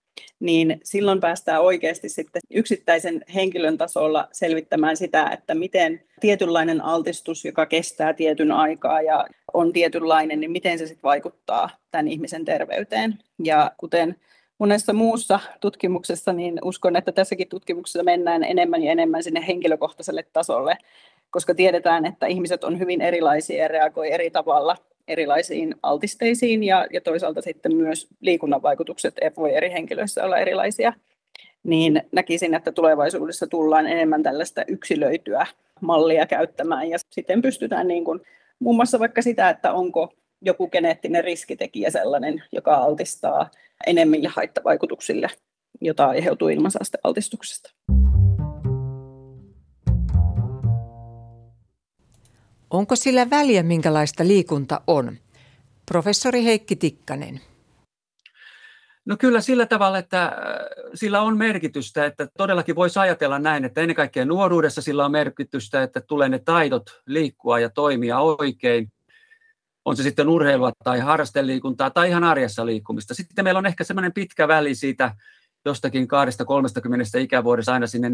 niin 0.41 0.81
silloin 0.85 1.21
päästään 1.21 1.63
oikeasti 1.63 2.09
sitten 2.09 2.43
yksittäisen 2.51 3.25
henkilön 3.35 3.79
tasolla 3.79 4.29
selvittämään 4.33 4.97
sitä, 4.97 5.31
että 5.33 5.55
miten 5.55 6.03
tietynlainen 6.21 6.81
altistus, 6.81 7.45
joka 7.45 7.67
kestää 7.67 8.13
tietyn 8.13 8.53
aikaa 8.53 9.03
ja 9.03 9.27
on 9.55 9.73
tietynlainen, 9.73 10.41
niin 10.41 10.51
miten 10.51 10.79
se 10.79 10.87
sitten 10.87 11.03
vaikuttaa 11.03 11.71
tämän 11.91 12.09
ihmisen 12.09 12.45
terveyteen. 12.45 13.19
Ja 13.45 13.73
kuten 13.77 14.17
monessa 14.59 14.93
muussa 14.93 15.41
tutkimuksessa, 15.61 16.33
niin 16.33 16.59
uskon, 16.65 16.97
että 16.97 17.13
tässäkin 17.13 17.49
tutkimuksessa 17.49 18.03
mennään 18.03 18.45
enemmän 18.45 18.83
ja 18.83 18.93
enemmän 18.93 19.23
sinne 19.23 19.47
henkilökohtaiselle 19.47 20.27
tasolle, 20.33 20.79
koska 21.31 21.55
tiedetään, 21.55 22.07
että 22.07 22.27
ihmiset 22.27 22.65
on 22.65 22.79
hyvin 22.79 23.01
erilaisia 23.01 23.63
ja 23.63 23.69
reagoi 23.69 24.13
eri 24.13 24.31
tavalla 24.31 24.77
erilaisiin 25.09 25.75
altisteisiin 25.83 26.65
ja, 26.65 26.87
ja 26.93 27.01
toisaalta 27.01 27.43
sitten 27.43 27.77
myös 27.77 28.09
liikunnan 28.21 28.63
vaikutukset 28.63 29.15
voi 29.37 29.55
eri 29.55 29.73
henkilöissä 29.73 30.25
olla 30.25 30.39
erilaisia, 30.39 30.93
niin 31.63 32.03
näkisin, 32.13 32.55
että 32.55 32.73
tulevaisuudessa 32.73 33.47
tullaan 33.47 33.87
enemmän 33.87 34.23
tällaista 34.23 34.65
yksilöityä 34.69 35.47
mallia 35.81 36.27
käyttämään 36.27 36.89
ja 36.91 36.99
sitten 37.11 37.43
pystytään 37.43 37.89
niin 37.89 38.05
kuin, 38.05 38.21
muun 38.59 38.77
muassa 38.77 38.99
vaikka 38.99 39.23
sitä, 39.23 39.51
että 39.51 39.73
onko 39.73 40.13
joku 40.43 40.69
geneettinen 40.69 41.25
riskitekijä 41.25 41.91
sellainen, 41.91 42.43
joka 42.53 42.75
altistaa 42.75 43.51
enemmille 43.87 44.29
haittavaikutuksille, 44.29 45.29
jota 45.81 46.07
aiheutuu 46.07 46.49
ilmansaastealtistuksesta. 46.49 47.71
Onko 52.71 52.97
sillä 52.97 53.31
väliä, 53.31 53.63
minkälaista 53.63 54.27
liikunta 54.27 54.81
on? 54.87 55.17
Professori 55.87 56.45
Heikki 56.45 56.77
Tikkanen. 56.77 57.41
No 59.05 59.17
kyllä 59.17 59.41
sillä 59.41 59.67
tavalla, 59.67 59.99
että 59.99 60.25
äh, 60.25 60.33
sillä 60.95 61.23
on 61.23 61.39
merkitystä, 61.39 62.07
että 62.07 62.29
todellakin 62.39 62.77
voisi 62.77 62.99
ajatella 62.99 63.39
näin, 63.39 63.65
että 63.65 63.81
ennen 63.81 63.97
kaikkea 63.97 64.25
nuoruudessa 64.25 64.83
sillä 64.83 65.05
on 65.05 65.13
merkitystä, 65.13 65.83
että 65.83 66.01
tulee 66.01 66.29
ne 66.29 66.39
taidot 66.39 67.03
liikkua 67.07 67.59
ja 67.59 67.71
toimia 67.71 68.19
oikein. 68.21 68.89
on 69.85 69.97
se 69.97 70.03
sitten 70.03 70.29
urheilua 70.29 70.73
tai 70.85 70.99
harrasteliikuntaa 70.99 71.91
tai 71.91 72.09
ihan 72.09 72.25
arjessa 72.25 72.67
liikkumista. 72.67 73.15
Sitten 73.15 73.45
meillä 73.45 73.59
on 73.59 73.67
ehkä 73.67 73.85
semmoinen 73.85 74.13
pitkä 74.13 74.49
väli 74.49 74.75
siitä 74.75 75.15
jostakin 75.67 76.09
2-30 77.19 77.21
ikävuodesta 77.21 77.73
aina 77.73 77.87
sinne 77.87 78.09
4-50 78.09 78.13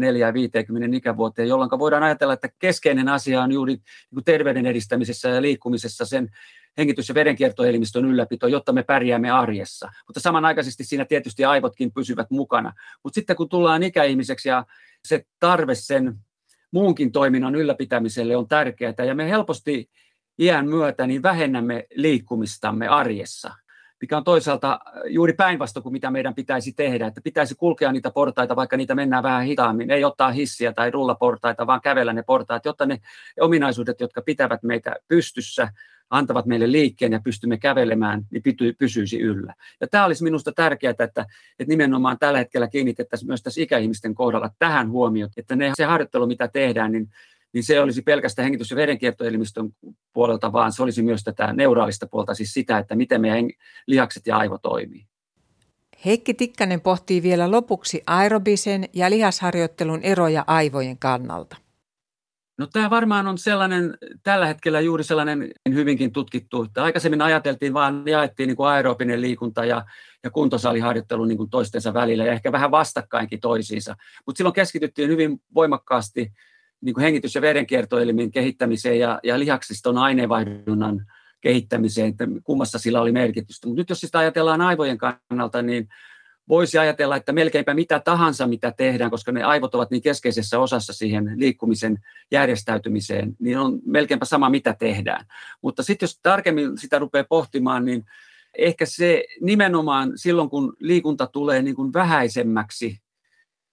ikävuoteen, 0.95 1.47
jolloin 1.47 1.69
voidaan 1.79 2.03
ajatella, 2.03 2.33
että 2.33 2.49
keskeinen 2.59 3.09
asia 3.09 3.41
on 3.41 3.51
juuri 3.51 3.73
niin 3.73 4.23
terveyden 4.25 4.65
edistämisessä 4.65 5.29
ja 5.29 5.41
liikkumisessa 5.41 6.05
sen 6.05 6.29
hengitys- 6.77 7.09
ja 7.09 7.15
verenkiertoelimistön 7.15 8.05
ylläpito, 8.05 8.47
jotta 8.47 8.73
me 8.73 8.83
pärjäämme 8.83 9.31
arjessa. 9.31 9.89
Mutta 10.07 10.19
samanaikaisesti 10.19 10.83
siinä 10.83 11.05
tietysti 11.05 11.45
aivotkin 11.45 11.91
pysyvät 11.93 12.31
mukana. 12.31 12.73
Mutta 13.03 13.15
sitten 13.15 13.35
kun 13.35 13.49
tullaan 13.49 13.83
ikäihmiseksi 13.83 14.49
ja 14.49 14.65
se 15.05 15.25
tarve 15.39 15.75
sen 15.75 16.15
muunkin 16.71 17.11
toiminnan 17.11 17.55
ylläpitämiselle 17.55 18.35
on 18.35 18.47
tärkeää, 18.47 19.05
ja 19.07 19.15
me 19.15 19.29
helposti 19.29 19.89
iän 20.39 20.69
myötä 20.69 21.07
niin 21.07 21.23
vähennämme 21.23 21.85
liikkumistamme 21.95 22.87
arjessa 22.87 23.53
mikä 24.03 24.17
on 24.17 24.23
toisaalta 24.23 24.79
juuri 25.09 25.33
päinvastoin 25.33 25.83
kuin 25.83 25.93
mitä 25.93 26.11
meidän 26.11 26.35
pitäisi 26.35 26.73
tehdä, 26.73 27.07
että 27.07 27.21
pitäisi 27.23 27.55
kulkea 27.55 27.91
niitä 27.91 28.11
portaita, 28.11 28.55
vaikka 28.55 28.77
niitä 28.77 28.95
mennään 28.95 29.23
vähän 29.23 29.45
hitaammin, 29.45 29.91
ei 29.91 30.03
ottaa 30.03 30.31
hissiä 30.31 30.73
tai 30.73 30.91
rullaportaita, 30.91 31.67
vaan 31.67 31.81
kävellä 31.81 32.13
ne 32.13 32.23
portaat, 32.23 32.65
jotta 32.65 32.85
ne 32.85 32.99
ominaisuudet, 33.39 33.99
jotka 33.99 34.21
pitävät 34.21 34.63
meitä 34.63 34.95
pystyssä, 35.07 35.67
antavat 36.09 36.45
meille 36.45 36.71
liikkeen 36.71 37.11
ja 37.11 37.19
pystymme 37.23 37.57
kävelemään, 37.57 38.23
niin 38.31 38.43
pysyisi 38.77 39.19
yllä. 39.19 39.53
Ja 39.81 39.87
tämä 39.87 40.05
olisi 40.05 40.23
minusta 40.23 40.51
tärkeää, 40.51 40.91
että, 40.91 41.05
että 41.05 41.25
nimenomaan 41.67 42.19
tällä 42.19 42.37
hetkellä 42.37 42.67
kiinnitettäisiin 42.67 43.27
myös 43.27 43.43
tässä 43.43 43.61
ikäihmisten 43.61 44.15
kohdalla 44.15 44.49
tähän 44.59 44.89
huomioon, 44.89 45.31
että 45.37 45.55
ne, 45.55 45.71
se 45.75 45.85
harjoittelu, 45.85 46.27
mitä 46.27 46.47
tehdään, 46.47 46.91
niin 46.91 47.09
niin 47.53 47.63
se 47.63 47.79
olisi 47.79 48.01
pelkästään 48.01 48.43
hengitys- 48.43 48.71
ja 48.71 48.77
verenkiertoelimistön 48.77 49.69
puolelta, 50.13 50.53
vaan 50.53 50.71
se 50.71 50.83
olisi 50.83 51.01
myös 51.03 51.23
tätä 51.23 51.53
neuraalista 51.53 52.07
puolta, 52.07 52.33
siis 52.33 52.53
sitä, 52.53 52.77
että 52.77 52.95
miten 52.95 53.21
meidän 53.21 53.49
lihakset 53.87 54.27
ja 54.27 54.37
aivo 54.37 54.57
toimii. 54.57 55.05
Heikki 56.05 56.33
Tikkanen 56.33 56.81
pohtii 56.81 57.23
vielä 57.23 57.51
lopuksi 57.51 58.03
aerobisen 58.07 58.89
ja 58.93 59.09
lihasharjoittelun 59.09 60.01
eroja 60.01 60.43
aivojen 60.47 60.97
kannalta. 60.97 61.57
No 62.57 62.67
tämä 62.67 62.89
varmaan 62.89 63.27
on 63.27 63.37
sellainen, 63.37 63.97
tällä 64.23 64.45
hetkellä 64.45 64.79
juuri 64.79 65.03
sellainen 65.03 65.51
hyvinkin 65.73 66.11
tutkittu, 66.11 66.63
että 66.63 66.83
aikaisemmin 66.83 67.21
ajateltiin 67.21 67.73
vaan, 67.73 68.03
jaettiin 68.07 68.47
niin 68.47 68.57
kuin 68.57 68.69
aerobinen 68.69 69.21
liikunta 69.21 69.65
ja, 69.65 69.85
ja 70.23 70.31
kuntosaliharjoittelu 70.31 71.25
niin 71.25 71.37
kuin 71.37 71.49
toistensa 71.49 71.93
välillä 71.93 72.25
ja 72.25 72.31
ehkä 72.31 72.51
vähän 72.51 72.71
vastakkainkin 72.71 73.39
toisiinsa, 73.39 73.95
mutta 74.25 74.37
silloin 74.37 74.53
keskityttiin 74.53 75.09
hyvin 75.09 75.41
voimakkaasti 75.55 76.31
niin 76.83 76.93
kuin 76.93 77.03
hengitys- 77.03 77.35
ja 77.35 77.41
verenkiertoelimin 77.41 78.31
kehittämiseen 78.31 78.99
ja, 78.99 79.19
ja 79.23 79.39
lihaksiston 79.39 79.97
aineenvaihdunnan 79.97 81.05
kehittämiseen, 81.41 82.09
että 82.09 82.27
kummassa 82.43 82.79
sillä 82.79 83.01
oli 83.01 83.11
merkitystä. 83.11 83.67
Mutta 83.67 83.81
nyt 83.81 83.89
jos 83.89 84.01
sitä 84.01 84.19
ajatellaan 84.19 84.61
aivojen 84.61 84.97
kannalta, 84.97 85.61
niin 85.61 85.87
voisi 86.49 86.77
ajatella, 86.77 87.15
että 87.15 87.31
melkeinpä 87.33 87.73
mitä 87.73 87.99
tahansa, 87.99 88.47
mitä 88.47 88.73
tehdään, 88.77 89.11
koska 89.11 89.31
ne 89.31 89.43
aivot 89.43 89.75
ovat 89.75 89.91
niin 89.91 90.01
keskeisessä 90.01 90.59
osassa 90.59 90.93
siihen 90.93 91.31
liikkumisen 91.35 91.97
järjestäytymiseen, 92.31 93.35
niin 93.39 93.57
on 93.57 93.79
melkeinpä 93.85 94.25
sama, 94.25 94.49
mitä 94.49 94.75
tehdään. 94.79 95.25
Mutta 95.61 95.83
sitten 95.83 96.03
jos 96.03 96.19
tarkemmin 96.23 96.77
sitä 96.77 96.99
rupeaa 96.99 97.25
pohtimaan, 97.29 97.85
niin 97.85 98.05
ehkä 98.57 98.85
se 98.85 99.23
nimenomaan 99.41 100.11
silloin, 100.15 100.49
kun 100.49 100.73
liikunta 100.79 101.27
tulee 101.27 101.61
niin 101.61 101.75
kuin 101.75 101.93
vähäisemmäksi 101.93 103.02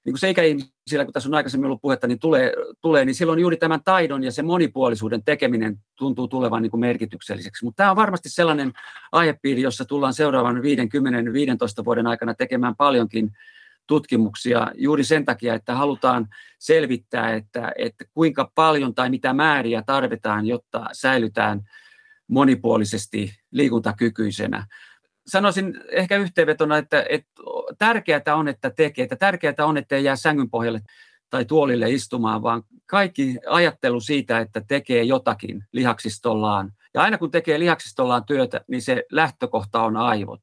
niin 0.04 0.12
kuin 0.12 0.20
se 0.20 0.30
ikäihmisillä, 0.30 1.04
kun 1.04 1.12
tässä 1.12 1.28
on 1.28 1.34
aikaisemmin 1.34 1.66
ollut 1.66 1.82
puhetta, 1.82 2.06
niin 2.06 2.18
tulee, 2.18 2.52
tulee, 2.80 3.04
niin 3.04 3.14
silloin 3.14 3.38
juuri 3.38 3.56
tämän 3.56 3.80
taidon 3.84 4.24
ja 4.24 4.32
sen 4.32 4.46
monipuolisuuden 4.46 5.24
tekeminen 5.24 5.76
tuntuu 5.98 6.28
tulevan 6.28 6.62
niin 6.62 6.70
kuin 6.70 6.80
merkitykselliseksi. 6.80 7.64
Mutta 7.64 7.76
tämä 7.76 7.90
on 7.90 7.96
varmasti 7.96 8.28
sellainen 8.28 8.72
aihepiiri, 9.12 9.62
jossa 9.62 9.84
tullaan 9.84 10.14
seuraavan 10.14 10.56
50-15 10.56 11.84
vuoden 11.84 12.06
aikana 12.06 12.34
tekemään 12.34 12.76
paljonkin 12.76 13.30
tutkimuksia 13.86 14.70
juuri 14.74 15.04
sen 15.04 15.24
takia, 15.24 15.54
että 15.54 15.74
halutaan 15.74 16.28
selvittää, 16.58 17.34
että, 17.34 17.72
että 17.78 18.04
kuinka 18.14 18.50
paljon 18.54 18.94
tai 18.94 19.10
mitä 19.10 19.32
määriä 19.32 19.82
tarvitaan, 19.86 20.46
jotta 20.46 20.86
säilytään 20.92 21.60
monipuolisesti 22.28 23.32
liikuntakykyisenä 23.50 24.66
sanoisin 25.30 25.80
ehkä 25.92 26.16
yhteenvetona, 26.16 26.78
että, 26.78 27.06
että 27.08 27.30
tärkeää 27.78 28.34
on, 28.34 28.48
että 28.48 28.70
tekee, 28.70 29.02
että 29.02 29.16
tärkeää 29.16 29.54
on, 29.58 29.76
että 29.76 29.96
ei 29.96 30.04
jää 30.04 30.16
sängyn 30.16 30.50
pohjalle 30.50 30.80
tai 31.30 31.44
tuolille 31.44 31.90
istumaan, 31.90 32.42
vaan 32.42 32.62
kaikki 32.86 33.38
ajattelu 33.48 34.00
siitä, 34.00 34.38
että 34.38 34.62
tekee 34.68 35.02
jotakin 35.02 35.64
lihaksistollaan. 35.72 36.72
Ja 36.94 37.02
aina 37.02 37.18
kun 37.18 37.30
tekee 37.30 37.58
lihaksistollaan 37.58 38.24
työtä, 38.24 38.60
niin 38.68 38.82
se 38.82 39.04
lähtökohta 39.12 39.82
on 39.82 39.96
aivot. 39.96 40.40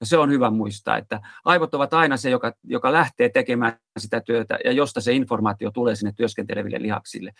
Ja 0.00 0.06
se 0.06 0.18
on 0.18 0.30
hyvä 0.30 0.50
muistaa, 0.50 0.96
että 0.96 1.20
aivot 1.44 1.74
ovat 1.74 1.94
aina 1.94 2.16
se, 2.16 2.30
joka, 2.30 2.52
joka 2.64 2.92
lähtee 2.92 3.28
tekemään 3.28 3.78
sitä 3.98 4.20
työtä 4.20 4.58
ja 4.64 4.72
josta 4.72 5.00
se 5.00 5.12
informaatio 5.12 5.70
tulee 5.70 5.96
sinne 5.96 6.12
työskenteleville 6.16 6.82
lihaksille. 6.82 7.32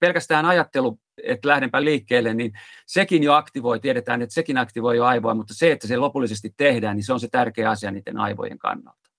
Pelkästään 0.00 0.46
ajattelu, 0.46 0.98
että 1.22 1.48
lähdenpä 1.48 1.84
liikkeelle, 1.84 2.34
niin 2.34 2.52
sekin 2.86 3.22
jo 3.22 3.34
aktivoi, 3.34 3.80
tiedetään, 3.80 4.22
että 4.22 4.34
sekin 4.34 4.58
aktivoi 4.58 4.96
jo 4.96 5.04
aivoa, 5.04 5.34
mutta 5.34 5.54
se, 5.54 5.72
että 5.72 5.86
se 5.86 5.96
lopullisesti 5.96 6.54
tehdään, 6.56 6.96
niin 6.96 7.04
se 7.04 7.12
on 7.12 7.20
se 7.20 7.28
tärkeä 7.28 7.70
asia 7.70 7.90
niiden 7.90 8.18
aivojen 8.18 8.58
kannalta. 8.58 9.10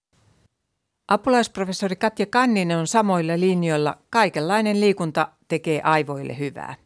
Apulaisprofessori 1.07 1.95
Katja 1.95 2.25
Kanninen 2.25 2.77
on 2.77 2.87
samoilla 2.87 3.39
linjoilla. 3.39 3.97
Kaikenlainen 4.09 4.79
liikunta 4.79 5.31
tekee 5.47 5.81
aivoille 5.81 6.39
hyvää 6.39 6.84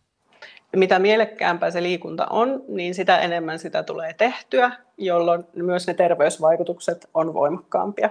mitä 0.75 0.99
mielekkäämpää 0.99 1.71
se 1.71 1.83
liikunta 1.83 2.27
on, 2.29 2.63
niin 2.67 2.95
sitä 2.95 3.19
enemmän 3.19 3.59
sitä 3.59 3.83
tulee 3.83 4.13
tehtyä, 4.13 4.71
jolloin 4.97 5.43
myös 5.55 5.87
ne 5.87 5.93
terveysvaikutukset 5.93 7.09
on 7.13 7.33
voimakkaampia. 7.33 8.09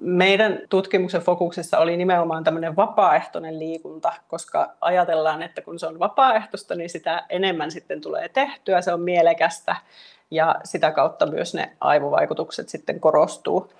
Meidän 0.00 0.58
tutkimuksen 0.68 1.22
fokuksessa 1.22 1.78
oli 1.78 1.96
nimenomaan 1.96 2.44
tämmöinen 2.44 2.76
vapaaehtoinen 2.76 3.58
liikunta, 3.58 4.12
koska 4.28 4.72
ajatellaan, 4.80 5.42
että 5.42 5.62
kun 5.62 5.78
se 5.78 5.86
on 5.86 5.98
vapaaehtoista, 5.98 6.74
niin 6.74 6.90
sitä 6.90 7.24
enemmän 7.28 7.70
sitten 7.70 8.00
tulee 8.00 8.28
tehtyä, 8.28 8.80
se 8.80 8.92
on 8.92 9.00
mielekästä 9.00 9.76
ja 10.30 10.54
sitä 10.64 10.90
kautta 10.90 11.26
myös 11.26 11.54
ne 11.54 11.72
aivovaikutukset 11.80 12.68
sitten 12.68 13.00
korostuu. 13.00 13.72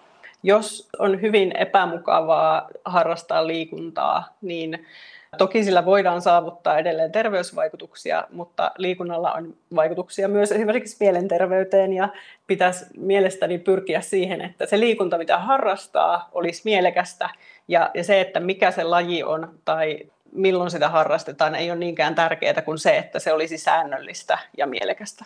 Jos 0.42 0.88
on 0.98 1.20
hyvin 1.20 1.56
epämukavaa 1.56 2.68
harrastaa 2.84 3.46
liikuntaa, 3.46 4.36
niin 4.42 4.86
Toki 5.34 5.64
sillä 5.64 5.84
voidaan 5.84 6.22
saavuttaa 6.22 6.78
edelleen 6.78 7.12
terveysvaikutuksia, 7.12 8.24
mutta 8.32 8.70
liikunnalla 8.78 9.32
on 9.32 9.56
vaikutuksia 9.74 10.28
myös 10.28 10.52
esimerkiksi 10.52 10.96
mielenterveyteen 11.00 11.92
ja 11.92 12.08
pitäisi 12.46 12.86
mielestäni 12.96 13.58
pyrkiä 13.58 14.00
siihen, 14.00 14.40
että 14.40 14.66
se 14.66 14.80
liikunta, 14.80 15.18
mitä 15.18 15.38
harrastaa, 15.38 16.28
olisi 16.32 16.62
mielekästä 16.64 17.30
ja, 17.68 17.90
ja 17.94 18.04
se, 18.04 18.20
että 18.20 18.40
mikä 18.40 18.70
se 18.70 18.84
laji 18.84 19.22
on 19.22 19.54
tai 19.64 19.98
milloin 20.32 20.70
sitä 20.70 20.88
harrastetaan, 20.88 21.54
ei 21.54 21.70
ole 21.70 21.78
niinkään 21.78 22.14
tärkeää 22.14 22.62
kuin 22.62 22.78
se, 22.78 22.96
että 22.96 23.18
se 23.18 23.32
olisi 23.32 23.58
säännöllistä 23.58 24.38
ja 24.56 24.66
mielekästä. 24.66 25.24